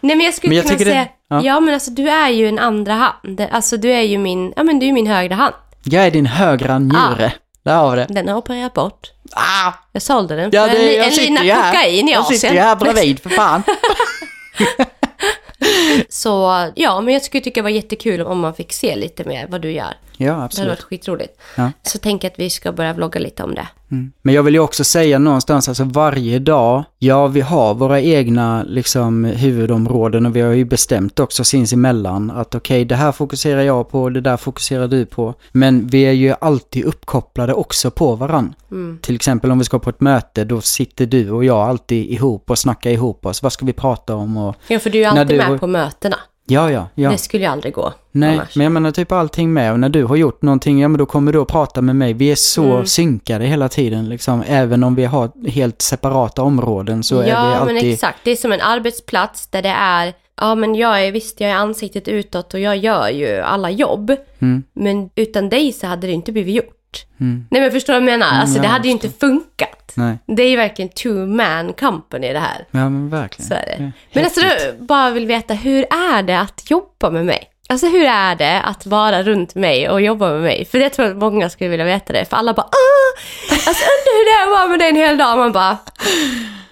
men 0.00 0.20
jag 0.20 0.34
skulle 0.34 0.48
Men 0.50 0.56
jag 0.56 0.64
kunna 0.66 0.78
tycker 0.78 0.84
det- 0.90 0.96
säga, 0.96 1.08
ja. 1.28 1.40
ja. 1.44 1.60
men 1.60 1.74
alltså 1.74 1.90
du 1.90 2.08
är 2.10 2.28
ju 2.30 2.48
en 2.48 2.58
andra 2.58 2.92
hand. 2.94 3.40
Alltså 3.50 3.76
du 3.76 3.92
är 3.92 4.02
ju 4.02 4.18
min, 4.18 4.52
ja 4.56 4.62
men 4.62 4.78
du 4.78 4.86
är 4.86 4.92
min 4.92 5.06
högra 5.06 5.34
hand. 5.34 5.54
Jag 5.84 6.06
är 6.06 6.10
din 6.10 6.26
högra 6.26 6.78
njure. 6.78 7.32
Där 7.64 7.76
har 7.76 7.90
vi 7.90 7.96
det. 7.96 8.14
Den 8.14 8.28
har 8.28 8.36
opererat 8.36 8.74
bort. 8.74 9.12
Ah! 9.32 9.72
Jag 9.92 10.02
sålde 10.02 10.36
den 10.36 10.50
Ja, 10.52 10.66
för 10.68 10.74
det, 10.78 10.96
en, 10.96 11.02
jag 11.02 11.18
en 11.18 11.24
lina 11.24 11.40
kokain 11.70 12.08
i 12.08 12.12
Jag 12.12 12.20
Asien. 12.20 12.38
sitter 12.40 12.54
ju 12.54 12.60
här 12.60 12.76
bredvid 12.76 13.20
för 13.22 13.30
fan. 13.30 13.62
Så 16.08 16.66
ja, 16.74 17.00
men 17.00 17.14
jag 17.14 17.22
skulle 17.22 17.40
tycka 17.40 17.60
det 17.60 17.62
var 17.62 17.70
jättekul 17.70 18.22
om 18.22 18.40
man 18.40 18.54
fick 18.54 18.72
se 18.72 18.96
lite 18.96 19.24
mer 19.24 19.46
vad 19.46 19.60
du 19.60 19.72
gör. 19.72 19.94
Ja, 20.16 20.26
Det 20.26 20.32
hade 20.32 20.44
absolut. 20.44 20.68
varit 20.68 20.80
skitroligt. 20.82 21.40
Ja. 21.56 21.72
Så 21.82 21.98
tänk 21.98 22.24
att 22.24 22.38
vi 22.38 22.50
ska 22.50 22.72
börja 22.72 22.92
vlogga 22.92 23.20
lite 23.20 23.42
om 23.42 23.54
det. 23.54 23.68
Mm. 23.90 24.12
Men 24.22 24.34
jag 24.34 24.42
vill 24.42 24.54
ju 24.54 24.60
också 24.60 24.84
säga 24.84 25.18
någonstans, 25.18 25.68
alltså 25.68 25.84
varje 25.84 26.38
dag, 26.38 26.84
ja 26.98 27.26
vi 27.26 27.40
har 27.40 27.74
våra 27.74 28.00
egna 28.00 28.62
liksom 28.62 29.24
huvudområden 29.24 30.26
och 30.26 30.36
vi 30.36 30.40
har 30.40 30.52
ju 30.52 30.64
bestämt 30.64 31.20
också 31.20 31.44
sinsemellan 31.44 32.30
att 32.30 32.54
okej 32.54 32.84
det 32.84 32.94
här 32.96 33.12
fokuserar 33.12 33.62
jag 33.62 33.88
på, 33.90 34.08
det 34.10 34.20
där 34.20 34.36
fokuserar 34.36 34.88
du 34.88 35.06
på. 35.06 35.34
Men 35.52 35.86
vi 35.86 36.02
är 36.02 36.12
ju 36.12 36.34
alltid 36.40 36.84
uppkopplade 36.84 37.54
också 37.54 37.90
på 37.90 38.14
varann. 38.14 38.54
Mm. 38.70 38.98
Till 39.02 39.14
exempel 39.14 39.50
om 39.50 39.58
vi 39.58 39.64
ska 39.64 39.78
på 39.78 39.90
ett 39.90 40.00
möte, 40.00 40.44
då 40.44 40.60
sitter 40.60 41.06
du 41.06 41.30
och 41.30 41.44
jag 41.44 41.58
alltid 41.68 42.10
ihop 42.10 42.50
och 42.50 42.58
snackar 42.58 42.90
ihop 42.90 43.26
oss. 43.26 43.42
Vad 43.42 43.52
ska 43.52 43.66
vi 43.66 43.72
prata 43.72 44.14
om? 44.14 44.36
Och, 44.36 44.56
Ja, 44.68 44.78
för 44.78 44.90
du 44.90 45.04
är 45.04 45.08
alltid 45.08 45.26
du- 45.26 45.48
med 45.48 45.60
på 45.60 45.66
mötena. 45.66 46.16
Ja, 46.46 46.70
ja, 46.70 46.88
ja. 46.94 47.10
Det 47.10 47.18
skulle 47.18 47.42
ju 47.44 47.50
aldrig 47.50 47.74
gå 47.74 47.92
Nej, 48.12 48.34
annars. 48.34 48.56
men 48.56 48.64
jag 48.64 48.72
menar 48.72 48.90
typ 48.90 49.12
allting 49.12 49.52
med. 49.52 49.72
Och 49.72 49.80
när 49.80 49.88
du 49.88 50.04
har 50.04 50.16
gjort 50.16 50.42
någonting, 50.42 50.80
ja 50.80 50.88
men 50.88 50.98
då 50.98 51.06
kommer 51.06 51.32
du 51.32 51.38
att 51.40 51.48
prata 51.48 51.82
med 51.82 51.96
mig. 51.96 52.12
Vi 52.12 52.30
är 52.32 52.34
så 52.36 52.64
Mm. 52.72 52.86
synkade 52.86 53.44
hela 53.44 53.68
tiden 53.68 54.08
liksom. 54.08 54.42
Även 54.48 54.84
om 54.84 54.94
vi 54.94 55.04
har 55.04 55.48
helt 55.48 55.82
separata 55.82 56.42
områden 56.42 57.02
så 57.02 57.18
är 57.18 57.22
vi 57.24 57.30
ja, 57.30 57.36
alltid... 57.36 57.74
men 57.74 57.92
exakt. 57.92 58.18
Det 58.24 58.30
är 58.30 58.36
som 58.36 58.52
en 58.52 58.60
arbetsplats 58.60 59.46
där 59.46 59.62
det 59.62 59.74
är, 59.78 60.12
ja 60.40 60.54
men 60.54 60.74
jag 60.74 61.06
är 61.06 61.12
visst, 61.12 61.40
jag 61.40 61.50
är 61.50 61.54
ansiktet 61.54 62.08
utåt 62.08 62.54
och 62.54 62.60
jag 62.60 62.76
gör 62.76 63.08
ju 63.08 63.36
alla 63.40 63.70
jobb. 63.70 64.16
Mm, 64.38 64.62
Men 64.74 65.10
utan 65.14 65.48
dig 65.48 65.72
så 65.72 65.86
hade 65.86 66.06
det 66.06 66.12
inte 66.12 66.32
blivit 66.32 66.54
gjort. 66.54 66.72
Mm, 67.20 67.46
Nej 67.50 67.60
men 67.60 67.70
förstår 67.72 67.92
du 67.92 68.00
vad 68.00 68.12
jag 68.12 68.18
menar? 68.18 68.40
Alltså 68.40 68.56
ja, 68.56 68.62
det 68.62 68.68
hade 68.68 68.88
ju 68.88 68.92
inte 68.92 69.10
funkat. 69.10 69.92
nej. 69.94 70.18
Det 70.26 70.42
är 70.42 70.48
ju 70.50 70.56
verkligen 70.56 70.88
two 70.88 71.26
man 71.26 71.72
company 71.72 72.32
det 72.32 72.38
här. 72.38 72.66
Ja 72.70 72.88
men 72.88 73.08
verkligen. 73.10 73.48
Så 73.48 73.54
är 73.54 73.64
det. 73.66 73.76
Ja, 73.84 73.90
Men 74.12 74.24
alltså 74.24 74.40
du 74.40 74.76
bara 74.84 75.10
vill 75.10 75.26
veta, 75.26 75.54
hur 75.54 75.82
är 75.82 76.22
det 76.22 76.40
att 76.40 76.70
jobba 76.70 77.10
med 77.10 77.26
mig? 77.26 77.50
Alltså 77.68 77.86
hur 77.88 78.04
är 78.04 78.34
det 78.36 78.60
att 78.60 78.86
vara 78.86 79.22
runt 79.22 79.54
mig 79.54 79.88
och 79.88 80.00
jobba 80.00 80.30
med 80.30 80.40
mig? 80.40 80.64
För 80.64 80.78
det 80.78 80.88
tror 80.90 81.08
jag 81.08 81.16
att 81.16 81.20
många 81.20 81.50
skulle 81.50 81.70
vilja 81.70 81.84
veta 81.84 82.12
det. 82.12 82.24
För 82.24 82.36
alla 82.36 82.54
bara 82.54 82.66
Åh! 82.66 83.22
Alltså 83.52 83.84
undrar 83.84 84.18
hur 84.18 84.24
det 84.24 84.42
är 84.42 84.52
att 84.52 84.58
vara 84.58 84.68
med 84.68 84.78
dig 84.78 84.88
en 84.88 84.96
hel 84.96 85.18
dag. 85.18 85.38
Man 85.38 85.52
bara... 85.52 85.76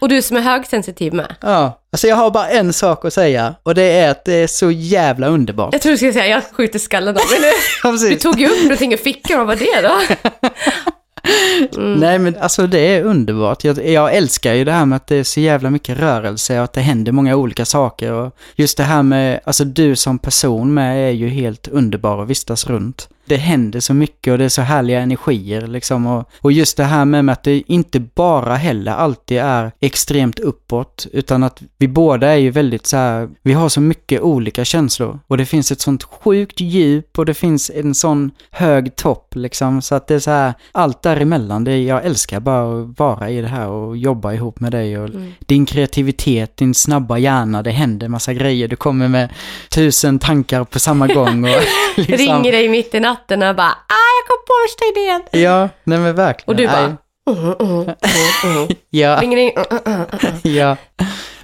Och 0.05 0.09
du 0.09 0.23
som 0.23 0.37
är 0.37 0.41
högsensitiv 0.41 1.15
med. 1.15 1.35
Ja, 1.41 1.81
alltså 1.93 2.07
jag 2.07 2.17
har 2.17 2.31
bara 2.31 2.49
en 2.49 2.73
sak 2.73 3.05
att 3.05 3.13
säga. 3.13 3.55
Och 3.63 3.75
det 3.75 3.83
är 3.83 4.11
att 4.11 4.25
det 4.25 4.33
är 4.35 4.47
så 4.47 4.71
jävla 4.71 5.27
underbart. 5.27 5.73
Jag 5.73 5.83
tror 5.83 5.91
du 5.93 5.97
skulle 5.97 6.13
säga 6.13 6.27
jag 6.27 6.43
skjuter 6.53 6.79
skallen 6.79 7.09
av 7.17 7.23
mig 7.31 7.41
nu. 7.41 7.51
Ja, 7.85 8.09
Du 8.09 8.17
tog 8.19 8.41
ju 8.41 8.49
upp 8.49 8.63
någonting 8.63 8.93
i 8.93 8.97
fickan, 8.97 9.39
vad 9.39 9.47
var 9.47 9.57
det 9.57 9.89
då? 9.89 10.17
Nej 11.97 12.19
men 12.19 12.37
alltså 12.37 12.67
det 12.67 12.79
är 12.79 13.03
underbart. 13.03 13.65
Jag, 13.65 13.87
jag 13.89 14.15
älskar 14.15 14.55
ju 14.55 14.65
det 14.65 14.73
här 14.73 14.85
med 14.87 14.97
att 14.97 15.07
det 15.07 15.17
är 15.17 15.25
så 15.25 15.41
jävla 15.41 15.71
mycket 15.71 15.99
rörelse 15.99 16.59
och 16.59 16.65
att 16.65 16.73
det 16.73 16.81
händer 16.81 17.13
många 17.13 17.37
olika 17.37 17.65
saker. 17.65 18.13
Och 18.13 18.37
just 18.57 18.77
det 18.77 18.85
här 18.85 19.03
med, 19.03 19.41
alltså 19.45 19.65
du 19.65 19.97
som 19.97 20.19
person 20.19 20.75
med 20.75 21.09
är 21.09 21.13
ju 21.13 21.29
helt 21.29 21.69
underbar 21.69 22.23
att 22.23 22.29
vistas 22.29 22.67
runt. 22.67 23.09
Det 23.25 23.37
händer 23.37 23.81
så 23.81 23.95
mycket 23.95 24.33
och 24.33 24.39
det 24.39 24.45
är 24.45 24.49
så 24.49 24.63
härliga 24.63 25.01
energier 25.01 25.67
liksom. 25.67 26.07
Och, 26.07 26.31
och 26.41 26.53
just 26.53 26.77
det 26.77 26.85
här 26.85 27.05
med 27.05 27.31
att 27.31 27.43
det 27.43 27.63
inte 27.67 28.01
bara 28.01 28.55
heller 28.55 28.93
alltid 28.93 29.39
är 29.39 29.73
extremt 29.81 30.39
uppåt. 30.39 31.07
Utan 31.13 31.43
att 31.43 31.63
vi 31.79 31.89
båda 31.89 32.29
är 32.29 32.37
ju 32.37 32.51
väldigt 32.51 32.87
så 32.87 32.97
här, 32.97 33.29
vi 33.43 33.53
har 33.53 33.69
så 33.69 33.81
mycket 33.81 34.21
olika 34.21 34.65
känslor. 34.65 35.19
Och 35.27 35.37
det 35.37 35.47
finns 35.47 35.73
ett 35.73 35.81
sånt 35.81 36.03
sjukt 36.03 36.61
djup 36.61 37.19
och 37.19 37.27
det 37.27 37.35
finns 37.35 37.71
en 37.75 37.95
sån 37.95 38.31
hög 38.51 38.97
topp 38.97 39.35
liksom. 39.35 39.83
Så 39.83 39.95
att 39.95 40.07
det 40.07 40.15
är 40.15 40.19
så 40.19 40.31
här, 40.31 40.55
allt 40.73 41.03
däremellan. 41.03 41.65
Det, 41.65 41.83
jag 41.83 42.05
älskar 42.05 42.41
bara 42.41 42.83
att 42.83 42.99
vara 42.99 43.31
i 43.31 43.41
det 43.41 43.49
här 43.49 43.69
och 43.69 43.97
jobba 43.97 44.33
ihop 44.33 44.61
med 44.61 44.73
dig. 44.73 44.99
Och 44.99 45.11
Din 45.39 45.67
kreativitet, 45.67 46.57
din 46.57 46.75
snabba 46.75 47.19
hjärna, 47.19 47.63
det 47.63 47.71
händer 47.71 48.09
massa 48.09 48.33
grejer. 48.33 48.69
Du 48.69 48.77
kommer 48.77 49.09
med 49.09 49.29
tusen 49.71 50.19
tankar 50.19 50.65
på 50.65 50.79
samma 50.79 51.07
gång. 51.07 51.45
Och 51.45 51.51
liksom, 51.97 52.17
Ringer 52.17 52.53
dig 52.53 52.69
mitt 52.69 52.95
i 52.95 53.01
natten 53.01 53.14
och 53.49 53.57
bara 53.57 53.77
ah, 53.89 54.11
jag 54.19 54.27
kom 54.29 54.41
på 54.47 54.55
värsta 54.65 54.85
idén. 55.01 55.43
Ja, 55.43 55.69
nej 55.85 55.99
men 55.99 56.15
verkligen. 56.15 56.49
Och 56.49 56.57
du 56.57 56.67
bara 56.67 56.97
Nej, 57.27 57.37
mm, 57.37 57.55
mm, 57.61 57.81
mm, 57.81 58.57
mm. 58.57 58.69
Ja. 58.91 59.21
Ring, 59.21 59.37
ring. 59.37 59.53
Ja. 60.43 60.77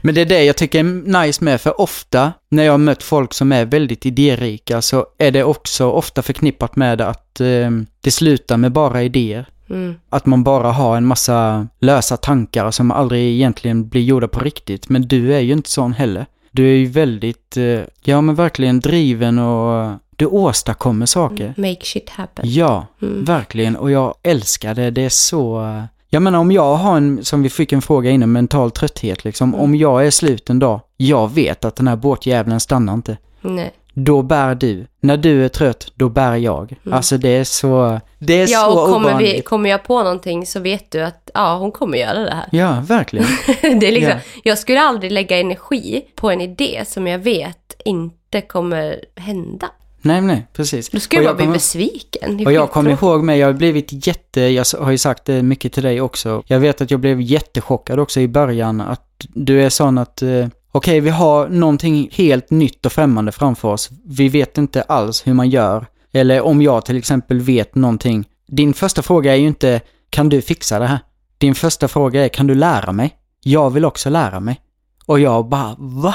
Men 0.01 0.15
det 0.15 0.21
är 0.21 0.27
det 0.27 0.45
jag 0.45 0.57
tycker 0.57 0.79
är 0.81 1.23
nice 1.25 1.45
med, 1.45 1.61
för 1.61 1.81
ofta 1.81 2.33
när 2.49 2.65
jag 2.65 2.73
har 2.73 2.79
mött 2.79 3.03
folk 3.03 3.35
som 3.35 3.53
är 3.53 3.65
väldigt 3.65 4.07
idérika 4.07 4.83
så 4.83 5.07
är 5.19 5.31
det 5.31 5.45
också 5.45 5.91
ofta 5.91 6.23
förknippat 6.23 6.77
med 6.77 7.01
att 7.01 7.41
eh, 7.41 7.71
det 8.01 8.11
slutar 8.11 8.57
med 8.57 8.73
bara 8.73 9.03
idéer. 9.03 9.47
Mm. 9.71 9.95
Att 10.09 10.27
man 10.27 10.45
bara 10.45 10.73
har 10.73 10.97
en 10.97 11.07
massa 11.07 11.67
lösa 11.81 12.17
tankar 12.17 12.71
som 12.71 12.91
aldrig 12.91 13.35
egentligen 13.35 13.89
blir 13.89 14.03
gjorda 14.03 14.29
på 14.29 14.41
riktigt. 14.41 14.89
Men 14.89 15.03
du 15.03 15.35
är 15.35 15.41
ju 15.41 15.53
inte 15.53 15.71
sån 15.71 15.93
heller. 15.93 16.27
Du 16.51 16.71
är 16.71 16.77
ju 16.77 16.87
väldigt, 16.87 17.57
eh, 17.57 17.81
ja 18.03 18.21
men 18.21 18.35
verkligen 18.35 18.81
driven 18.81 19.39
och 19.39 19.99
du 20.21 20.27
åstadkommer 20.27 21.07
saker. 21.07 21.55
Make 21.57 21.79
shit 21.85 22.11
happen. 22.11 22.45
Ja, 22.49 22.87
Mm. 23.03 23.25
verkligen. 23.25 23.77
Och 23.77 23.91
jag 23.91 24.15
älskar 24.23 24.75
det. 24.75 24.91
Det 24.91 25.05
är 25.05 25.09
så... 25.09 25.61
eh, 25.63 25.83
Jag 26.11 26.23
menar 26.23 26.39
om 26.39 26.53
jag 26.53 26.75
har 26.75 26.97
en, 26.97 27.25
som 27.25 27.43
vi 27.43 27.51
fick 27.51 27.73
en 27.73 27.83
fråga 27.83 28.11
innan, 28.11 28.33
mental 28.33 28.71
trötthet 28.71 29.25
liksom. 29.25 29.49
Mm. 29.55 29.61
Om 29.61 29.75
jag 29.75 30.07
är 30.07 30.11
slut 30.11 30.51
en 30.51 30.59
dag, 30.59 30.81
jag 30.97 31.31
vet 31.35 31.65
att 31.65 31.77
den 31.77 31.89
här 31.89 31.97
båtjävlen 31.97 32.61
stannar 32.61 32.95
inte. 32.95 33.17
Nej. 33.41 33.71
Då 33.95 34.23
bär 34.23 34.55
du. 34.55 34.87
När 35.01 35.17
du 35.17 35.45
är 35.45 35.49
trött, 35.49 35.93
då 35.95 36.09
bär 36.09 36.37
jag. 36.37 36.75
Alltså 36.91 37.19
det 37.19 37.29
är 37.29 37.45
så... 37.45 38.01
Det 38.19 38.33
är 38.33 38.37
Mm. 38.39 38.51
Ja, 38.53 38.65
så 38.73 38.81
och 38.81 38.93
kommer, 38.93 39.09
vi, 39.09 39.15
ovanligt. 39.15 39.45
kommer 39.45 39.71
jag 39.71 39.83
på 39.85 40.03
någonting 40.03 40.47
så 40.47 40.61
vet 40.61 40.91
du 40.91 41.01
att 41.03 41.31
ja, 41.35 41.57
hon 41.57 41.73
kommer 41.73 41.99
göra 41.99 42.19
det 42.19 42.35
här. 42.35 42.49
Ja, 42.53 42.83
verkligen. 42.89 43.27
det 43.81 43.89
är 43.89 43.93
liksom, 43.93 44.11
Ja. 44.13 44.41
Jag 44.45 44.59
skulle 44.59 44.81
aldrig 44.81 45.13
lägga 45.13 45.41
energi 45.41 46.03
på 46.15 46.31
en 46.31 46.41
idé 46.41 46.85
som 46.87 47.07
jag 47.07 47.19
vet 47.19 47.75
inte 47.85 48.41
kommer 48.41 49.05
hända. 49.17 49.67
Nej, 50.03 50.21
nej, 50.21 50.47
precis. 50.53 50.89
Då 50.89 51.01
skulle 51.01 51.25
bara 51.25 51.35
bli 51.35 51.47
besviken. 51.47 52.47
Och 52.47 52.53
jag 52.53 52.71
kommer 52.71 52.91
ihåg 52.91 53.25
mig, 53.25 53.39
jag 53.39 53.47
har 53.47 53.53
blivit 53.53 54.07
jätte, 54.07 54.41
jag 54.41 54.65
har 54.81 54.91
ju 54.91 54.99
sagt 54.99 55.25
det 55.25 55.43
mycket 55.43 55.73
till 55.73 55.83
dig 55.83 56.01
också. 56.01 56.43
Jag 56.47 56.61
vet 56.61 56.81
att 56.81 56.91
jag 56.91 57.01
blev 57.01 57.21
jättechockad 57.21 57.99
också 57.99 58.21
i 58.21 58.29
början 58.29 58.81
att 58.81 59.27
du 59.29 59.63
är 59.63 59.71
sån 59.71 59.99
att 59.99 60.23
eh, 60.23 60.47
okej 60.73 61.01
vi 61.01 61.11
har 61.11 61.49
någonting 61.49 62.09
helt 62.13 62.51
nytt 62.51 62.87
och 62.87 62.93
främmande 62.93 63.33
framför 63.33 63.69
oss. 63.69 63.91
Vi 64.05 64.29
vet 64.29 64.59
inte 64.59 64.83
alls 64.83 65.27
hur 65.27 65.35
man 65.35 65.51
gör. 65.51 65.87
Eller 66.13 66.41
om 66.41 66.63
jag 66.63 66.85
till 66.85 66.97
exempel 66.97 67.41
vet 67.41 67.75
någonting. 67.75 68.25
Din 68.49 68.75
första 68.75 69.03
fråga 69.03 69.33
är 69.33 69.37
ju 69.37 69.47
inte 69.47 69.81
kan 70.11 70.29
du 70.29 70.43
fixa 70.43 70.79
det 70.79 70.87
här? 70.87 70.99
Din 71.39 71.55
första 71.55 71.89
fråga 71.89 72.25
är 72.25 72.29
kan 72.29 72.47
du 72.47 72.55
lära 72.55 72.93
mig? 72.93 73.17
Jag 73.43 73.71
vill 73.71 73.85
också 73.85 74.11
lära 74.11 74.41
mig. 74.41 74.61
Och 75.07 75.21
jag 75.21 75.49
bara 75.49 75.77
va? 75.79 76.15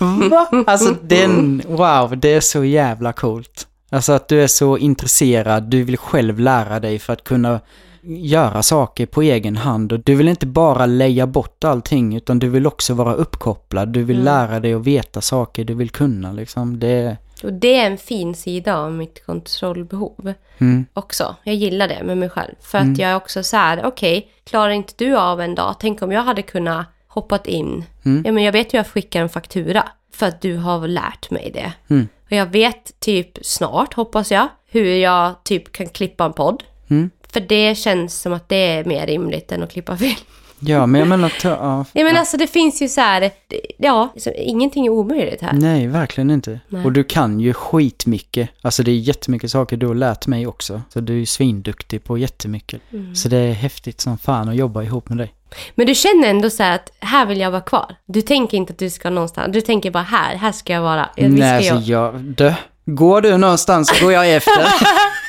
Va? 0.00 0.64
Alltså 0.66 0.96
den, 1.02 1.62
wow, 1.68 2.16
det 2.18 2.32
är 2.34 2.40
så 2.40 2.64
jävla 2.64 3.12
coolt. 3.12 3.66
Alltså 3.90 4.12
att 4.12 4.28
du 4.28 4.42
är 4.42 4.46
så 4.46 4.78
intresserad, 4.78 5.62
du 5.62 5.82
vill 5.82 5.96
själv 5.96 6.38
lära 6.40 6.80
dig 6.80 6.98
för 6.98 7.12
att 7.12 7.24
kunna 7.24 7.60
göra 8.02 8.62
saker 8.62 9.06
på 9.06 9.22
egen 9.22 9.56
hand 9.56 9.92
och 9.92 10.00
du 10.00 10.14
vill 10.14 10.28
inte 10.28 10.46
bara 10.46 10.86
leja 10.86 11.26
bort 11.26 11.64
allting 11.64 12.16
utan 12.16 12.38
du 12.38 12.48
vill 12.48 12.66
också 12.66 12.94
vara 12.94 13.14
uppkopplad. 13.14 13.88
Du 13.88 14.02
vill 14.02 14.16
Mm. 14.16 14.24
lära 14.24 14.60
dig 14.60 14.74
att 14.74 14.82
veta 14.86 15.20
saker 15.20 15.64
du 15.64 15.74
vill 15.74 15.90
kunna 15.90 16.32
liksom. 16.32 16.78
Det, 16.78 17.16
Och 17.44 17.52
det 17.52 17.74
är 17.76 17.86
en 17.86 17.98
fin 17.98 18.34
sida 18.34 18.76
av 18.78 18.92
mitt 18.92 19.26
kontrollbehov 19.26 20.32
mm, 20.58 20.86
också. 20.92 21.36
Jag 21.44 21.54
gillar 21.54 21.88
det 21.88 22.02
med 22.04 22.18
mig 22.18 22.28
själv. 22.28 22.54
För 22.60 22.78
att 22.78 22.84
Mm. 22.84 22.96
jag 23.00 23.10
är 23.10 23.16
också 23.16 23.42
så 23.42 23.56
här, 23.56 23.84
okej, 23.86 24.28
klarar 24.44 24.70
inte 24.70 24.92
du 24.96 25.16
av 25.16 25.40
en 25.40 25.54
dag? 25.54 25.74
Tänk 25.80 26.02
om 26.02 26.12
jag 26.12 26.22
hade 26.22 26.42
kunnat 26.42 26.86
hoppat 27.10 27.46
in. 27.46 27.84
Mm. 28.04 28.22
Ja, 28.26 28.32
men 28.32 28.44
jag 28.44 28.52
vet 28.52 28.66
att 28.66 28.74
jag 28.74 28.86
skickar 28.86 29.22
en 29.22 29.28
faktura 29.28 29.88
för 30.12 30.26
att 30.26 30.40
du 30.40 30.56
har 30.56 30.88
lärt 30.88 31.30
mig 31.30 31.50
det. 31.54 31.72
Mm. 31.94 32.08
Och 32.24 32.32
jag 32.32 32.46
vet 32.46 33.00
typ 33.00 33.38
snart, 33.42 33.94
hoppas 33.94 34.32
jag, 34.32 34.48
hur 34.66 34.94
jag 34.94 35.44
typ 35.44 35.72
kan 35.72 35.88
klippa 35.88 36.24
en 36.24 36.32
podd. 36.32 36.62
mm. 36.90 37.10
För 37.32 37.40
det 37.40 37.74
känns 37.74 38.20
som 38.20 38.32
att 38.32 38.48
det 38.48 38.56
är 38.56 38.84
mer 38.84 39.06
rimligt 39.06 39.52
än 39.52 39.62
att 39.62 39.72
klippa 39.72 39.96
film. 39.96 40.16
Ja, 40.60 40.86
men 40.86 40.98
jag 40.98 41.08
menar, 41.08 41.32
ta, 41.40 41.48
ja, 41.48 41.84
Nej 41.92 42.04
men 42.04 42.16
alltså 42.16 42.36
det 42.36 42.46
finns 42.46 42.82
ju 42.82 42.88
så 42.88 43.00
här, 43.00 43.30
ja, 43.78 44.12
så 44.16 44.30
ingenting 44.30 44.86
är 44.86 44.90
omöjligt 44.90 45.42
här. 45.42 45.52
nej, 45.52 45.86
verkligen 45.86 46.30
inte. 46.30 46.60
Nej. 46.68 46.84
Och 46.84 46.92
du 46.92 47.04
kan 47.04 47.40
ju 47.40 47.52
skitmycket. 47.52 48.50
Alltså 48.62 48.82
det 48.82 48.90
är 48.90 48.96
jättemycket 48.98 49.50
saker 49.50 49.76
du 49.76 49.86
har 49.86 49.94
lärt 49.94 50.26
mig 50.26 50.46
också. 50.46 50.82
Så 50.92 51.00
du 51.00 51.12
är 51.12 51.18
ju 51.18 51.26
svinduktig 51.26 52.04
på 52.04 52.18
jättemycket. 52.18 52.80
Mm. 52.92 53.14
Så 53.14 53.28
det 53.28 53.36
är 53.36 53.52
häftigt 53.52 54.00
som 54.00 54.18
fan 54.18 54.48
att 54.48 54.56
jobba 54.56 54.82
ihop 54.82 55.08
med 55.08 55.18
dig. 55.18 55.34
Men 55.74 55.86
du 55.86 55.94
känner 55.94 56.28
ändå 56.28 56.50
så 56.50 56.62
här 56.62 56.74
att 56.74 56.92
här 57.00 57.26
vill 57.26 57.40
jag 57.40 57.50
vara 57.50 57.60
kvar. 57.62 57.94
Du 58.06 58.22
tänker 58.22 58.56
inte 58.56 58.72
att 58.72 58.78
du 58.78 58.90
ska 58.90 59.10
någonstans, 59.10 59.52
du 59.52 59.60
tänker 59.60 59.90
bara 59.90 60.02
här, 60.02 60.36
här 60.36 60.52
ska 60.52 60.72
jag 60.72 60.82
vara. 60.82 61.08
Ja, 61.16 61.26
vi 61.28 61.36
ska 61.36 61.44
Nej, 61.46 61.66
jag- 61.66 61.76
alltså 61.76 61.90
jag... 61.92 62.14
Dö. 62.14 62.54
Går 62.84 63.20
du 63.20 63.36
någonstans 63.36 63.88
så 63.88 64.04
går 64.04 64.12
jag 64.12 64.34
efter. 64.34 64.52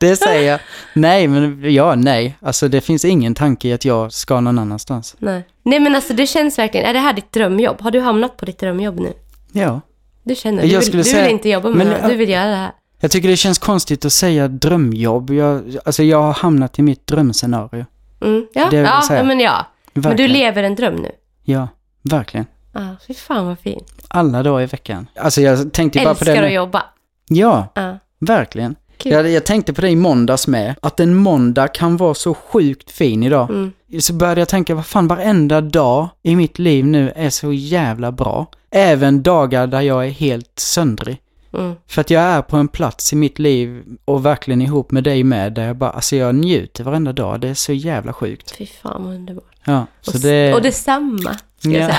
det 0.00 0.16
säger 0.16 0.50
jag. 0.50 0.60
Nej, 0.94 1.28
men 1.28 1.72
ja, 1.74 1.94
nej. 1.94 2.36
Alltså 2.40 2.68
det 2.68 2.80
finns 2.80 3.04
ingen 3.04 3.34
tanke 3.34 3.68
i 3.68 3.72
att 3.72 3.84
jag 3.84 4.12
ska 4.12 4.40
någon 4.40 4.58
annanstans. 4.58 5.16
Nej. 5.18 5.44
Nej 5.62 5.80
men 5.80 5.94
alltså 5.94 6.12
det 6.12 6.26
känns 6.26 6.58
verkligen, 6.58 6.86
är 6.86 6.92
det 6.92 7.00
här 7.00 7.12
ditt 7.12 7.32
drömjobb? 7.32 7.80
Har 7.80 7.90
du 7.90 8.00
hamnat 8.00 8.36
på 8.36 8.44
ditt 8.46 8.58
drömjobb 8.58 9.00
nu? 9.00 9.12
Ja. 9.52 9.80
Du 10.22 10.34
känner, 10.34 10.62
du 10.62 10.68
Jag 10.68 10.80
vill, 10.80 10.90
du 10.90 11.04
säga- 11.04 11.22
vill 11.22 11.32
inte 11.32 11.48
jobba 11.48 11.68
med 11.68 11.86
men- 11.86 12.02
det 12.02 12.08
du 12.08 12.14
vill 12.16 12.28
göra 12.28 12.46
det 12.50 12.56
här. 12.56 12.72
Jag 13.00 13.10
tycker 13.10 13.28
det 13.28 13.36
känns 13.36 13.58
konstigt 13.58 14.04
att 14.04 14.12
säga 14.12 14.48
drömjobb. 14.48 15.30
Jag, 15.30 15.76
alltså 15.84 16.02
jag 16.02 16.22
har 16.22 16.32
hamnat 16.32 16.78
i 16.78 16.82
mitt 16.82 17.06
drömscenario. 17.06 17.84
Mm. 18.20 18.46
Ja, 18.54 18.68
ja, 18.72 19.02
ja, 19.10 19.22
men 19.24 19.40
ja. 19.40 19.66
Men 19.92 20.02
du 20.02 20.08
Verkligen. 20.08 20.32
lever 20.32 20.62
en 20.62 20.74
dröm 20.74 20.94
nu. 20.94 21.10
Ja, 21.44 21.68
verkligen. 22.02 22.46
Ja, 22.72 22.96
fy 23.06 23.14
fan 23.14 23.46
vad 23.46 23.58
fint. 23.58 23.92
Alla 24.08 24.42
dagar 24.42 24.62
i 24.62 24.66
veckan. 24.66 25.06
Alltså 25.16 25.40
jag 25.40 25.72
tänkte 25.72 25.98
bara 26.04 26.14
på 26.14 26.24
det. 26.24 26.30
Älskar 26.30 26.46
att 26.46 26.52
jobba. 26.52 26.82
Ja, 27.28 27.68
Ja. 27.74 27.98
verkligen. 28.20 28.76
Kul. 28.98 29.12
Jag, 29.12 29.30
jag 29.30 29.46
tänkte 29.46 29.72
på 29.72 29.80
det 29.80 29.90
i 29.90 29.96
måndags 29.96 30.46
med. 30.46 30.74
Att 30.82 31.00
en 31.00 31.14
måndag 31.14 31.68
kan 31.68 31.96
vara 31.96 32.14
så 32.14 32.34
sjukt 32.34 32.90
fin 32.90 33.22
idag. 33.22 33.50
Mm. 33.50 33.72
Så 34.00 34.12
började 34.12 34.40
jag 34.40 34.48
tänka, 34.48 34.74
vad 34.74 34.86
fan 34.86 35.08
varenda 35.08 35.60
dag 35.60 36.08
i 36.22 36.36
mitt 36.36 36.58
liv 36.58 36.86
nu 36.86 37.12
är 37.16 37.30
så 37.30 37.52
jävla 37.52 38.12
bra. 38.12 38.46
Även 38.70 39.22
dagar 39.22 39.66
där 39.66 39.80
jag 39.80 40.06
är 40.06 40.10
helt 40.10 40.52
söndrig. 40.58 41.18
Mm. 41.52 41.74
För 41.86 42.00
att 42.00 42.10
jag 42.10 42.22
är 42.22 42.42
på 42.42 42.56
en 42.56 42.68
plats 42.68 43.12
i 43.12 43.16
mitt 43.16 43.38
liv 43.38 43.82
och 44.04 44.26
verkligen 44.26 44.62
ihop 44.62 44.90
med 44.90 45.04
dig 45.04 45.24
med 45.24 45.52
där 45.52 45.66
jag 45.66 45.76
bara, 45.76 45.90
alltså 45.90 46.16
jag 46.16 46.34
njuter 46.34 46.84
varenda 46.84 47.12
dag. 47.12 47.40
Det 47.40 47.48
är 47.48 47.54
så 47.54 47.72
jävla 47.72 48.12
sjukt. 48.12 48.50
Fy 48.58 48.66
fan 48.66 49.04
vad 49.04 49.14
underbart. 49.14 49.44
Ja, 49.64 49.86
så 50.00 50.14
och, 50.14 50.20
det... 50.20 50.54
och 50.54 50.62
detsamma, 50.62 51.38
ska 51.58 51.70
jag 51.70 51.90
Ja. 51.90 51.94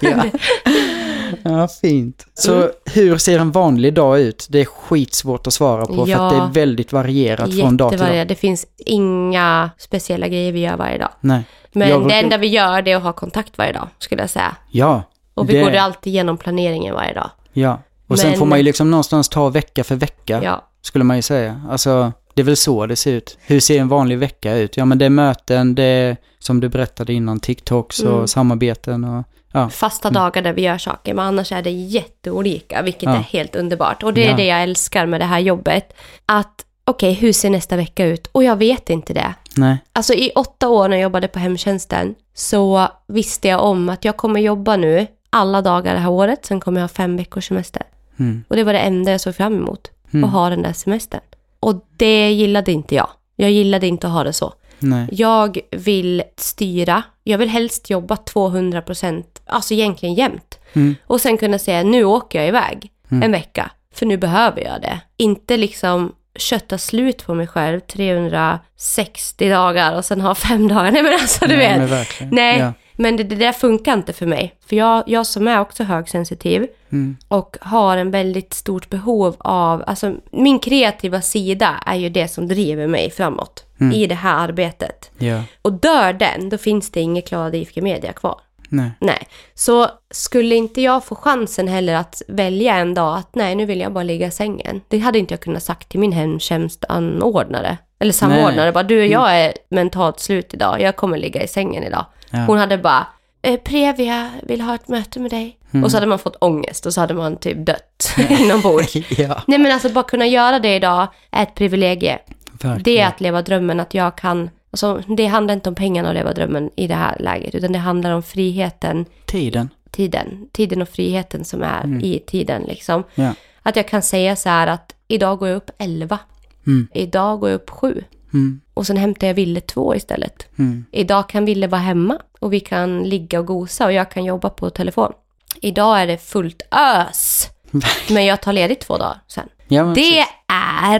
säga. 0.00 0.24
Ja. 0.34 0.38
ja, 1.42 1.68
fint. 1.68 2.26
Så 2.34 2.54
Mm. 2.54 2.68
hur 2.84 3.18
ser 3.18 3.38
en 3.38 3.50
vanlig 3.52 3.94
dag 3.94 4.20
ut? 4.20 4.46
Det 4.50 4.60
är 4.60 4.64
skitsvårt 4.64 5.46
att 5.46 5.52
svara 5.54 5.86
på 5.86 6.04
för 6.06 6.12
Ja. 6.12 6.26
att 6.26 6.32
det 6.32 6.60
är 6.60 6.64
väldigt 6.66 6.92
varierat 6.92 7.54
från 7.60 7.76
dag 7.76 7.90
till 7.90 7.98
dag. 7.98 8.28
Det 8.28 8.34
finns 8.34 8.66
inga 8.78 9.70
speciella 9.78 10.28
grejer 10.28 10.52
vi 10.52 10.60
gör 10.60 10.76
varje 10.76 10.98
dag. 10.98 11.10
Nej. 11.20 11.42
Men 11.72 11.88
Jag 11.88 12.08
det 12.08 12.14
enda 12.14 12.36
vi 12.38 12.46
gör 12.46 12.82
det 12.82 12.92
är 12.92 12.96
att 12.96 13.02
ha 13.02 13.12
kontakt 13.12 13.58
varje 13.58 13.72
dag, 13.72 13.88
skulle 13.98 14.22
jag 14.22 14.30
säga. 14.30 14.56
Ja. 14.70 15.02
Och 15.34 15.48
vi 15.48 15.52
det- 15.52 15.62
går 15.62 15.74
alltid 15.74 16.12
igenom 16.12 16.36
planeringen 16.36 16.94
varje 16.94 17.14
dag. 17.14 17.30
Ja. 17.52 17.78
Och 18.06 18.18
sen 18.18 18.30
Men- 18.30 18.38
får 18.38 18.46
man 18.46 18.58
ju 18.58 18.62
liksom 18.64 18.90
någonstans 18.90 19.28
ta 19.28 19.48
vecka 19.48 19.84
för 19.84 19.94
vecka, 19.96 20.40
Ja. 20.44 20.64
skulle 20.82 21.04
man 21.04 21.16
ju 21.16 21.22
säga. 21.22 21.60
Alltså, 21.70 22.12
det 22.34 22.42
är 22.42 22.46
väl 22.46 22.56
så 22.56 22.86
det 22.86 22.96
ser 22.96 23.12
ut. 23.12 23.38
Hur 23.40 23.60
ser 23.60 23.80
en 23.80 23.88
vanlig 23.88 24.18
vecka 24.18 24.54
ut? 24.56 24.76
Ja, 24.76 24.84
men 24.84 24.98
det 24.98 25.04
är 25.04 25.10
möten, 25.10 25.74
det 25.74 25.82
är 25.84 26.16
som 26.38 26.60
du 26.60 26.68
berättade 26.68 27.12
innan, 27.12 27.40
TikToks 27.40 28.00
och 28.00 28.14
Mm. 28.14 28.28
samarbeten 28.28 29.04
och 29.04 29.24
ja. 29.54 29.68
Fasta 29.70 30.10
dagar 30.10 30.42
där 30.42 30.52
vi 30.52 30.62
gör 30.62 30.78
saker, 30.78 31.14
men 31.14 31.24
annars 31.24 31.52
är 31.52 31.62
det 31.62 31.70
jätteolika, 31.70 32.82
vilket 32.82 33.02
Ja. 33.02 33.10
är 33.14 33.18
helt 33.22 33.56
underbart. 33.56 34.02
Och 34.02 34.14
det 34.14 34.26
är 34.26 34.36
det 34.36 34.44
jag 34.44 34.62
älskar 34.62 35.06
med 35.06 35.20
det 35.20 35.24
här 35.24 35.38
jobbet. 35.38 35.92
Att, 36.26 36.64
okej, 36.84 37.12
hur 37.12 37.32
ser 37.32 37.50
nästa 37.50 37.76
vecka 37.76 38.04
ut? 38.06 38.26
Och 38.32 38.44
jag 38.44 38.56
vet 38.56 38.90
inte 38.90 39.12
det. 39.14 39.34
Nej. 39.56 39.76
Alltså 39.92 40.14
i 40.14 40.30
åtta 40.34 40.68
år 40.68 40.88
när 40.88 40.96
jag 40.96 41.02
jobbade 41.02 41.28
på 41.28 41.38
hemtjänsten 41.38 42.14
så 42.34 42.88
visste 43.06 43.48
jag 43.48 43.62
om 43.64 43.88
att 43.88 44.04
jag 44.04 44.16
kommer 44.16 44.40
jobba 44.40 44.76
nu 44.76 45.06
alla 45.30 45.62
dagar 45.62 45.94
det 45.94 46.00
här 46.00 46.10
året, 46.10 46.46
sen 46.46 46.60
kommer 46.60 46.80
jag 46.80 46.84
ha 46.84 46.88
fem 46.94 47.16
veckors 47.16 47.48
semester. 47.48 47.82
Mm. 48.18 48.44
Och 48.48 48.56
det 48.56 48.64
var 48.64 48.72
det 48.72 48.78
enda 48.78 49.10
jag 49.12 49.20
såg 49.20 49.34
fram 49.36 49.54
emot, 49.56 49.90
Mm. 50.12 50.24
att 50.24 50.30
ha 50.30 50.50
den 50.50 50.62
där 50.62 50.72
semestern. 50.72 51.20
Och 51.60 51.86
det 51.96 52.30
gillade 52.30 52.72
inte 52.72 52.94
jag. 52.94 53.08
Jag 53.36 53.50
gillade 53.50 53.86
inte 53.86 54.06
att 54.06 54.12
ha 54.12 54.24
det 54.24 54.32
så. 54.32 54.52
Nej. 54.78 55.08
Jag 55.12 55.58
vill 55.70 56.22
styra. 56.36 57.02
Jag 57.24 57.38
vill 57.38 57.48
helst 57.48 57.90
jobba 57.90 58.16
200 58.16 58.82
procent, 58.82 59.33
alltså 59.46 59.74
egentligen 59.74 60.14
jämt. 60.14 60.58
Mm. 60.72 60.94
Och 61.06 61.20
sen 61.20 61.36
kunna 61.38 61.58
säga, 61.58 61.82
nu 61.82 62.04
åker 62.04 62.38
jag 62.38 62.48
iväg 62.48 62.90
Mm. 63.10 63.22
en 63.22 63.32
vecka, 63.32 63.70
för 63.94 64.06
nu 64.06 64.16
behöver 64.16 64.60
jag 64.60 64.80
det. 64.82 65.00
Inte 65.16 65.56
liksom 65.56 66.12
kötta 66.36 66.78
slut 66.78 67.26
på 67.26 67.34
mig 67.34 67.46
själv 67.46 67.80
360 67.80 69.48
dagar 69.50 69.96
och 69.96 70.04
sen 70.04 70.20
ha 70.20 70.34
fem 70.48 70.68
dagar. 70.68 70.90
Nej 70.90 71.02
men 71.02 71.12
alltså 71.12 71.46
du 71.46 71.54
Ja, 71.62 71.78
vet. 71.78 71.90
men. 71.90 72.28
Nej, 72.30 72.58
Ja. 72.58 72.72
men 72.96 73.16
det, 73.16 73.24
det 73.24 73.36
där 73.36 73.52
funkar 73.52 73.92
inte 73.94 74.12
för 74.12 74.26
mig. 74.26 74.54
För 74.66 74.76
jag, 74.76 75.04
jag 75.06 75.26
som 75.26 75.48
är 75.48 75.60
också 75.60 75.84
högsensitiv 75.84 76.66
Mm. 76.92 77.16
och 77.28 77.56
har 77.60 77.96
en 77.96 78.10
väldigt 78.10 78.52
stort 78.54 78.90
behov 78.90 79.36
av, 79.38 79.84
alltså 79.86 80.14
min 80.32 80.58
kreativa 80.58 81.20
sida 81.20 81.82
är 81.86 81.94
ju 81.96 82.08
det 82.08 82.28
som 82.28 82.48
driver 82.48 82.86
mig 82.86 83.10
framåt 83.10 83.64
Mm. 83.80 83.92
i 83.92 84.06
det 84.06 84.14
här 84.14 84.34
arbetet. 84.48 85.10
Ja. 85.18 85.42
Och 85.62 85.72
dör 85.72 86.12
den, 86.12 86.48
då 86.48 86.58
finns 86.58 86.90
det 86.90 87.00
inget 87.00 87.28
Klara 87.28 87.54
IFG 87.54 87.82
Media 87.82 88.12
kvar. 88.12 88.40
Nej. 88.68 88.90
Nej. 89.00 89.28
Så 89.54 89.88
skulle 90.10 90.54
inte 90.54 90.80
jag 90.80 91.04
få 91.04 91.14
chansen 91.14 91.68
heller 91.68 91.94
att 91.94 92.22
välja 92.28 92.74
en 92.76 92.94
dag 92.94 93.18
att 93.18 93.34
nej, 93.34 93.54
nu 93.54 93.66
vill 93.66 93.80
jag 93.80 93.92
bara 93.92 94.04
ligga 94.04 94.26
i 94.26 94.30
sängen. 94.30 94.80
Det 94.88 94.98
hade 94.98 95.18
inte 95.18 95.34
jag 95.34 95.40
kunnat 95.40 95.62
sagt 95.62 95.88
till 95.88 96.00
min 96.00 96.12
hemtjänstanordnare. 96.12 97.78
Eller 97.98 98.12
samordnare. 98.12 98.64
Nej. 98.64 98.72
Bara, 98.72 98.84
du, 98.84 99.06
jag 99.06 99.40
är 99.40 99.52
mentalt 99.70 100.20
slut 100.20 100.54
idag. 100.54 100.80
Jag 100.80 100.96
kommer 100.96 101.18
ligga 101.18 101.42
i 101.42 101.48
sängen 101.48 101.84
idag. 101.84 102.06
Ja. 102.30 102.38
Hon 102.46 102.58
hade 102.58 102.78
bara, 102.78 103.06
eh, 103.42 103.60
Previa 103.60 104.30
vill 104.42 104.60
ha 104.60 104.74
ett 104.74 104.88
möte 104.88 105.20
med 105.20 105.30
dig. 105.30 105.58
Mm. 105.70 105.84
Och 105.84 105.90
så 105.90 105.96
hade 105.96 106.06
man 106.06 106.18
fått 106.18 106.36
ångest 106.40 106.86
och 106.86 106.94
så 106.94 107.00
hade 107.00 107.14
man 107.14 107.36
typ 107.36 107.66
dött 107.66 108.14
inombords. 108.30 108.96
ja. 109.10 109.42
Nej 109.46 109.58
men 109.58 109.72
alltså 109.72 109.88
bara 109.88 110.04
kunna 110.04 110.26
göra 110.26 110.58
det 110.58 110.74
idag 110.74 111.06
är 111.30 111.42
ett 111.42 111.54
privilegie. 111.54 112.18
Verkligen. 112.52 112.82
Det 112.82 112.98
är 113.00 113.08
att 113.08 113.20
leva 113.20 113.42
drömmen, 113.42 113.80
att 113.80 113.94
jag 113.94 114.16
kan... 114.16 114.50
Alltså, 114.74 115.02
det 115.16 115.26
handlar 115.26 115.54
inte 115.54 115.68
om 115.68 115.74
pengarna 115.74 116.08
att 116.08 116.14
leva 116.14 116.32
drömmen 116.32 116.70
i 116.76 116.86
det 116.86 116.94
här 116.94 117.16
läget, 117.20 117.54
utan 117.54 117.72
det 117.72 117.78
handlar 117.78 118.10
om 118.12 118.22
friheten, 118.22 119.06
Tiden. 119.26 119.68
tiden. 119.90 120.48
Tiden 120.52 120.82
och 120.82 120.88
friheten 120.88 121.44
som 121.44 121.62
är 121.62 122.04
i 122.04 122.18
tiden 122.26 122.62
liksom. 122.62 123.04
Ja. 123.14 123.34
Att 123.62 123.76
jag 123.76 123.88
kan 123.88 124.02
säga 124.02 124.36
så 124.36 124.48
här 124.48 124.66
att 124.66 124.94
idag 125.08 125.38
går 125.38 125.48
jag 125.48 125.56
upp 125.56 125.70
11. 125.78 126.18
Mm. 126.66 126.88
Idag 126.94 127.40
går 127.40 127.50
jag 127.50 127.56
upp 127.56 127.70
7. 127.70 128.04
Mm. 128.32 128.60
Och 128.74 128.86
sen 128.86 128.96
hämtar 128.96 129.26
jag 129.26 129.34
Ville 129.34 129.60
2 129.60 129.94
istället. 129.94 130.46
Mm. 130.58 130.84
Idag 130.92 131.28
kan 131.28 131.44
Ville 131.44 131.66
vara 131.66 131.80
hemma 131.80 132.18
och 132.40 132.52
vi 132.52 132.60
kan 132.60 133.02
ligga 133.02 133.38
och 133.40 133.46
gosa 133.46 133.86
och 133.86 133.92
jag 133.92 134.10
kan 134.10 134.24
jobba 134.24 134.50
på 134.50 134.70
telefon. 134.70 135.12
Idag 135.60 136.00
är 136.02 136.06
det 136.06 136.18
fullt 136.18 136.62
ös. 136.70 137.48
Men 138.10 138.26
jag 138.26 138.42
tar 138.42 138.52
ledigt 138.52 138.80
två 138.80 138.98
dagar 138.98 139.20
sen. 139.26 139.48
Ja, 139.68 139.82
Det 139.84 139.94
precis. 139.94 140.24
är 140.48 140.98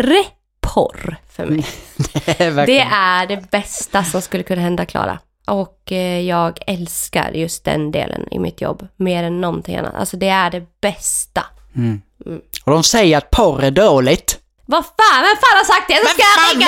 porr 0.75 1.17
för 1.31 1.47
mig. 1.47 1.67
det 2.25 2.41
är 2.41 2.67
Det 2.67 2.81
är 2.81 3.27
det 3.27 3.51
bästa 3.51 4.05
som 4.05 4.23
skulle 4.23 4.43
kunna 4.43 4.63
hända 4.63 4.87
Klara. 4.87 5.19
Och 5.47 5.93
eh, 5.93 6.21
jag 6.21 6.59
älskar 6.67 7.31
just 7.33 7.65
den 7.65 7.91
delen 7.91 8.29
i 8.31 8.39
mitt 8.39 8.61
jobb 8.61 8.87
mer 8.97 9.25
än 9.25 9.41
någonting 9.41 9.77
annat. 9.77 9.95
Alltså 9.95 10.17
det 10.17 10.29
är 10.29 10.51
det 10.51 10.81
bästa. 10.81 11.47
Mm. 11.77 12.03
Mm. 12.27 12.41
Och 12.65 12.73
de 12.73 12.83
säger 12.83 13.19
att 13.19 13.31
porr 13.31 13.63
är 13.63 13.71
dåligt. 13.71 14.41
Vad 14.67 14.85
fan, 14.85 15.23
vem 15.23 15.37
fan 15.37 15.57
har 15.57 15.65
sagt 15.65 15.89
det? 15.89 15.97
Så 15.97 16.07
ska 16.09 16.23
jag 16.23 16.57
ringa 16.57 16.67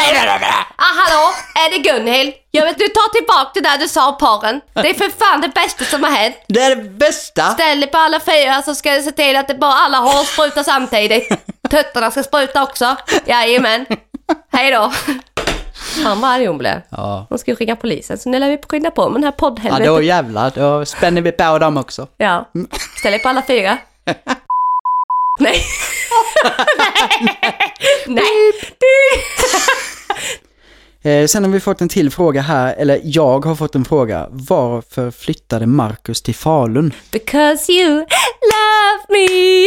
Ah, 0.76 0.92
hallå, 1.00 1.32
är 1.54 1.70
det 1.70 1.78
Gunhild? 1.78 2.32
Jag 2.50 2.64
vet, 2.66 2.78
du 2.78 2.88
tar 2.88 3.12
tillbaka 3.12 3.50
det 3.54 3.60
där 3.60 3.78
du 3.78 3.88
sa 3.88 4.08
om 4.08 4.18
porren. 4.18 4.60
Det 4.74 4.90
är 4.90 4.94
för 4.94 5.10
fan 5.24 5.40
det 5.40 5.48
bästa 5.48 5.84
som 5.84 6.04
har 6.04 6.10
hänt. 6.10 6.36
Det 6.48 6.60
är 6.62 6.76
det 6.76 6.82
bästa. 6.82 7.50
Ställ 7.50 7.80
dig 7.80 7.90
på 7.90 7.98
alla 7.98 8.20
fyra 8.20 8.62
så 8.62 8.74
ska 8.74 8.94
jag 8.94 9.04
se 9.04 9.12
till 9.12 9.36
att 9.36 9.48
det 9.48 9.54
bara 9.54 9.72
alla 9.72 9.98
har 9.98 10.24
sprutar 10.24 10.62
samtidigt. 10.62 11.28
Tuttarna 11.70 12.10
ska 12.10 12.22
spruta 12.22 12.62
också. 12.62 12.96
Jajamän. 13.26 13.86
Hej 14.52 14.70
då. 14.70 14.92
Fan 16.04 16.20
vad 16.20 16.30
arg 16.30 16.46
hon 16.46 16.58
blev. 16.58 16.80
Ja. 16.90 17.26
Hon 17.28 17.38
ska 17.38 17.50
ju 17.50 17.54
ringa 17.56 17.76
polisen, 17.76 18.18
så 18.18 18.28
nu 18.28 18.38
lär 18.38 18.48
vi 18.50 18.58
skynda 18.70 18.90
på 18.90 19.08
med 19.08 19.14
den 19.14 19.24
här 19.24 19.30
Ja, 19.32 19.36
poddhelvetet. 19.38 19.86
då 19.86 20.02
jävlar. 20.02 20.50
Då 20.54 20.84
spänner 20.84 21.22
vi 21.22 21.32
på 21.32 21.58
dem 21.58 21.76
också. 21.76 22.06
Ja. 22.16 22.48
Ställ 22.98 23.12
dig 23.12 23.22
på 23.22 23.28
alla 23.28 23.42
fyra. 23.42 23.78
Nej. 25.40 25.62
Nej. 28.06 28.22
Eh, 31.02 31.26
sen 31.26 31.44
har 31.44 31.50
vi 31.50 31.60
fått 31.60 31.80
en 31.80 31.88
till 31.88 32.10
fråga 32.10 32.40
här, 32.40 32.74
eller 32.74 33.00
jag 33.04 33.44
har 33.44 33.54
fått 33.54 33.74
en 33.74 33.84
fråga. 33.84 34.28
Varför 34.30 35.10
flyttade 35.10 35.66
Marcus 35.66 36.22
till 36.22 36.34
Falun? 36.34 36.92
Because 37.12 37.72
you 37.72 37.90
love 37.94 39.04
me. 39.08 39.66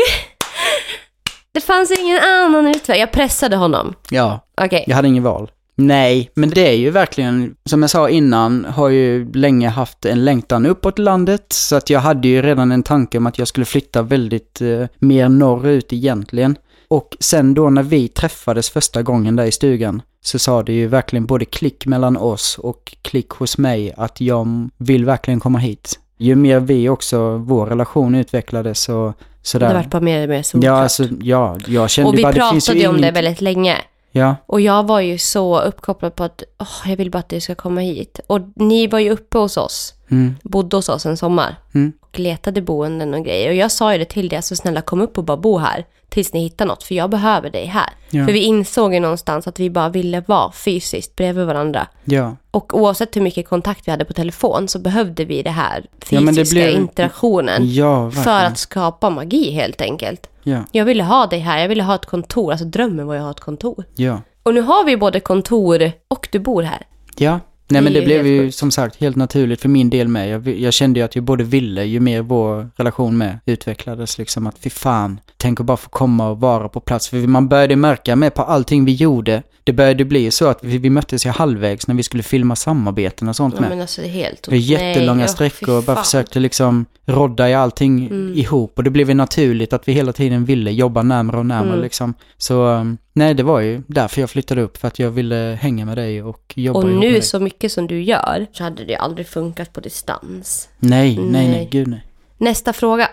Det 1.52 1.62
fanns 1.62 2.00
ingen 2.00 2.20
annan 2.20 2.68
utväg. 2.68 3.00
Jag 3.02 3.12
pressade 3.12 3.56
honom. 3.56 3.94
Ja, 4.10 4.46
Okej. 4.62 4.84
jag 4.88 4.96
hade 4.96 5.08
ingen 5.08 5.24
val. 5.24 5.52
Nej, 5.76 6.32
men 6.34 6.50
det 6.50 6.68
är 6.70 6.74
ju 6.74 6.90
verkligen, 6.90 7.56
som 7.66 7.82
jag 7.82 7.90
sa 7.90 8.10
innan, 8.10 8.66
har 8.66 8.90
ju 8.90 9.32
länge 9.34 9.70
haft 9.70 10.06
en 10.06 10.26
längtan 10.26 10.66
uppåt 10.66 11.00
landet. 11.00 11.46
Så 11.50 11.76
att 11.76 11.90
jag 11.90 12.00
hade 12.00 12.28
ju 12.28 12.42
redan 12.42 12.72
en 12.72 12.84
tanke 12.84 13.18
om 13.18 13.28
att 13.28 13.40
jag 13.40 13.48
skulle 13.48 13.66
flytta 13.66 14.02
väldigt 14.02 14.62
eh, 14.62 14.86
mer 15.00 15.30
norrut 15.30 15.94
egentligen. 15.94 16.56
Och 16.90 17.18
sen 17.20 17.54
då 17.54 17.70
när 17.70 17.84
vi 17.84 18.08
träffades 18.08 18.70
första 18.70 19.02
gången 19.02 19.36
där 19.36 19.46
i 19.46 19.52
stugan 19.52 20.02
så 20.22 20.40
sa 20.40 20.64
det 20.64 20.74
ju 20.74 20.88
verkligen 20.88 21.26
både 21.26 21.46
klick 21.46 21.86
mellan 21.86 22.18
oss 22.18 22.58
och 22.58 22.96
klick 23.02 23.30
hos 23.30 23.58
mig 23.58 23.94
att 23.98 24.22
jag 24.22 24.70
vill 24.78 25.06
verkligen 25.06 25.40
komma 25.40 25.60
hit. 25.60 26.00
Ju 26.18 26.36
mer 26.36 26.60
vi 26.60 26.90
också, 26.90 27.38
vår 27.38 27.66
relation 27.66 28.16
utvecklades 28.16 28.90
och 28.90 29.14
sådär. 29.42 29.68
Det 29.68 29.74
vart 29.74 29.90
bara 29.90 30.02
mer 30.02 30.24
och 30.24 30.30
mer 30.30 30.44
solklart. 30.44 30.66
Ja, 30.68 30.74
alltså, 30.82 31.04
ja, 31.22 31.58
jag 31.68 31.90
kände 31.90 32.10
och 32.10 32.18
vi 32.18 32.24
bara, 32.24 32.34
det 32.34 32.50
finns 32.52 32.66
pratade 32.66 32.80
ju 32.82 32.88
om 32.88 32.94
det 32.96 33.00
inget- 33.00 33.16
väldigt 33.16 33.42
länge. 33.42 33.78
Ja, 34.12 34.36
Och 34.46 34.62
jag 34.62 34.88
var 34.88 35.00
ju 35.00 35.18
så 35.18 35.62
uppkopplad 35.62 36.16
på 36.16 36.24
att 36.24 36.44
åh, 36.60 36.90
jag 36.90 36.98
vill 36.98 37.12
bara 37.12 37.20
att 37.20 37.30
du 37.30 37.40
ska 37.42 37.56
komma 37.56 37.82
hit. 37.82 38.20
Och 38.28 38.40
ni 38.56 38.88
var 38.88 39.00
ju 39.00 39.10
uppe 39.10 39.38
hos 39.38 39.58
oss, 39.58 39.94
mm, 40.12 40.36
bodde 40.44 40.76
hos 40.78 40.90
oss 40.90 41.06
en 41.06 41.18
sommar. 41.18 41.56
Mm. 41.74 41.94
Och 42.02 42.20
letade 42.20 42.62
boenden 42.62 43.14
och 43.14 43.26
grejer. 43.26 43.50
Och 43.50 43.56
jag 43.56 43.72
sa 43.72 43.92
ju 43.94 43.98
det 44.00 44.06
till 44.06 44.30
dig, 44.30 44.42
så 44.42 44.56
snälla 44.56 44.82
kom 44.82 45.02
upp 45.02 45.18
och 45.18 45.24
bara 45.24 45.38
bo 45.38 45.58
här. 45.58 45.86
Tills 46.10 46.34
ni 46.34 46.40
hittar 46.40 46.66
något, 46.66 46.84
för 46.84 46.96
jag 46.96 47.10
behöver 47.10 47.50
dig 47.50 47.66
här. 47.66 47.90
Ja. 48.10 48.26
För 48.26 48.34
vi 48.34 48.40
insåg 48.40 48.94
ju 48.94 49.00
någonstans 49.00 49.48
att 49.48 49.60
vi 49.60 49.70
bara 49.70 49.90
ville 49.90 50.24
vara 50.28 50.52
fysiskt 50.52 51.16
bredvid 51.16 51.46
varandra. 51.46 51.88
ja. 52.04 52.36
Och 52.52 52.80
oavsett 52.80 53.16
hur 53.16 53.22
mycket 53.22 53.48
kontakt 53.48 53.88
vi 53.88 53.92
hade 53.92 54.06
på 54.06 54.14
telefon 54.14 54.68
så 54.68 54.80
behövde 54.80 55.26
vi 55.26 55.44
det 55.44 55.50
här 55.50 55.86
Ja, 56.10 56.22
men 56.22 56.34
det 56.36 56.42
fysiska 56.42 56.56
blev- 56.56 56.70
interaktionen. 56.82 57.74
Ja, 57.74 58.12
för 58.12 58.44
att 58.46 58.58
skapa 58.58 59.10
magi 59.10 59.52
helt 59.52 59.82
enkelt. 59.82 60.30
Ja, 60.44 60.60
Jag 60.72 60.86
ville 60.86 61.04
ha 61.04 61.26
dig 61.28 61.40
här, 61.40 61.60
jag 61.60 61.70
ville 61.70 61.84
ha 61.84 61.96
ett 61.96 62.06
kontor. 62.06 62.52
Alltså 62.52 62.66
drömmen 62.66 63.08
var 63.08 63.14
ju 63.14 63.20
att 63.20 63.24
ha 63.26 63.32
ett 63.32 63.40
kontor. 63.40 63.84
ja. 63.96 64.22
Och 64.44 64.54
nu 64.54 64.62
har 64.62 64.86
vi 64.86 64.98
både 64.98 65.20
kontor 65.20 65.92
och 66.08 66.28
du 66.32 66.40
bor 66.40 66.64
här. 66.64 66.82
Ja, 67.18 67.40
nej 67.70 67.82
men 67.82 67.94
det 67.94 68.02
blev 68.02 68.28
ju 68.28 68.52
som 68.52 68.72
sagt 68.72 68.96
helt 69.02 69.16
naturligt 69.16 69.62
för 69.62 69.70
min 69.70 69.90
del 69.90 70.08
med. 70.08 70.30
Jag, 70.30 70.48
jag 70.48 70.74
kände 70.74 71.00
ju 71.00 71.04
att 71.06 71.16
jag 71.16 71.24
både 71.24 71.44
ville, 71.44 71.84
ju 71.84 72.00
mer 72.00 72.22
vår 72.22 72.70
relation 72.76 73.18
med 73.18 73.40
utvecklades 73.46 74.18
liksom 74.18 74.48
att 74.48 74.58
fy 74.60 74.70
fan, 74.70 75.20
tänk 75.38 75.60
att 75.60 75.66
bara 75.66 75.78
få 75.78 75.90
komma 75.90 76.30
och 76.30 76.40
vara 76.40 76.70
på 76.70 76.80
plats. 76.80 77.10
För 77.10 77.18
man 77.18 77.48
började 77.48 77.76
märka 77.76 78.16
med 78.16 78.34
på 78.34 78.42
allting 78.42 78.86
vi 78.86 78.94
gjorde, 78.94 79.44
det 79.64 79.74
började 79.74 80.06
bli 80.06 80.32
så 80.32 80.48
att 80.48 80.64
vi, 80.64 80.78
vi 80.78 80.90
möttes 80.90 81.26
ju 81.26 81.30
halvvägs 81.30 81.88
när 81.88 81.96
vi 81.96 82.04
skulle 82.04 82.24
filma 82.24 82.56
samarbeten 82.56 83.30
och 83.30 83.36
sånt 83.36 83.54
Ja, 83.56 83.62
med. 83.62 83.70
men 83.70 83.82
alltså 83.82 84.02
det 84.02 84.08
är 84.08 84.12
helt... 84.12 84.48
Är 84.48 84.56
jättelånga 84.56 85.20
Nej, 85.20 85.28
sträckor 85.28 85.78
och 85.78 85.84
bara 85.84 86.04
försökte 86.04 86.40
liksom 86.40 86.86
rodda 87.06 87.50
i 87.50 87.54
allting 87.54 88.06
Mm. 88.06 88.34
ihop. 88.38 88.74
Och 88.78 88.84
det 88.84 88.90
blev 88.90 89.08
ju 89.10 89.14
naturligt 89.16 89.74
att 89.74 89.88
vi 89.88 89.92
hela 89.94 90.14
tiden 90.14 90.46
ville 90.46 90.72
jobba 90.72 91.04
närmare 91.04 91.38
och 91.38 91.46
närmare 91.46 91.70
Mm. 91.70 91.82
liksom. 91.82 92.14
Så 92.38 92.66
um, 92.68 92.98
nej, 93.20 93.34
det 93.34 93.44
var 93.44 93.60
ju 93.60 93.82
därför 93.88 94.22
jag 94.22 94.30
flyttade 94.30 94.62
upp, 94.62 94.78
för 94.78 94.88
att 94.88 95.00
jag 95.00 95.12
ville 95.12 95.58
hänga 95.62 95.86
med 95.86 95.98
dig 95.98 96.24
och 96.24 96.54
jobba 96.56 96.80
Och 96.80 96.84
ihop 96.86 96.94
med 97.02 97.10
nu 97.10 97.12
dig. 97.12 97.22
så 97.22 97.40
mycket 97.40 97.72
som 97.72 97.88
du 97.88 98.02
gör 98.02 98.48
så 98.54 98.64
hade 98.64 98.86
det 98.86 98.96
aldrig 98.96 99.28
funkat 99.28 99.74
på 99.74 99.80
distans. 99.80 100.70
Nej, 100.80 101.18
nej, 101.18 101.26
nej, 101.32 101.50
Nej. 101.50 101.68
gud 101.72 101.88
nej. 101.88 102.06
Nästa 102.38 102.74
fråga. 102.74 103.10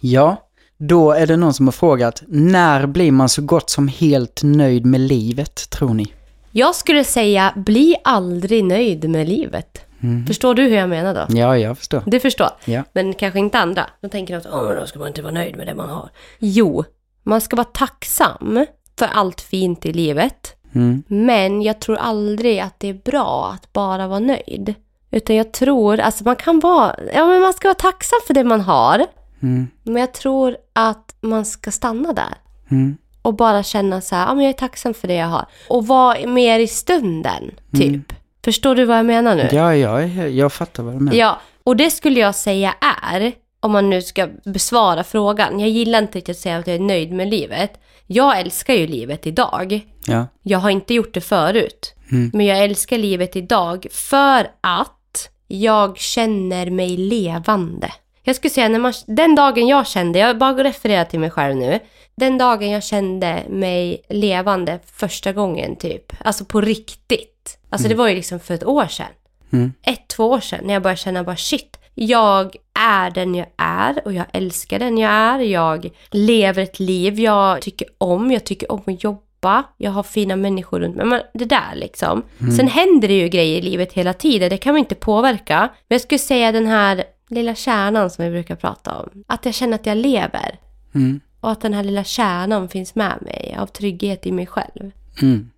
Ja, 0.00 0.36
då 0.78 1.12
är 1.12 1.26
det 1.26 1.36
någon 1.36 1.54
som 1.54 1.66
har 1.66 1.72
frågat, 1.72 2.22
när 2.26 2.86
blir 2.86 3.12
man 3.12 3.28
så 3.28 3.42
gott 3.42 3.70
som 3.70 3.88
helt 3.88 4.40
nöjd 4.44 4.86
med 4.86 5.00
livet, 5.00 5.70
tror 5.70 5.94
ni? 5.94 6.12
Jag 6.50 6.74
skulle 6.74 7.04
säga, 7.04 7.52
bli 7.56 7.96
aldrig 8.04 8.64
nöjd 8.64 9.10
med 9.10 9.28
livet. 9.28 9.80
Mm. 10.02 10.26
Förstår 10.26 10.54
du 10.54 10.62
hur 10.62 10.76
jag 10.76 10.88
menar 10.88 11.14
då? 11.14 11.38
Ja, 11.38 11.58
jag 11.58 11.78
förstår. 11.78 12.02
Du 12.06 12.20
förstår. 12.20 12.48
Ja. 12.64 12.82
Men 12.92 13.14
kanske 13.14 13.38
inte 13.38 13.58
andra. 13.58 13.86
De 14.00 14.10
tänker 14.10 14.36
att 14.36 14.46
Åh, 14.52 14.64
men 14.68 14.76
då 14.76 14.86
ska 14.86 14.98
man 14.98 15.08
inte 15.08 15.22
vara 15.22 15.32
nöjd 15.32 15.56
med 15.56 15.66
det 15.66 15.74
man 15.74 15.88
har. 15.88 16.10
Jo, 16.38 16.84
man 17.22 17.40
ska 17.40 17.56
vara 17.56 17.64
tacksam 17.72 18.66
för 18.98 19.06
allt 19.06 19.40
fint 19.40 19.86
i 19.86 19.92
livet. 19.92 20.56
Mm. 20.74 21.02
Men 21.06 21.62
jag 21.62 21.80
tror 21.80 21.96
aldrig 21.96 22.58
att 22.58 22.80
det 22.80 22.88
är 22.88 22.94
bra 22.94 23.50
att 23.54 23.72
bara 23.72 24.06
vara 24.06 24.18
nöjd. 24.18 24.74
Utan 25.10 25.36
jag 25.36 25.52
tror, 25.52 26.00
alltså 26.00 26.24
man 26.24 26.36
kan 26.36 26.60
vara, 26.60 26.94
ja 27.14 27.26
men 27.26 27.40
man 27.40 27.52
ska 27.52 27.68
vara 27.68 27.74
tacksam 27.74 28.18
för 28.26 28.34
det 28.34 28.44
man 28.44 28.60
har. 28.60 29.06
Mm. 29.42 29.68
Men 29.82 29.96
jag 29.96 30.12
tror 30.12 30.56
att 30.72 31.16
man 31.20 31.44
ska 31.44 31.70
stanna 31.70 32.12
där. 32.12 32.34
Mm. 32.70 32.96
Och 33.22 33.34
bara 33.34 33.62
känna 33.62 34.00
så 34.00 34.14
här, 34.14 34.26
ja 34.26 34.34
men 34.34 34.44
jag 34.44 34.48
är 34.48 34.58
tacksam 34.58 34.94
för 34.94 35.08
det 35.08 35.14
jag 35.14 35.26
har. 35.26 35.46
Och 35.68 35.86
vara 35.86 36.26
mer 36.26 36.58
i 36.58 36.66
stunden, 36.66 37.50
typ. 37.76 38.12
Förstår 38.44 38.74
du 38.74 38.84
vad 38.84 38.98
jag 38.98 39.06
menar 39.06 39.34
nu? 39.36 39.48
Ja, 39.52 39.76
ja, 39.76 40.02
jag, 40.02 40.30
jag 40.30 40.52
fattar 40.52 40.82
vad 40.82 40.94
du 40.94 40.98
menar. 40.98 41.18
Ja, 41.18 41.40
och 41.64 41.76
det 41.76 41.90
skulle 41.90 42.20
jag 42.20 42.34
säga 42.34 42.74
är, 43.02 43.32
om 43.60 43.72
man 43.72 43.90
nu 43.90 44.02
ska 44.02 44.28
besvara 44.44 45.04
frågan. 45.04 45.60
Jag 45.60 45.68
gillar 45.68 45.98
inte 45.98 46.18
riktigt 46.18 46.36
att 46.36 46.40
säga 46.40 46.56
att 46.56 46.66
jag 46.66 46.76
är 46.76 46.80
nöjd 46.80 47.12
med 47.12 47.28
livet. 47.28 47.80
Jag 48.06 48.40
älskar 48.40 48.74
ju 48.74 48.86
livet 48.86 49.26
idag. 49.26 49.80
Ja. 50.06 50.26
Jag 50.42 50.58
har 50.58 50.70
inte 50.70 50.94
gjort 50.94 51.14
det 51.14 51.20
förut. 51.20 51.94
Mm. 52.12 52.30
Men 52.34 52.46
jag 52.46 52.64
älskar 52.64 52.98
livet 52.98 53.36
idag 53.36 53.86
för 53.90 54.50
att 54.60 55.30
jag 55.48 55.98
känner 55.98 56.70
mig 56.70 56.96
levande. 56.96 57.92
Jag 58.22 58.36
skulle 58.36 58.50
säga, 58.50 58.68
när 58.68 58.78
man, 58.78 58.92
den 59.06 59.34
dagen 59.34 59.66
jag 59.66 59.86
kände, 59.86 60.18
jag 60.18 60.38
bara 60.38 60.64
refererar 60.64 61.04
till 61.04 61.20
mig 61.20 61.30
själv 61.30 61.56
nu. 61.56 61.78
Den 62.16 62.38
dagen 62.38 62.70
jag 62.70 62.84
kände 62.84 63.42
mig 63.48 64.02
levande 64.08 64.78
första 64.86 65.32
gången 65.32 65.76
typ. 65.76 66.12
Alltså 66.24 66.44
på 66.44 66.60
riktigt. 66.60 67.58
Alltså 67.70 67.88
det 67.88 67.94
var 67.94 68.08
ju 68.08 68.14
liksom 68.14 68.40
för 68.40 68.54
ett 68.54 68.64
år 68.64 68.86
sedan. 68.86 69.06
Mm. 69.52 69.72
Ett, 69.82 70.08
två 70.08 70.30
år 70.30 70.40
sedan 70.40 70.60
när 70.64 70.74
jag 70.74 70.82
började 70.82 71.00
känna 71.00 71.24
bara 71.24 71.36
shit. 71.36 71.78
Jag 71.98 72.56
är 72.78 73.10
den 73.10 73.34
jag 73.34 73.46
är 73.56 74.02
och 74.04 74.12
jag 74.12 74.26
älskar 74.32 74.78
den 74.78 74.98
jag 74.98 75.10
är. 75.10 75.38
Jag 75.38 75.90
lever 76.10 76.62
ett 76.62 76.80
liv 76.80 77.20
jag 77.20 77.62
tycker 77.62 77.88
om. 77.98 78.30
Jag 78.30 78.44
tycker 78.44 78.72
om 78.72 78.82
att 78.86 79.04
jobba. 79.04 79.64
Jag 79.76 79.90
har 79.90 80.02
fina 80.02 80.36
människor 80.36 80.80
runt 80.80 80.96
mig. 80.96 81.06
Men 81.06 81.22
det 81.34 81.44
där 81.44 81.74
liksom. 81.74 82.22
Sen 82.56 82.68
händer 82.68 83.08
det 83.08 83.18
ju 83.18 83.28
grejer 83.28 83.58
i 83.58 83.62
livet 83.62 83.92
hela 83.92 84.12
tiden. 84.12 84.50
Det 84.50 84.58
kan 84.58 84.72
man 84.72 84.78
inte 84.78 84.94
påverka. 84.94 85.58
Men 85.60 85.94
jag 85.94 86.00
skulle 86.00 86.18
säga 86.18 86.52
den 86.52 86.66
här 86.66 87.04
lilla 87.28 87.54
kärnan 87.54 88.10
som 88.10 88.24
vi 88.24 88.30
brukar 88.30 88.56
prata 88.56 88.98
om. 88.98 89.24
Att 89.26 89.44
jag 89.44 89.54
känner 89.54 89.74
att 89.74 89.86
jag 89.86 89.96
lever. 89.96 90.58
Mm. 90.94 91.20
Och 91.40 91.50
att 91.50 91.60
den 91.60 91.74
här 91.74 91.84
lilla 91.84 92.04
kärnan 92.04 92.68
finns 92.68 92.94
med 92.94 93.18
mig 93.22 93.56
av 93.58 93.66
trygghet 93.66 94.26
i 94.26 94.32
mig 94.32 94.46
själv. 94.46 94.90
Mm. 95.22 95.50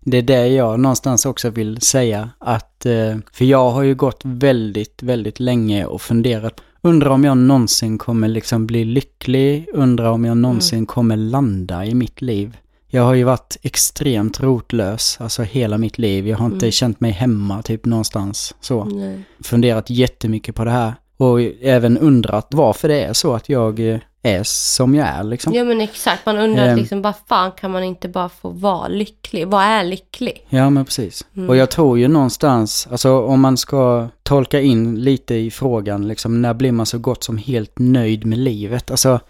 Det 0.00 0.18
är 0.18 0.22
det 0.22 0.46
jag 0.48 0.80
någonstans 0.80 1.26
också 1.26 1.50
vill 1.50 1.80
säga 1.80 2.30
att, 2.38 2.86
eh, 2.86 3.16
för 3.32 3.44
jag 3.44 3.70
har 3.70 3.82
ju 3.82 3.94
gått 3.94 4.20
väldigt, 4.24 5.02
väldigt 5.02 5.40
länge 5.40 5.84
och 5.86 6.02
funderat. 6.02 6.60
Undrar 6.82 7.10
om 7.10 7.24
jag 7.24 7.36
någonsin 7.38 7.98
kommer 7.98 8.28
liksom 8.28 8.66
bli 8.66 8.84
lycklig, 8.84 9.66
undrar 9.74 10.10
om 10.10 10.24
jag 10.24 10.36
någonsin 10.36 10.86
kommer 10.86 11.16
landa 11.16 11.84
i 11.84 11.94
mitt 11.94 12.22
liv. 12.22 12.56
Jag 12.90 13.02
har 13.02 13.14
ju 13.14 13.24
varit 13.24 13.56
extremt 13.62 14.40
rotlös, 14.40 15.16
alltså 15.20 15.42
hela 15.42 15.78
mitt 15.78 15.98
liv. 15.98 16.28
Jag 16.28 16.36
har 16.38 16.46
inte 16.46 16.66
Mm. 16.66 16.72
känt 16.72 17.00
mig 17.00 17.10
hemma 17.10 17.62
typ 17.62 17.84
någonstans 17.86 18.54
så. 18.60 18.84
Nej. 18.84 19.20
Funderat 19.44 19.90
jättemycket 19.90 20.54
på 20.54 20.64
det 20.64 20.70
här. 20.70 20.92
Och 21.16 21.40
även 21.62 21.98
undrat 21.98 22.48
varför 22.50 22.88
det 22.88 23.00
är 23.04 23.12
så 23.12 23.34
att 23.34 23.48
jag 23.48 23.80
eh, 23.80 23.98
är 24.22 24.42
som 24.44 24.94
jag 24.94 25.08
är 25.08 25.24
liksom. 25.24 25.54
Ja 25.54 25.64
men 25.64 25.80
exakt, 25.80 26.26
man 26.26 26.38
undrar 26.38 26.68
Ehm. 26.68 26.78
liksom 26.78 27.02
vad 27.02 27.14
fan 27.28 27.52
kan 27.52 27.70
man 27.70 27.84
inte 27.84 28.08
bara 28.08 28.28
få 28.28 28.48
vara 28.50 28.88
lycklig? 28.88 29.48
Vad 29.48 29.62
är 29.62 29.84
lycklig? 29.84 30.46
Ja, 30.48 30.70
men 30.70 30.84
precis. 30.84 31.26
Mm. 31.36 31.48
Och 31.48 31.56
jag 31.56 31.70
tror 31.70 31.98
ju 31.98 32.08
någonstans, 32.08 32.88
alltså 32.90 33.20
om 33.20 33.40
man 33.40 33.56
ska 33.56 34.08
tolka 34.22 34.60
in 34.60 35.00
lite 35.00 35.34
i 35.34 35.50
frågan, 35.50 36.08
liksom 36.08 36.42
när 36.42 36.54
blir 36.54 36.72
man 36.72 36.86
så 36.86 36.98
gott 36.98 37.24
som 37.24 37.36
helt 37.38 37.72
nöjd 37.78 38.26
med 38.26 38.38
livet? 38.38 38.90
Alltså, 38.90 39.20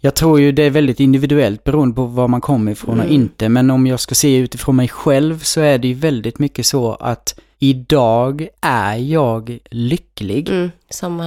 jag 0.00 0.14
tror 0.14 0.40
ju 0.40 0.52
det 0.52 0.62
är 0.62 0.70
väldigt 0.70 1.00
individuellt 1.00 1.64
beroende 1.64 1.94
på 1.94 2.04
var 2.04 2.28
man 2.28 2.40
kommer 2.40 2.72
ifrån 2.72 2.98
och 2.98 3.04
Mm. 3.04 3.14
inte. 3.14 3.48
Men 3.48 3.70
om 3.70 3.86
jag 3.86 4.00
ska 4.00 4.14
se 4.14 4.36
utifrån 4.36 4.76
mig 4.76 4.88
själv 4.88 5.38
så 5.42 5.60
är 5.60 5.78
det 5.78 5.88
ju 5.88 5.94
väldigt 5.94 6.38
mycket 6.38 6.66
så 6.66 6.92
att 6.94 7.40
idag 7.70 8.48
är 8.60 8.96
jag 8.96 9.58
lycklig. 9.70 10.48
Mm. 10.48 10.70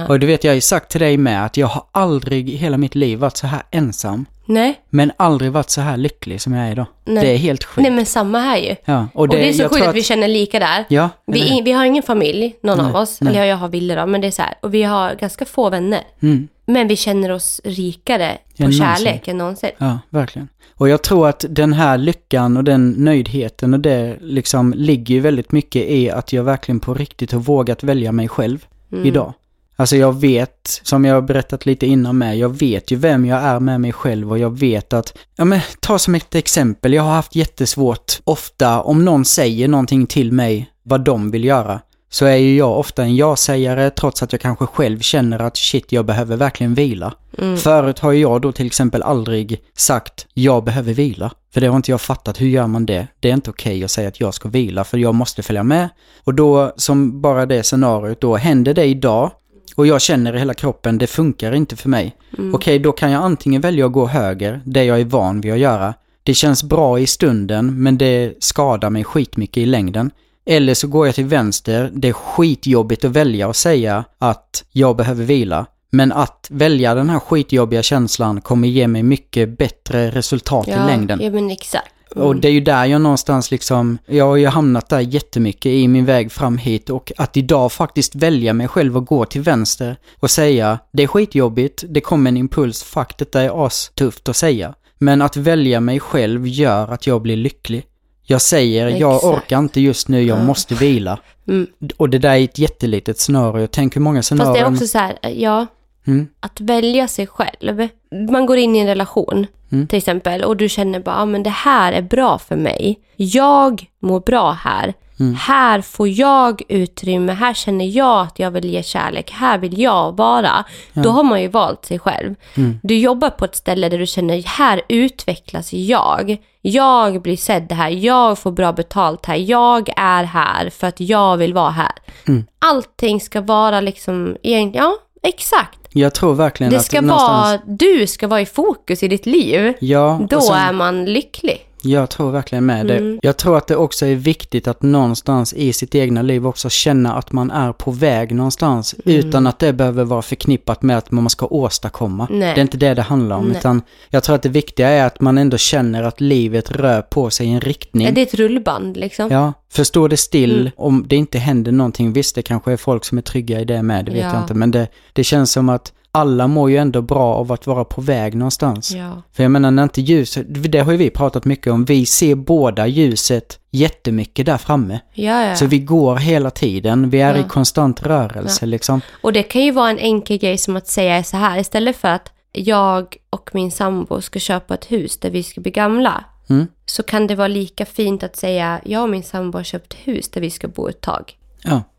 Och 0.08 0.20
det 0.20 0.26
vet 0.26 0.44
jag 0.44 0.54
ju 0.54 0.60
sagt 0.60 0.90
till 0.90 1.00
dig 1.00 1.16
med 1.16 1.44
att 1.44 1.56
jag 1.56 1.66
har 1.66 1.84
aldrig 1.92 2.50
i 2.50 2.56
hela 2.56 2.76
mitt 2.76 2.94
liv 2.94 3.18
varit 3.18 3.36
så 3.36 3.46
här 3.46 3.62
ensam. 3.70 4.26
Nej, 4.44 4.80
Men 4.90 5.12
aldrig 5.16 5.52
varit 5.52 5.70
så 5.70 5.80
här 5.80 5.96
lycklig 5.96 6.40
som 6.40 6.52
jag 6.52 6.66
är 6.66 6.72
idag. 6.72 6.86
Nej. 7.04 7.24
Det 7.24 7.32
är 7.32 7.36
helt 7.36 7.64
sjukt. 7.64 7.82
nej 7.82 7.90
men 7.90 8.06
samma 8.06 8.38
här 8.38 8.56
ju. 8.58 8.76
Ja, 8.84 9.08
Och 9.14 9.28
det, 9.28 9.48
är 9.48 9.52
så 9.52 9.62
sjukt 9.62 9.74
tror 9.74 9.88
att 9.88 9.94
vi 9.94 10.02
känner 10.02 10.28
lika 10.28 10.58
där. 10.58 10.84
Ja? 10.88 11.10
Vi, 11.26 11.62
vi 11.64 11.72
har 11.72 11.84
ingen 11.84 12.02
familj, 12.02 12.54
någon 12.62 12.78
Nej, 12.78 12.86
av 12.86 12.96
oss. 12.96 13.20
nej. 13.20 13.36
Eller 13.36 13.44
jag 13.44 13.56
har 13.56 13.68
Ville 13.68 13.94
då, 13.94 14.06
men 14.06 14.20
det 14.20 14.26
är 14.26 14.30
så 14.30 14.42
här. 14.42 14.54
Och 14.62 14.74
vi 14.74 14.82
har 14.82 15.14
ganska 15.14 15.44
få 15.44 15.70
vänner. 15.70 16.02
Mm. 16.22 16.48
Men 16.68 16.88
vi 16.88 16.96
känner 16.96 17.30
oss 17.30 17.60
rikare 17.64 18.38
på 18.58 18.70
kärlek 18.72 19.28
än 19.28 19.38
någonsin. 19.38 19.70
Ja, 19.78 19.98
verkligen. 20.10 20.48
Och 20.74 20.88
jag 20.88 21.02
tror 21.02 21.28
att 21.28 21.44
den 21.48 21.72
här 21.72 21.98
lyckan 21.98 22.56
och 22.56 22.64
den 22.64 22.90
nöjdheten 22.90 23.74
och 23.74 23.80
det 23.80 24.16
liksom 24.20 24.74
ligger 24.76 25.14
ju 25.14 25.20
väldigt 25.20 25.52
mycket 25.52 25.90
i 25.90 26.10
att 26.10 26.32
jag 26.32 26.44
verkligen 26.44 26.80
på 26.80 26.94
riktigt 26.94 27.32
har 27.32 27.40
vågat 27.40 27.82
välja 27.82 28.12
mig 28.12 28.28
själv 28.28 28.66
Mm. 28.92 29.06
idag. 29.06 29.32
Alltså 29.76 29.96
jag 29.96 30.20
vet, 30.20 30.80
som 30.82 31.04
jag 31.04 31.14
har 31.14 31.22
berättat 31.22 31.66
lite 31.66 31.86
innan 31.86 32.18
med, 32.18 32.38
jag 32.38 32.58
vet 32.58 32.90
ju 32.90 32.96
vem 32.96 33.26
jag 33.26 33.42
är 33.42 33.60
med 33.60 33.80
mig 33.80 33.92
själv 33.92 34.30
och 34.30 34.38
jag 34.38 34.58
vet 34.58 34.92
att, 34.92 35.18
ja 35.36 35.44
men 35.44 35.60
ta 35.80 35.98
som 35.98 36.14
ett 36.14 36.34
exempel, 36.34 36.92
jag 36.92 37.02
har 37.02 37.12
haft 37.12 37.34
jättesvårt 37.34 38.20
ofta 38.24 38.82
om 38.82 39.04
någon 39.04 39.24
säger 39.24 39.68
någonting 39.68 40.06
till 40.06 40.32
mig 40.32 40.70
vad 40.82 41.00
de 41.04 41.30
vill 41.30 41.44
göra 41.44 41.80
så 42.10 42.24
är 42.24 42.36
ju 42.36 42.56
jag 42.56 42.78
ofta 42.78 43.02
en 43.02 43.16
ja-sägare 43.16 43.90
trots 43.90 44.22
att 44.22 44.32
jag 44.32 44.40
kanske 44.40 44.66
själv 44.66 45.00
känner 45.00 45.38
att 45.38 45.56
shit, 45.56 45.92
jag 45.92 46.04
behöver 46.04 46.36
verkligen 46.36 46.74
vila. 46.74 47.14
Mm. 47.38 47.56
Förut 47.56 47.98
har 47.98 48.12
jag 48.12 48.40
då 48.40 48.52
till 48.52 48.66
exempel 48.66 49.02
aldrig 49.02 49.60
sagt 49.76 50.26
jag 50.34 50.64
behöver 50.64 50.92
vila. 50.92 51.30
För 51.54 51.60
det 51.60 51.66
har 51.66 51.76
inte 51.76 51.90
jag 51.90 52.00
fattat, 52.00 52.40
hur 52.40 52.46
gör 52.46 52.66
man 52.66 52.86
det? 52.86 53.06
Det 53.20 53.30
är 53.30 53.34
inte 53.34 53.50
okej 53.50 53.84
att 53.84 53.90
säga 53.90 54.08
att 54.08 54.20
jag 54.20 54.34
ska 54.34 54.48
vila 54.48 54.84
för 54.84 54.98
jag 54.98 55.14
måste 55.14 55.42
följa 55.42 55.62
med. 55.62 55.88
Och 56.24 56.34
då, 56.34 56.72
som 56.76 57.20
bara 57.20 57.46
det 57.46 57.62
scenariot 57.62 58.20
då, 58.20 58.36
händer 58.36 58.74
det 58.74 58.84
idag 58.84 59.30
och 59.76 59.86
jag 59.86 60.00
känner 60.00 60.36
i 60.36 60.38
hela 60.38 60.54
kroppen, 60.54 60.98
det 60.98 61.06
funkar 61.06 61.52
inte 61.52 61.76
för 61.76 61.88
mig. 61.88 62.16
Okej, 62.52 62.78
då 62.78 62.92
kan 62.92 63.10
jag 63.10 63.22
antingen 63.22 63.60
välja 63.60 63.86
att 63.86 63.92
gå 63.92 64.06
höger, 64.06 64.60
det 64.64 64.84
jag 64.84 65.00
är 65.00 65.04
van 65.04 65.40
vid 65.40 65.52
att 65.52 65.58
göra. 65.58 65.94
Det 66.22 66.34
känns 66.34 66.62
bra 66.62 66.98
i 66.98 67.06
stunden, 67.06 67.82
men 67.82 67.98
det 67.98 68.34
skadar 68.40 68.90
mig 68.90 69.04
skitmycket 69.04 69.62
i 69.62 69.66
längden. 69.66 70.10
Eller 70.50 70.74
så 70.74 70.86
går 70.88 71.06
jag 71.06 71.14
till 71.14 71.24
vänster, 71.24 71.90
det 71.94 72.08
är 72.08 72.12
skitjobbigt 72.12 73.04
att 73.04 73.10
välja 73.10 73.48
och 73.48 73.56
säga 73.56 74.04
att 74.18 74.64
jag 74.72 74.96
behöver 74.96 75.24
vila. 75.24 75.66
Men 75.90 76.12
att 76.12 76.46
välja 76.50 76.94
den 76.94 77.10
här 77.10 77.18
skitjobbiga 77.18 77.82
känslan 77.82 78.40
kommer 78.40 78.68
ge 78.68 78.88
mig 78.88 79.02
mycket 79.02 79.58
bättre 79.58 80.10
resultat 80.10 80.68
i 80.68 80.70
längden. 80.70 81.20
ja 81.22 81.30
men 81.30 81.50
exakt. 81.50 81.92
Och 82.14 82.36
det 82.36 82.48
är 82.48 82.52
ju 82.52 82.60
där 82.60 82.84
jag 82.84 83.00
någonstans 83.00 83.50
liksom, 83.50 83.98
jag 84.06 84.24
har 84.24 84.36
ju 84.36 84.46
hamnat 84.46 84.88
där 84.88 85.00
jättemycket 85.00 85.66
i 85.66 85.88
min 85.88 86.04
väg 86.04 86.32
fram 86.32 86.58
hit 86.58 86.90
och 86.90 87.12
att 87.16 87.36
idag 87.36 87.72
faktiskt 87.72 88.14
välja 88.14 88.52
mig 88.52 88.68
själv 88.68 88.96
och 88.96 89.06
gå 89.06 89.24
till 89.24 89.42
vänster 89.42 89.96
och 90.20 90.30
säga 90.30 90.78
det 90.92 91.02
är 91.02 91.06
skitjobbigt, 91.06 91.84
det 91.88 92.00
kommer 92.00 92.30
en 92.30 92.36
impuls, 92.36 92.82
fuck 92.82 93.18
detta 93.18 93.42
är 93.42 93.66
astufft 93.66 94.28
att 94.28 94.36
säga. 94.36 94.74
Men 94.98 95.22
att 95.22 95.36
välja 95.36 95.80
mig 95.80 96.00
själv 96.00 96.46
gör 96.46 96.92
att 96.92 97.06
jag 97.06 97.22
blir 97.22 97.36
lycklig. 97.36 97.84
Jag 98.30 98.42
säger, 98.42 98.88
jag 98.88 99.14
Exakt. 99.16 99.24
orkar 99.34 99.58
inte 99.58 99.80
just 99.80 100.08
nu, 100.08 100.22
jag 100.22 100.44
måste 100.44 100.74
vila. 100.74 101.18
Mm. 101.48 101.66
Och 101.96 102.10
det 102.10 102.18
där 102.18 102.34
är 102.34 102.44
ett 102.44 102.58
jättelitet 102.58 103.18
scenario. 103.18 103.66
Tänk 103.66 103.96
hur 103.96 104.00
många 104.00 104.18
Fast 104.18 104.30
det 104.30 104.34
är 104.34 104.38
scenarion... 104.38 104.72
också 104.74 104.86
så 104.86 104.98
här, 104.98 105.18
ja, 105.22 105.66
Mm. 106.06 106.28
att 106.40 106.60
välja 106.60 107.08
sig 107.08 107.26
själv. 107.26 107.88
Man 108.30 108.46
går 108.46 108.56
in 108.58 108.76
i 108.76 108.78
en 108.78 108.86
relation 108.86 109.46
Mm. 109.72 109.86
till 109.86 109.96
exempel 109.98 110.44
och 110.44 110.56
du 110.56 110.68
känner 110.68 111.00
bara, 111.00 111.16
ah, 111.16 111.24
men 111.24 111.42
det 111.42 111.50
här 111.50 111.92
är 111.92 112.02
bra 112.02 112.38
för 112.38 112.56
mig. 112.56 112.98
Jag 113.16 113.84
mår 114.02 114.20
bra 114.20 114.50
här. 114.52 114.94
Mm. 115.20 115.34
Här 115.34 115.80
får 115.80 116.08
jag 116.08 116.62
utrymme, 116.68 117.32
här 117.32 117.54
känner 117.54 117.84
jag 117.84 118.20
att 118.20 118.38
jag 118.38 118.50
vill 118.50 118.64
ge 118.64 118.82
kärlek, 118.82 119.30
här 119.30 119.58
vill 119.58 119.80
jag 119.80 120.16
vara. 120.16 120.64
Då 120.92 121.10
har 121.10 121.22
man 121.24 121.42
ju 121.42 121.48
valt 121.48 121.84
sig 121.84 121.98
själv. 121.98 122.34
Mm. 122.56 122.80
Du 122.82 122.98
jobbar 122.98 123.30
på 123.30 123.44
ett 123.44 123.54
ställe 123.56 123.88
där 123.88 123.98
du 123.98 124.06
känner, 124.06 124.42
här 124.46 124.82
utvecklas 124.88 125.72
jag. 125.72 126.36
Jag 126.60 127.22
blir 127.22 127.36
sedd 127.36 127.72
här, 127.72 127.88
jag 127.90 128.38
får 128.38 128.50
bra 128.50 128.72
betalt 128.72 129.26
här, 129.26 129.36
jag 129.36 129.88
är 129.96 130.24
här 130.24 130.70
för 130.70 130.86
att 130.86 131.00
jag 131.00 131.36
vill 131.36 131.54
vara 131.54 131.70
här. 131.70 131.92
Mm. 132.28 132.44
Allting 132.58 133.20
ska 133.20 133.40
vara 133.40 133.80
liksom, 133.80 134.36
ja 134.42 134.94
exakt. 135.22 135.78
Jag 135.92 136.14
tror 136.14 136.34
verkligen 136.34 136.70
Det 136.72 136.78
att 136.78 136.84
ska 136.84 137.00
någonstans... 137.00 137.46
vara, 137.46 137.60
du 137.66 138.06
ska 138.06 138.28
vara 138.28 138.40
i 138.40 138.46
fokus 138.46 139.02
i 139.02 139.08
ditt 139.08 139.26
liv. 139.26 139.74
Ja, 139.80 140.20
Då 140.30 140.40
sen- 140.40 140.56
är 140.56 140.72
man 140.72 141.04
lycklig. 141.04 141.67
Jag 141.82 142.10
tror 142.10 142.30
verkligen 142.30 142.66
med 142.66 142.86
det. 142.86 142.96
Mm. 142.96 143.18
Jag 143.22 143.36
tror 143.36 143.56
att 143.56 143.66
det 143.66 143.76
också 143.76 144.06
är 144.06 144.14
viktigt 144.14 144.68
att 144.68 144.82
någonstans 144.82 145.52
i 145.52 145.72
sitt 145.72 145.94
egna 145.94 146.22
liv 146.22 146.46
också 146.46 146.68
känna 146.68 147.14
att 147.14 147.32
man 147.32 147.50
är 147.50 147.72
på 147.72 147.90
väg 147.90 148.34
någonstans. 148.34 148.94
Mm. 149.04 149.18
Utan 149.18 149.46
att 149.46 149.58
det 149.58 149.72
behöver 149.72 150.04
vara 150.04 150.22
förknippat 150.22 150.82
med 150.82 150.98
att 150.98 151.10
man 151.10 151.30
ska 151.30 151.46
åstadkomma. 151.46 152.26
Nej. 152.30 152.54
Det 152.54 152.60
är 152.60 152.62
inte 152.62 152.76
det 152.76 152.94
det 152.94 153.02
handlar 153.02 153.36
om. 153.36 153.48
Nej. 153.48 153.56
Utan 153.58 153.82
jag 154.08 154.22
tror 154.22 154.36
att 154.36 154.42
det 154.42 154.48
viktiga 154.48 154.88
är 154.88 155.06
att 155.06 155.20
man 155.20 155.38
ändå 155.38 155.56
känner 155.56 156.02
att 156.02 156.20
livet 156.20 156.70
rör 156.70 157.02
på 157.02 157.30
sig 157.30 157.46
i 157.46 157.50
en 157.50 157.60
riktning. 157.60 158.06
Är 158.06 158.12
det 158.12 158.22
ett 158.22 158.34
rullband 158.34 158.96
liksom? 158.96 159.30
Ja, 159.30 159.52
för 159.72 159.84
står 159.84 160.08
det 160.08 160.16
still 160.16 160.60
Mm. 160.60 160.72
om 160.76 161.04
det 161.08 161.16
inte 161.16 161.38
händer 161.38 161.72
någonting, 161.72 162.12
visst 162.12 162.34
det 162.34 162.42
kanske 162.42 162.72
är 162.72 162.76
folk 162.76 163.04
som 163.04 163.18
är 163.18 163.22
trygga 163.22 163.60
i 163.60 163.64
det 163.64 163.82
med, 163.82 164.04
det 164.04 164.10
vet 164.12 164.22
Ja. 164.22 164.32
jag 164.32 164.42
inte. 164.42 164.54
Men 164.54 164.70
det, 164.70 164.88
det 165.12 165.24
känns 165.24 165.52
som 165.52 165.68
att 165.68 165.92
alla 166.18 166.46
mår 166.46 166.70
ju 166.70 166.76
ändå 166.76 167.02
bra 167.02 167.34
av 167.34 167.52
att 167.52 167.66
vara 167.66 167.84
på 167.84 168.00
väg 168.00 168.34
någonstans. 168.34 168.90
Ja. 168.90 169.22
För 169.32 169.42
jag 169.42 169.50
menar 169.50 169.70
när 169.70 169.82
inte 169.82 170.00
ljuset, 170.00 170.46
det 170.48 170.78
har 170.78 170.92
ju 170.92 170.98
vi 170.98 171.10
pratat 171.10 171.44
mycket 171.44 171.72
om, 171.72 171.84
vi 171.84 172.06
ser 172.06 172.34
båda 172.34 172.86
ljuset 172.86 173.60
jättemycket 173.70 174.46
där 174.46 174.58
framme. 174.58 175.00
Ja, 175.14 175.44
ja. 175.44 175.56
Så 175.56 175.66
vi 175.66 175.78
går 175.78 176.16
hela 176.16 176.50
tiden, 176.50 177.10
vi 177.10 177.20
är 177.20 177.36
i 177.38 177.44
konstant 177.48 178.02
rörelse 178.02 178.66
liksom. 178.66 179.00
Och 179.22 179.32
det 179.32 179.42
kan 179.42 179.62
ju 179.62 179.70
vara 179.70 179.90
en 179.90 179.98
enkel 179.98 180.38
grej 180.38 180.58
som 180.58 180.76
att 180.76 180.88
säga 180.88 181.24
så 181.24 181.36
här, 181.36 181.58
istället 181.58 181.96
för 181.96 182.08
att 182.08 182.32
jag 182.52 183.16
och 183.30 183.50
min 183.52 183.70
sambo 183.70 184.20
ska 184.20 184.38
köpa 184.38 184.74
ett 184.74 184.90
hus 184.90 185.16
där 185.18 185.30
vi 185.30 185.42
ska 185.42 185.60
bli 185.60 185.70
gamla, 185.70 186.24
Mm. 186.50 186.66
så 186.86 187.02
kan 187.02 187.26
det 187.26 187.34
vara 187.34 187.48
lika 187.48 187.86
fint 187.86 188.22
att 188.22 188.36
säga, 188.36 188.80
jag 188.84 189.02
och 189.02 189.08
min 189.08 189.22
sambo 189.22 189.58
har 189.58 189.62
köpt 189.64 189.94
hus 189.94 190.30
där 190.30 190.40
vi 190.40 190.50
ska 190.50 190.68
bo 190.68 190.88
ett 190.88 191.00
tag. 191.00 191.32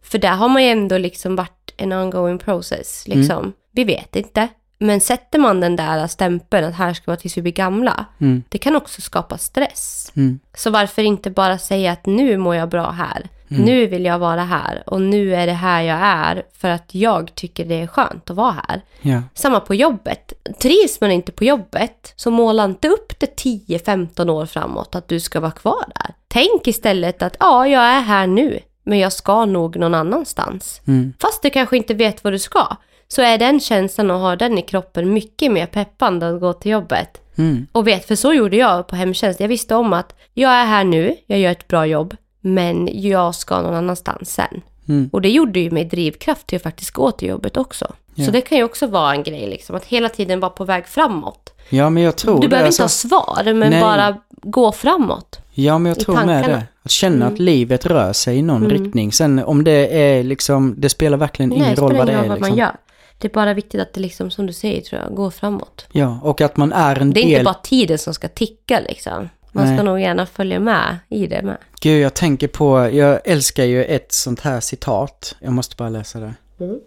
För 0.04 0.18
där 0.18 0.36
har 0.36 0.50
man 0.50 0.64
ju 0.64 0.70
ändå 0.70 0.98
liksom 0.98 1.36
varit 1.36 1.74
en 1.78 1.92
ongoing 1.92 2.40
process, 2.40 3.04
liksom. 3.08 3.54
Vi 3.80 3.84
vet 3.86 4.16
inte. 4.16 4.48
Men 4.78 5.02
sätter 5.02 5.40
man 5.40 5.60
den 5.60 5.76
där 5.76 6.08
stämpeln 6.08 6.66
att 6.68 6.76
här 6.76 6.94
ska 6.94 7.04
vara 7.12 7.18
tills 7.18 7.38
vi 7.38 7.42
blir 7.42 7.54
gamla, 7.54 8.06
mm, 8.20 8.44
det 8.50 8.58
kan 8.58 8.76
också 8.76 9.02
skapa 9.02 9.38
stress. 9.38 10.12
mm, 10.16 10.40
Så 10.58 10.70
varför 10.70 11.02
inte 11.02 11.30
bara 11.32 11.58
säga 11.58 11.92
att 11.92 12.06
nu 12.06 12.38
mår 12.38 12.56
jag 12.56 12.70
bra 12.70 12.90
här. 12.92 13.28
Nu 13.48 13.86
vill 13.88 14.06
jag 14.06 14.20
vara 14.20 14.44
här 14.44 14.84
och 14.86 15.02
nu 15.02 15.36
är 15.36 15.48
det 15.48 15.54
här 15.54 15.82
jag 15.82 15.98
är 16.02 16.44
för 16.54 16.70
att 16.70 16.96
jag 16.96 17.36
tycker 17.36 17.66
det 17.66 17.82
är 17.82 17.88
skönt 17.88 18.30
att 18.30 18.36
vara 18.36 18.56
här. 18.68 18.82
ja, 19.02 19.22
Samma 19.34 19.60
på 19.60 19.76
jobbet. 19.76 20.34
Trivs 20.62 21.02
man 21.02 21.12
inte 21.12 21.32
på 21.32 21.44
jobbet 21.44 22.14
så 22.16 22.32
måla 22.32 22.66
inte 22.66 22.88
upp 22.88 23.20
det 23.20 23.36
10-15 23.44 24.30
år 24.30 24.46
framåt 24.46 24.96
att 24.96 25.08
du 25.08 25.20
ska 25.20 25.40
vara 25.40 25.52
kvar 25.52 25.86
där. 25.96 26.14
Tänk 26.28 26.68
istället 26.68 27.22
att 27.22 27.36
ja, 27.40 27.68
jag 27.68 27.84
är 27.84 28.02
här 28.02 28.28
nu, 28.28 28.60
men 28.84 29.00
jag 29.00 29.14
ska 29.14 29.46
nog 29.46 29.76
någon 29.78 29.94
annanstans. 29.96 30.82
mm, 30.88 31.14
Fast 31.20 31.42
du 31.42 31.50
kanske 31.50 31.78
inte 31.78 31.94
vet 31.94 32.24
vad 32.24 32.34
du 32.34 32.40
ska, 32.40 32.76
så 33.14 33.22
är 33.22 33.38
den 33.38 33.60
känslan 33.60 34.12
och 34.12 34.20
har 34.20 34.36
den 34.36 34.58
i 34.58 34.62
kroppen 34.62 35.14
mycket 35.14 35.52
mer 35.52 35.66
peppande 35.66 36.30
att 36.30 36.42
gå 36.42 36.54
till 36.54 36.72
jobbet. 36.72 37.22
mm, 37.38 37.68
Och 37.72 37.88
vet, 37.88 38.06
för 38.08 38.16
så 38.16 38.34
gjorde 38.34 38.58
jag 38.58 38.88
på 38.88 38.96
hemtjänst. 38.96 39.40
Jag 39.40 39.48
visste 39.48 39.76
om 39.76 39.94
att 39.94 40.16
jag 40.34 40.52
är 40.52 40.66
här 40.66 40.84
nu, 40.84 41.16
jag 41.28 41.40
gör 41.40 41.52
ett 41.52 41.68
bra 41.68 41.86
jobb, 41.86 42.16
men 42.42 42.90
jag 43.02 43.36
ska 43.36 43.62
någon 43.62 43.76
annanstans 43.76 44.34
sen. 44.34 44.62
mm. 44.90 45.10
Och 45.14 45.22
det 45.22 45.30
gjorde 45.30 45.60
ju 45.60 45.72
mig 45.72 45.86
drivkraft 45.86 46.48
till 46.48 46.56
att 46.56 46.64
faktiskt 46.64 46.92
gå 46.92 47.12
till 47.12 47.28
jobbet 47.28 47.58
också. 47.58 47.94
Ja. 48.16 48.26
Så 48.26 48.32
det 48.32 48.42
kan 48.42 48.58
ju 48.58 48.64
också 48.64 48.88
vara 48.88 49.12
en 49.12 49.24
grej, 49.24 49.48
liksom, 49.50 49.76
att 49.76 49.86
hela 49.86 50.10
tiden 50.10 50.40
vara 50.40 50.50
på 50.50 50.66
väg 50.66 50.88
framåt. 50.88 51.54
Ja, 51.70 51.90
men 51.90 52.04
jag 52.04 52.16
tror 52.16 52.42
Du 52.42 52.48
behöver 52.48 52.68
alltså. 52.68 52.82
inte 52.84 53.16
ha 53.16 53.24
svar, 53.44 53.54
men 53.54 53.70
Nej. 53.72 53.82
bara 53.82 54.18
gå 54.42 54.72
framåt. 54.72 55.40
Ja, 55.54 55.78
men 55.78 55.90
jag 55.90 56.00
tror 56.00 56.26
med 56.26 56.44
det. 56.50 56.64
Att 56.84 56.92
känna 56.92 57.16
Mm. 57.16 57.34
att 57.34 57.40
livet 57.40 57.86
rör 57.86 58.14
sig 58.14 58.38
i 58.38 58.42
någon 58.42 58.66
Mm. 58.66 58.84
riktning. 58.84 59.12
Sen 59.12 59.40
om 59.44 59.64
det 59.64 60.02
är 60.04 60.24
liksom, 60.24 60.74
det 60.78 60.90
spelar 60.90 61.18
verkligen 61.18 61.52
ingen 61.52 61.66
Nej, 61.66 61.76
det 61.76 61.82
roll 61.82 61.98
vad 61.98 62.08
det 62.08 62.12
ingen 62.12 62.24
är. 62.26 62.30
vad 62.30 62.40
man 62.40 62.50
Liksom. 62.50 62.58
gör. 62.58 62.76
Det 63.22 63.28
är 63.28 63.34
bara 63.34 63.54
viktigt 63.54 63.82
att 63.82 63.94
det 63.94 64.00
liksom, 64.02 64.32
som 64.32 64.46
du 64.46 64.54
säger 64.54 64.82
tror 64.82 65.02
jag, 65.02 65.16
går 65.16 65.30
framåt. 65.30 65.86
Ja, 65.92 66.20
och 66.24 66.42
att 66.42 66.58
man 66.58 66.74
är 66.74 66.96
en 67.02 67.14
Det 67.14 67.20
är 67.20 67.22
del. 67.24 67.32
inte 67.32 67.44
bara 67.44 67.54
tiden 67.54 67.98
som 67.98 68.14
ska 68.14 68.28
ticka 68.28 68.80
liksom. 68.80 69.30
Man 69.52 69.66
ska 69.66 69.76
Nej. 69.76 69.84
nog 69.86 70.00
gärna 70.02 70.26
följa 70.26 70.60
med 70.60 71.00
i 71.10 71.28
det 71.28 71.42
med. 71.42 71.58
Gud, 71.82 72.02
jag 72.02 72.14
tänker 72.14 72.48
på, 72.48 72.90
jag 72.94 73.20
älskar 73.26 73.64
ju 73.64 73.84
ett 73.84 74.12
sånt 74.12 74.42
här 74.42 74.60
citat. 74.60 75.36
Jag 75.40 75.54
måste 75.54 75.76
bara 75.76 75.90
läsa 75.90 76.20
det. 76.20 76.34
Mm. 76.60 76.80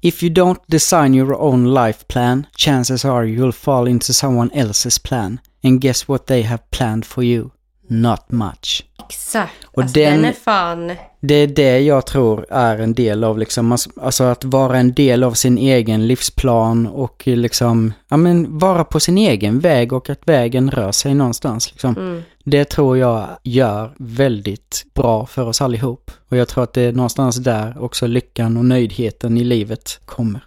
If 0.00 0.22
you 0.22 0.32
don't 0.34 0.60
design 0.66 1.14
your 1.14 1.34
own 1.42 1.74
life 1.74 2.04
plan, 2.08 2.46
chances 2.58 3.04
are 3.04 3.26
you'll 3.26 3.52
fall 3.52 3.88
into 3.88 4.12
someone 4.12 4.50
else's 4.54 5.02
plan. 5.04 5.38
And 5.64 5.80
guess 5.80 6.08
what 6.08 6.26
they 6.26 6.42
have 6.42 6.62
planned 6.70 7.04
for 7.04 7.24
you? 7.24 7.48
Not 7.88 8.30
much. 8.32 8.84
Exakt. 9.08 9.52
Och 9.64 9.82
alltså, 9.82 9.94
den- 10.00 10.16
den... 10.16 10.24
är 10.24 10.32
fan... 10.32 10.92
Det 11.20 11.34
är 11.34 11.46
det 11.46 11.80
jag 11.80 12.06
tror 12.06 12.46
är 12.50 12.78
en 12.78 12.94
del 12.94 13.24
av 13.24 13.38
liksom, 13.38 13.72
mas- 13.72 13.88
alltså 14.00 14.24
att 14.24 14.44
vara 14.44 14.78
en 14.78 14.92
del 14.94 15.24
av 15.24 15.32
sin 15.32 15.58
egen 15.58 16.06
livsplan 16.06 16.86
och 16.86 17.22
liksom, 17.26 17.92
ja 18.08 18.16
men 18.16 18.58
vara 18.58 18.84
på 18.84 19.00
sin 19.00 19.18
egen 19.18 19.60
väg 19.60 19.92
och 19.92 20.10
att 20.10 20.20
vägen 20.24 20.70
rör 20.70 20.92
sig 20.92 21.14
någonstans 21.14 21.70
liksom. 21.72 21.96
Mm. 21.96 22.22
Det 22.44 22.64
tror 22.64 22.98
jag 22.98 23.26
gör 23.42 23.94
väldigt 23.98 24.84
bra 24.94 25.26
för 25.26 25.46
oss 25.46 25.60
allihop. 25.60 26.10
Och 26.28 26.36
jag 26.36 26.48
tror 26.48 26.64
att 26.64 26.72
det 26.72 26.82
är 26.82 26.92
någonstans 26.92 27.36
där 27.36 27.82
också 27.82 28.06
lyckan 28.06 28.56
och 28.56 28.64
nöjdheten 28.64 29.38
i 29.38 29.44
livet 29.44 30.00
kommer. 30.04 30.40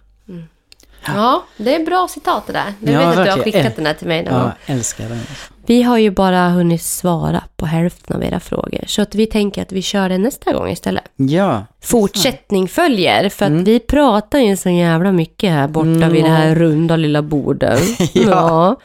Ja, 1.06 1.44
det 1.56 1.74
är 1.74 1.84
bra 1.84 2.08
citat 2.10 2.46
det 2.46 2.52
där. 2.52 2.72
Jag 2.80 2.94
Ja, 3.02 3.08
vet 3.10 3.18
att 3.18 3.24
du 3.24 3.30
har 3.30 3.38
skickat 3.38 3.76
den 3.76 3.86
här 3.86 3.94
till 3.94 4.08
mig 4.08 4.22
någon 4.24 4.34
Ja, 4.34 4.52
jag 4.66 4.76
älskar 4.76 5.08
den. 5.08 5.20
Vi 5.66 5.82
har 5.82 5.98
ju 5.98 6.10
bara 6.10 6.48
hunnit 6.48 6.82
svara 6.82 7.44
på 7.56 7.66
hälften 7.66 8.16
av 8.16 8.24
era 8.24 8.40
frågor. 8.40 8.84
Så 8.86 9.02
att 9.02 9.14
vi 9.14 9.26
tänker 9.26 9.62
att 9.62 9.72
vi 9.72 9.82
kör 9.82 10.08
det 10.08 10.18
nästa 10.18 10.52
gång 10.52 10.68
istället. 10.68 11.04
Ja, 11.16 11.66
Fortsättning 11.82 12.68
följer. 12.68 13.28
För 13.28 13.44
att 13.44 13.50
Mm. 13.50 13.64
vi 13.64 13.78
pratar 13.80 14.38
ju 14.38 14.56
så 14.56 14.68
jävla 14.70 15.12
mycket 15.12 15.50
här 15.50 15.68
borta 15.68 15.88
Mm, 15.88 16.12
vid 16.12 16.24
det 16.24 16.30
här 16.30 16.48
ja. 16.48 16.54
runda 16.54 16.96
lilla 16.96 17.22
bordet. 17.22 17.80
Ja. 18.14 18.76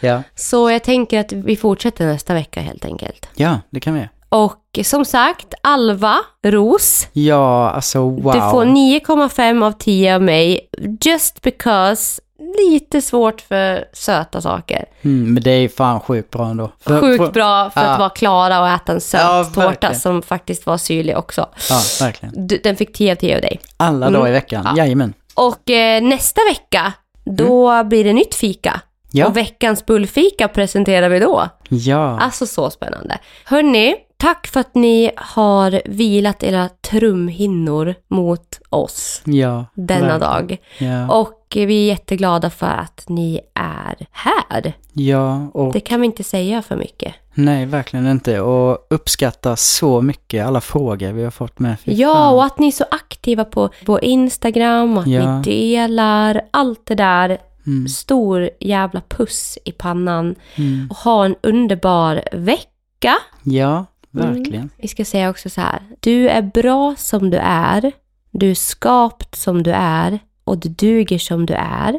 ja, 0.00 0.22
Så 0.34 0.70
jag 0.70 0.82
tänker 0.84 1.20
att 1.20 1.32
vi 1.32 1.56
fortsätter 1.56 2.06
nästa 2.06 2.34
vecka 2.34 2.60
helt 2.60 2.84
enkelt. 2.84 3.28
ja, 3.34 3.58
det 3.70 3.80
kan 3.80 3.94
vi 3.94 4.00
göra. 4.00 4.08
Och 4.32 4.78
som 4.84 5.04
sagt, 5.04 5.54
Alva 5.62 6.16
Ros, 6.46 7.08
Ja, 7.12 7.70
alltså 7.70 8.00
wow. 8.00 8.32
du 8.34 8.40
får 8.40 8.64
9,5 8.64 9.64
av 9.64 9.72
10 9.72 10.14
av 10.14 10.22
mig. 10.22 10.68
Just 11.04 11.42
because, 11.42 12.20
lite 12.58 13.02
svårt 13.02 13.40
för 13.40 13.84
söta 13.92 14.40
saker. 14.40 14.84
Mm, 15.02 15.34
men 15.34 15.42
det 15.42 15.50
är 15.50 15.68
fan 15.68 16.00
sjukt 16.00 16.30
bra 16.30 16.46
ändå. 16.46 16.72
För- 16.80 17.00
Sjukt 17.00 17.32
bra 17.34 17.70
för 17.70 17.80
ja. 17.80 17.86
att 17.86 17.98
vara 17.98 18.10
Klara 18.10 18.60
och 18.60 18.68
äta 18.68 18.92
en 18.92 19.00
söt 19.00 19.20
Ja, 19.20 19.44
tårta 19.54 19.94
som 19.94 20.22
faktiskt 20.22 20.66
var 20.66 20.76
syrlig 20.76 21.16
också. 21.18 21.48
Ja, 21.70 21.80
verkligen. 22.00 22.46
Du- 22.46 22.60
Den 22.64 22.76
fick 22.76 22.92
10 22.92 23.12
av 23.12 23.16
10 23.16 23.34
av 23.34 23.40
dig. 23.40 23.60
Alla 23.76 24.06
Mm. 24.06 24.12
dagar 24.20 24.28
i 24.28 24.32
veckan, 24.32 24.62
Ja. 24.64 24.76
jajamän. 24.76 25.12
Och 25.34 25.70
eh, 25.70 26.02
nästa 26.02 26.40
vecka, 26.48 26.92
då 27.24 27.84
blir 27.84 28.04
det 28.04 28.12
nytt 28.12 28.34
fika. 28.34 28.70
Mm. 28.70 28.80
Ja. 29.12 29.26
Och 29.26 29.36
veckans 29.36 29.86
bullfika 29.86 30.48
presenterar 30.48 31.08
vi 31.08 31.18
då. 31.18 31.48
Ja. 31.68 32.20
Alltså 32.20 32.46
så 32.46 32.70
spännande. 32.70 33.18
Hörni, 33.44 33.94
tack 34.22 34.46
för 34.46 34.60
att 34.60 34.74
ni 34.74 35.10
har 35.16 35.82
vilat 35.84 36.42
era 36.42 36.68
trumhinnor 36.68 37.94
mot 38.08 38.60
oss 38.70 39.22
ja. 39.24 39.64
denna 39.74 40.18
verkligen. 40.18 40.20
dag. 40.20 40.58
Ja. 40.78 41.14
Och 41.20 41.38
vi 41.54 41.62
är 41.62 41.86
jätteglada 41.86 42.50
för 42.50 42.66
att 42.66 43.04
ni 43.08 43.40
är 43.54 44.06
här. 44.10 44.72
ja, 44.92 45.50
och 45.54 45.72
Det 45.72 45.80
kan 45.80 46.00
vi 46.00 46.06
inte 46.06 46.24
säga 46.24 46.62
för 46.62 46.76
mycket. 46.76 47.14
nej, 47.34 47.66
verkligen 47.66 48.06
inte. 48.06 48.40
Och 48.40 48.86
uppskattar 48.90 49.56
så 49.56 50.00
mycket 50.00 50.46
alla 50.46 50.60
frågor 50.60 51.12
vi 51.12 51.24
har 51.24 51.30
fått 51.30 51.58
med. 51.58 51.80
Fy 51.80 51.92
Ja, 51.92 52.14
fan. 52.14 52.34
och 52.34 52.44
att 52.44 52.58
ni 52.58 52.66
är 52.68 52.72
så 52.72 52.84
aktiva 52.90 53.44
på 53.44 53.68
vår 53.86 54.04
Instagram 54.04 54.96
och 54.96 55.02
att 55.02 55.08
Ja. 55.08 55.36
ni 55.38 55.42
delar 55.42 56.40
allt 56.50 56.86
det 56.86 56.94
där. 56.94 57.38
Mm. 57.66 57.88
Stor 57.88 58.50
jävla 58.60 59.00
puss 59.08 59.58
i 59.64 59.72
pannan. 59.72 60.34
Mm. 60.54 60.86
Och 60.90 60.96
ha 60.96 61.24
en 61.24 61.36
underbar 61.42 62.22
vecka. 62.32 63.14
Ja, 63.42 63.84
Mm. 64.14 64.34
verkligen. 64.34 64.70
Vi 64.76 64.88
ska 64.88 65.04
säga 65.04 65.30
också 65.30 65.50
så 65.50 65.60
här. 65.60 65.82
Du 66.00 66.28
är 66.28 66.42
bra 66.42 66.94
som 66.98 67.30
du 67.30 67.36
är. 67.42 67.92
Du 68.30 68.50
är 68.50 68.54
skapt 68.54 69.34
som 69.34 69.62
du 69.62 69.70
är. 69.72 70.18
Och 70.44 70.58
du 70.58 70.68
duger 70.68 71.18
som 71.18 71.46
du 71.46 71.54
är. 71.54 71.94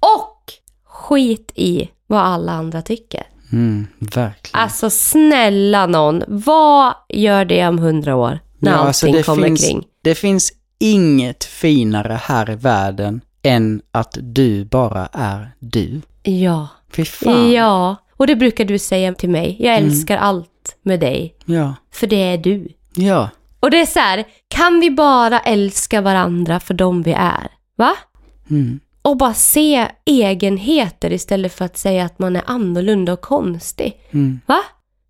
Och 0.00 0.52
skit 0.84 1.52
i 1.54 1.90
vad 2.06 2.20
alla 2.20 2.52
andra 2.52 2.82
tycker. 2.82 3.22
Mm, 3.52 3.86
verkligen. 3.98 4.62
Alltså 4.62 4.90
snälla 4.90 5.86
någon, 5.86 6.22
vad 6.28 6.94
gör 7.08 7.44
det 7.44 7.68
om 7.68 7.78
hundra 7.78 8.16
år? 8.16 8.38
När 8.58 8.70
Ja, 8.72 8.76
allting 8.78 9.16
alltså, 9.16 9.32
kommer 9.32 9.46
finns- 9.46 9.66
kring. 9.68 9.84
Det 10.02 10.14
finns 10.14 10.52
inget 10.78 11.44
finare 11.44 12.12
här 12.22 12.50
i 12.50 12.54
världen 12.54 13.20
än 13.42 13.82
att 13.92 14.18
du 14.20 14.64
bara 14.64 15.06
är 15.12 15.50
du. 15.58 16.00
Ja. 16.22 16.68
Fy 16.92 17.04
fan. 17.04 17.52
Ja. 17.52 17.96
Och 18.20 18.26
det 18.26 18.36
brukar 18.36 18.64
du 18.64 18.78
säga 18.78 19.14
till 19.14 19.30
mig. 19.30 19.56
Jag 19.58 19.76
älskar 19.76 20.16
allt 20.16 20.76
med 20.82 21.00
dig. 21.00 21.34
Ja. 21.44 21.74
För 21.92 22.06
det 22.06 22.16
är 22.16 22.38
du. 22.38 22.68
Ja. 22.94 23.28
Och 23.60 23.70
det 23.70 23.80
är 23.80 23.86
så 23.86 23.98
här, 23.98 24.24
kan 24.48 24.80
vi 24.80 24.90
bara 24.90 25.40
älska 25.40 26.00
varandra 26.00 26.60
för 26.60 26.74
dem 26.74 27.02
vi 27.02 27.12
är? 27.12 27.48
Va? 27.76 27.96
Mm. 28.50 28.80
Och 29.02 29.16
bara 29.16 29.34
se 29.34 29.88
egenheter 30.04 31.12
istället 31.12 31.54
för 31.54 31.64
att 31.64 31.78
säga 31.78 32.04
att 32.04 32.18
man 32.18 32.36
är 32.36 32.42
annorlunda 32.46 33.12
och 33.12 33.20
konstig. 33.20 34.00
Mm. 34.10 34.40
Va? 34.46 34.60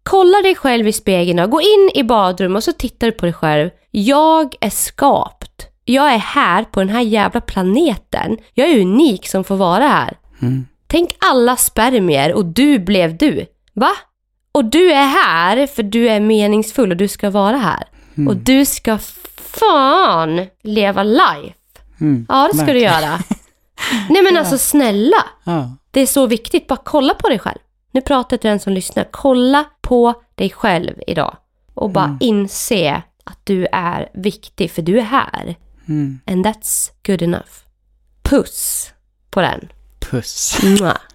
Kolla 0.03 0.43
dig 0.43 0.55
själv 0.55 0.89
i 0.89 0.93
spegeln 0.93 1.39
och 1.39 1.51
gå 1.51 1.61
in 1.61 1.91
i 1.95 2.03
badrummet 2.03 2.57
och 2.57 2.65
så 2.65 2.73
tittar 2.73 3.07
du 3.07 3.13
på 3.13 3.27
dig 3.27 3.33
själv. 3.33 3.71
Jag 3.91 4.55
är 4.61 4.71
skapt. 4.71 5.67
Jag 5.85 6.15
är 6.15 6.19
här 6.19 6.65
på 6.65 6.81
den 6.81 6.89
här 6.89 7.03
jävla 7.03 7.41
planeten. 7.41 8.39
Jag 8.55 8.71
är 8.71 8.81
unik 8.81 9.29
som 9.29 9.45
får 9.45 9.57
vara 9.57 9.89
här. 9.89 10.17
Mm. 10.43 10.67
Tänk 10.91 11.17
alla 11.19 11.57
spermier 11.57 12.33
och 12.35 12.45
du 12.47 12.79
blev 12.79 13.17
du. 13.17 13.47
Va? 13.75 13.91
Och 14.53 14.65
du 14.65 14.93
är 14.93 15.07
här 15.07 15.67
för 15.67 15.83
du 15.83 16.09
är 16.09 16.21
meningsfull 16.21 16.91
och 16.91 16.97
du 16.97 17.09
ska 17.09 17.31
vara 17.31 17.57
här. 17.57 17.89
Mm. 18.17 18.29
Och 18.29 18.37
du 18.37 18.65
ska 18.65 18.99
fan 19.37 20.47
leva 20.63 21.03
life. 21.03 21.55
Mm. 22.01 22.27
Ja, 22.29 22.49
det 22.53 22.57
ska 22.59 22.67
du 22.67 22.73
Verkligen. 22.73 22.93
göra. 23.03 23.19
Nej 24.11 24.23
men 24.23 24.37
alltså 24.37 24.59
snälla. 24.59 25.25
Ja. 25.45 25.77
Det 25.91 26.01
är 26.01 26.07
så 26.07 26.27
viktigt. 26.27 26.67
Bara 26.67 26.81
kolla 26.85 27.15
på 27.15 27.29
dig 27.29 27.39
själv. 27.39 27.59
Nu 27.93 28.01
pratar 28.01 28.35
jag 28.35 28.41
till 28.41 28.51
den 28.51 28.61
som 28.61 28.73
lyssnar. 28.73 29.09
Kolla 29.11 29.65
på 29.81 30.15
dig 30.35 30.51
själv 30.51 30.95
idag. 31.07 31.37
Och 31.75 31.91
bara 31.91 32.05
Mm. 32.05 32.19
inse 32.21 33.03
att 33.25 33.39
du 33.45 33.67
är 33.73 34.09
viktig 34.15 34.71
för 34.71 34.83
du 34.83 34.99
är 34.99 35.03
här. 35.05 35.57
Mm. 35.89 36.21
And 36.27 36.47
that's 36.47 36.91
good 37.07 37.23
enough. 37.23 37.51
Puss 38.23 38.91
på 39.31 39.41
den. 39.41 39.69
Puss. 40.01 40.59
Mwah. 40.63 41.10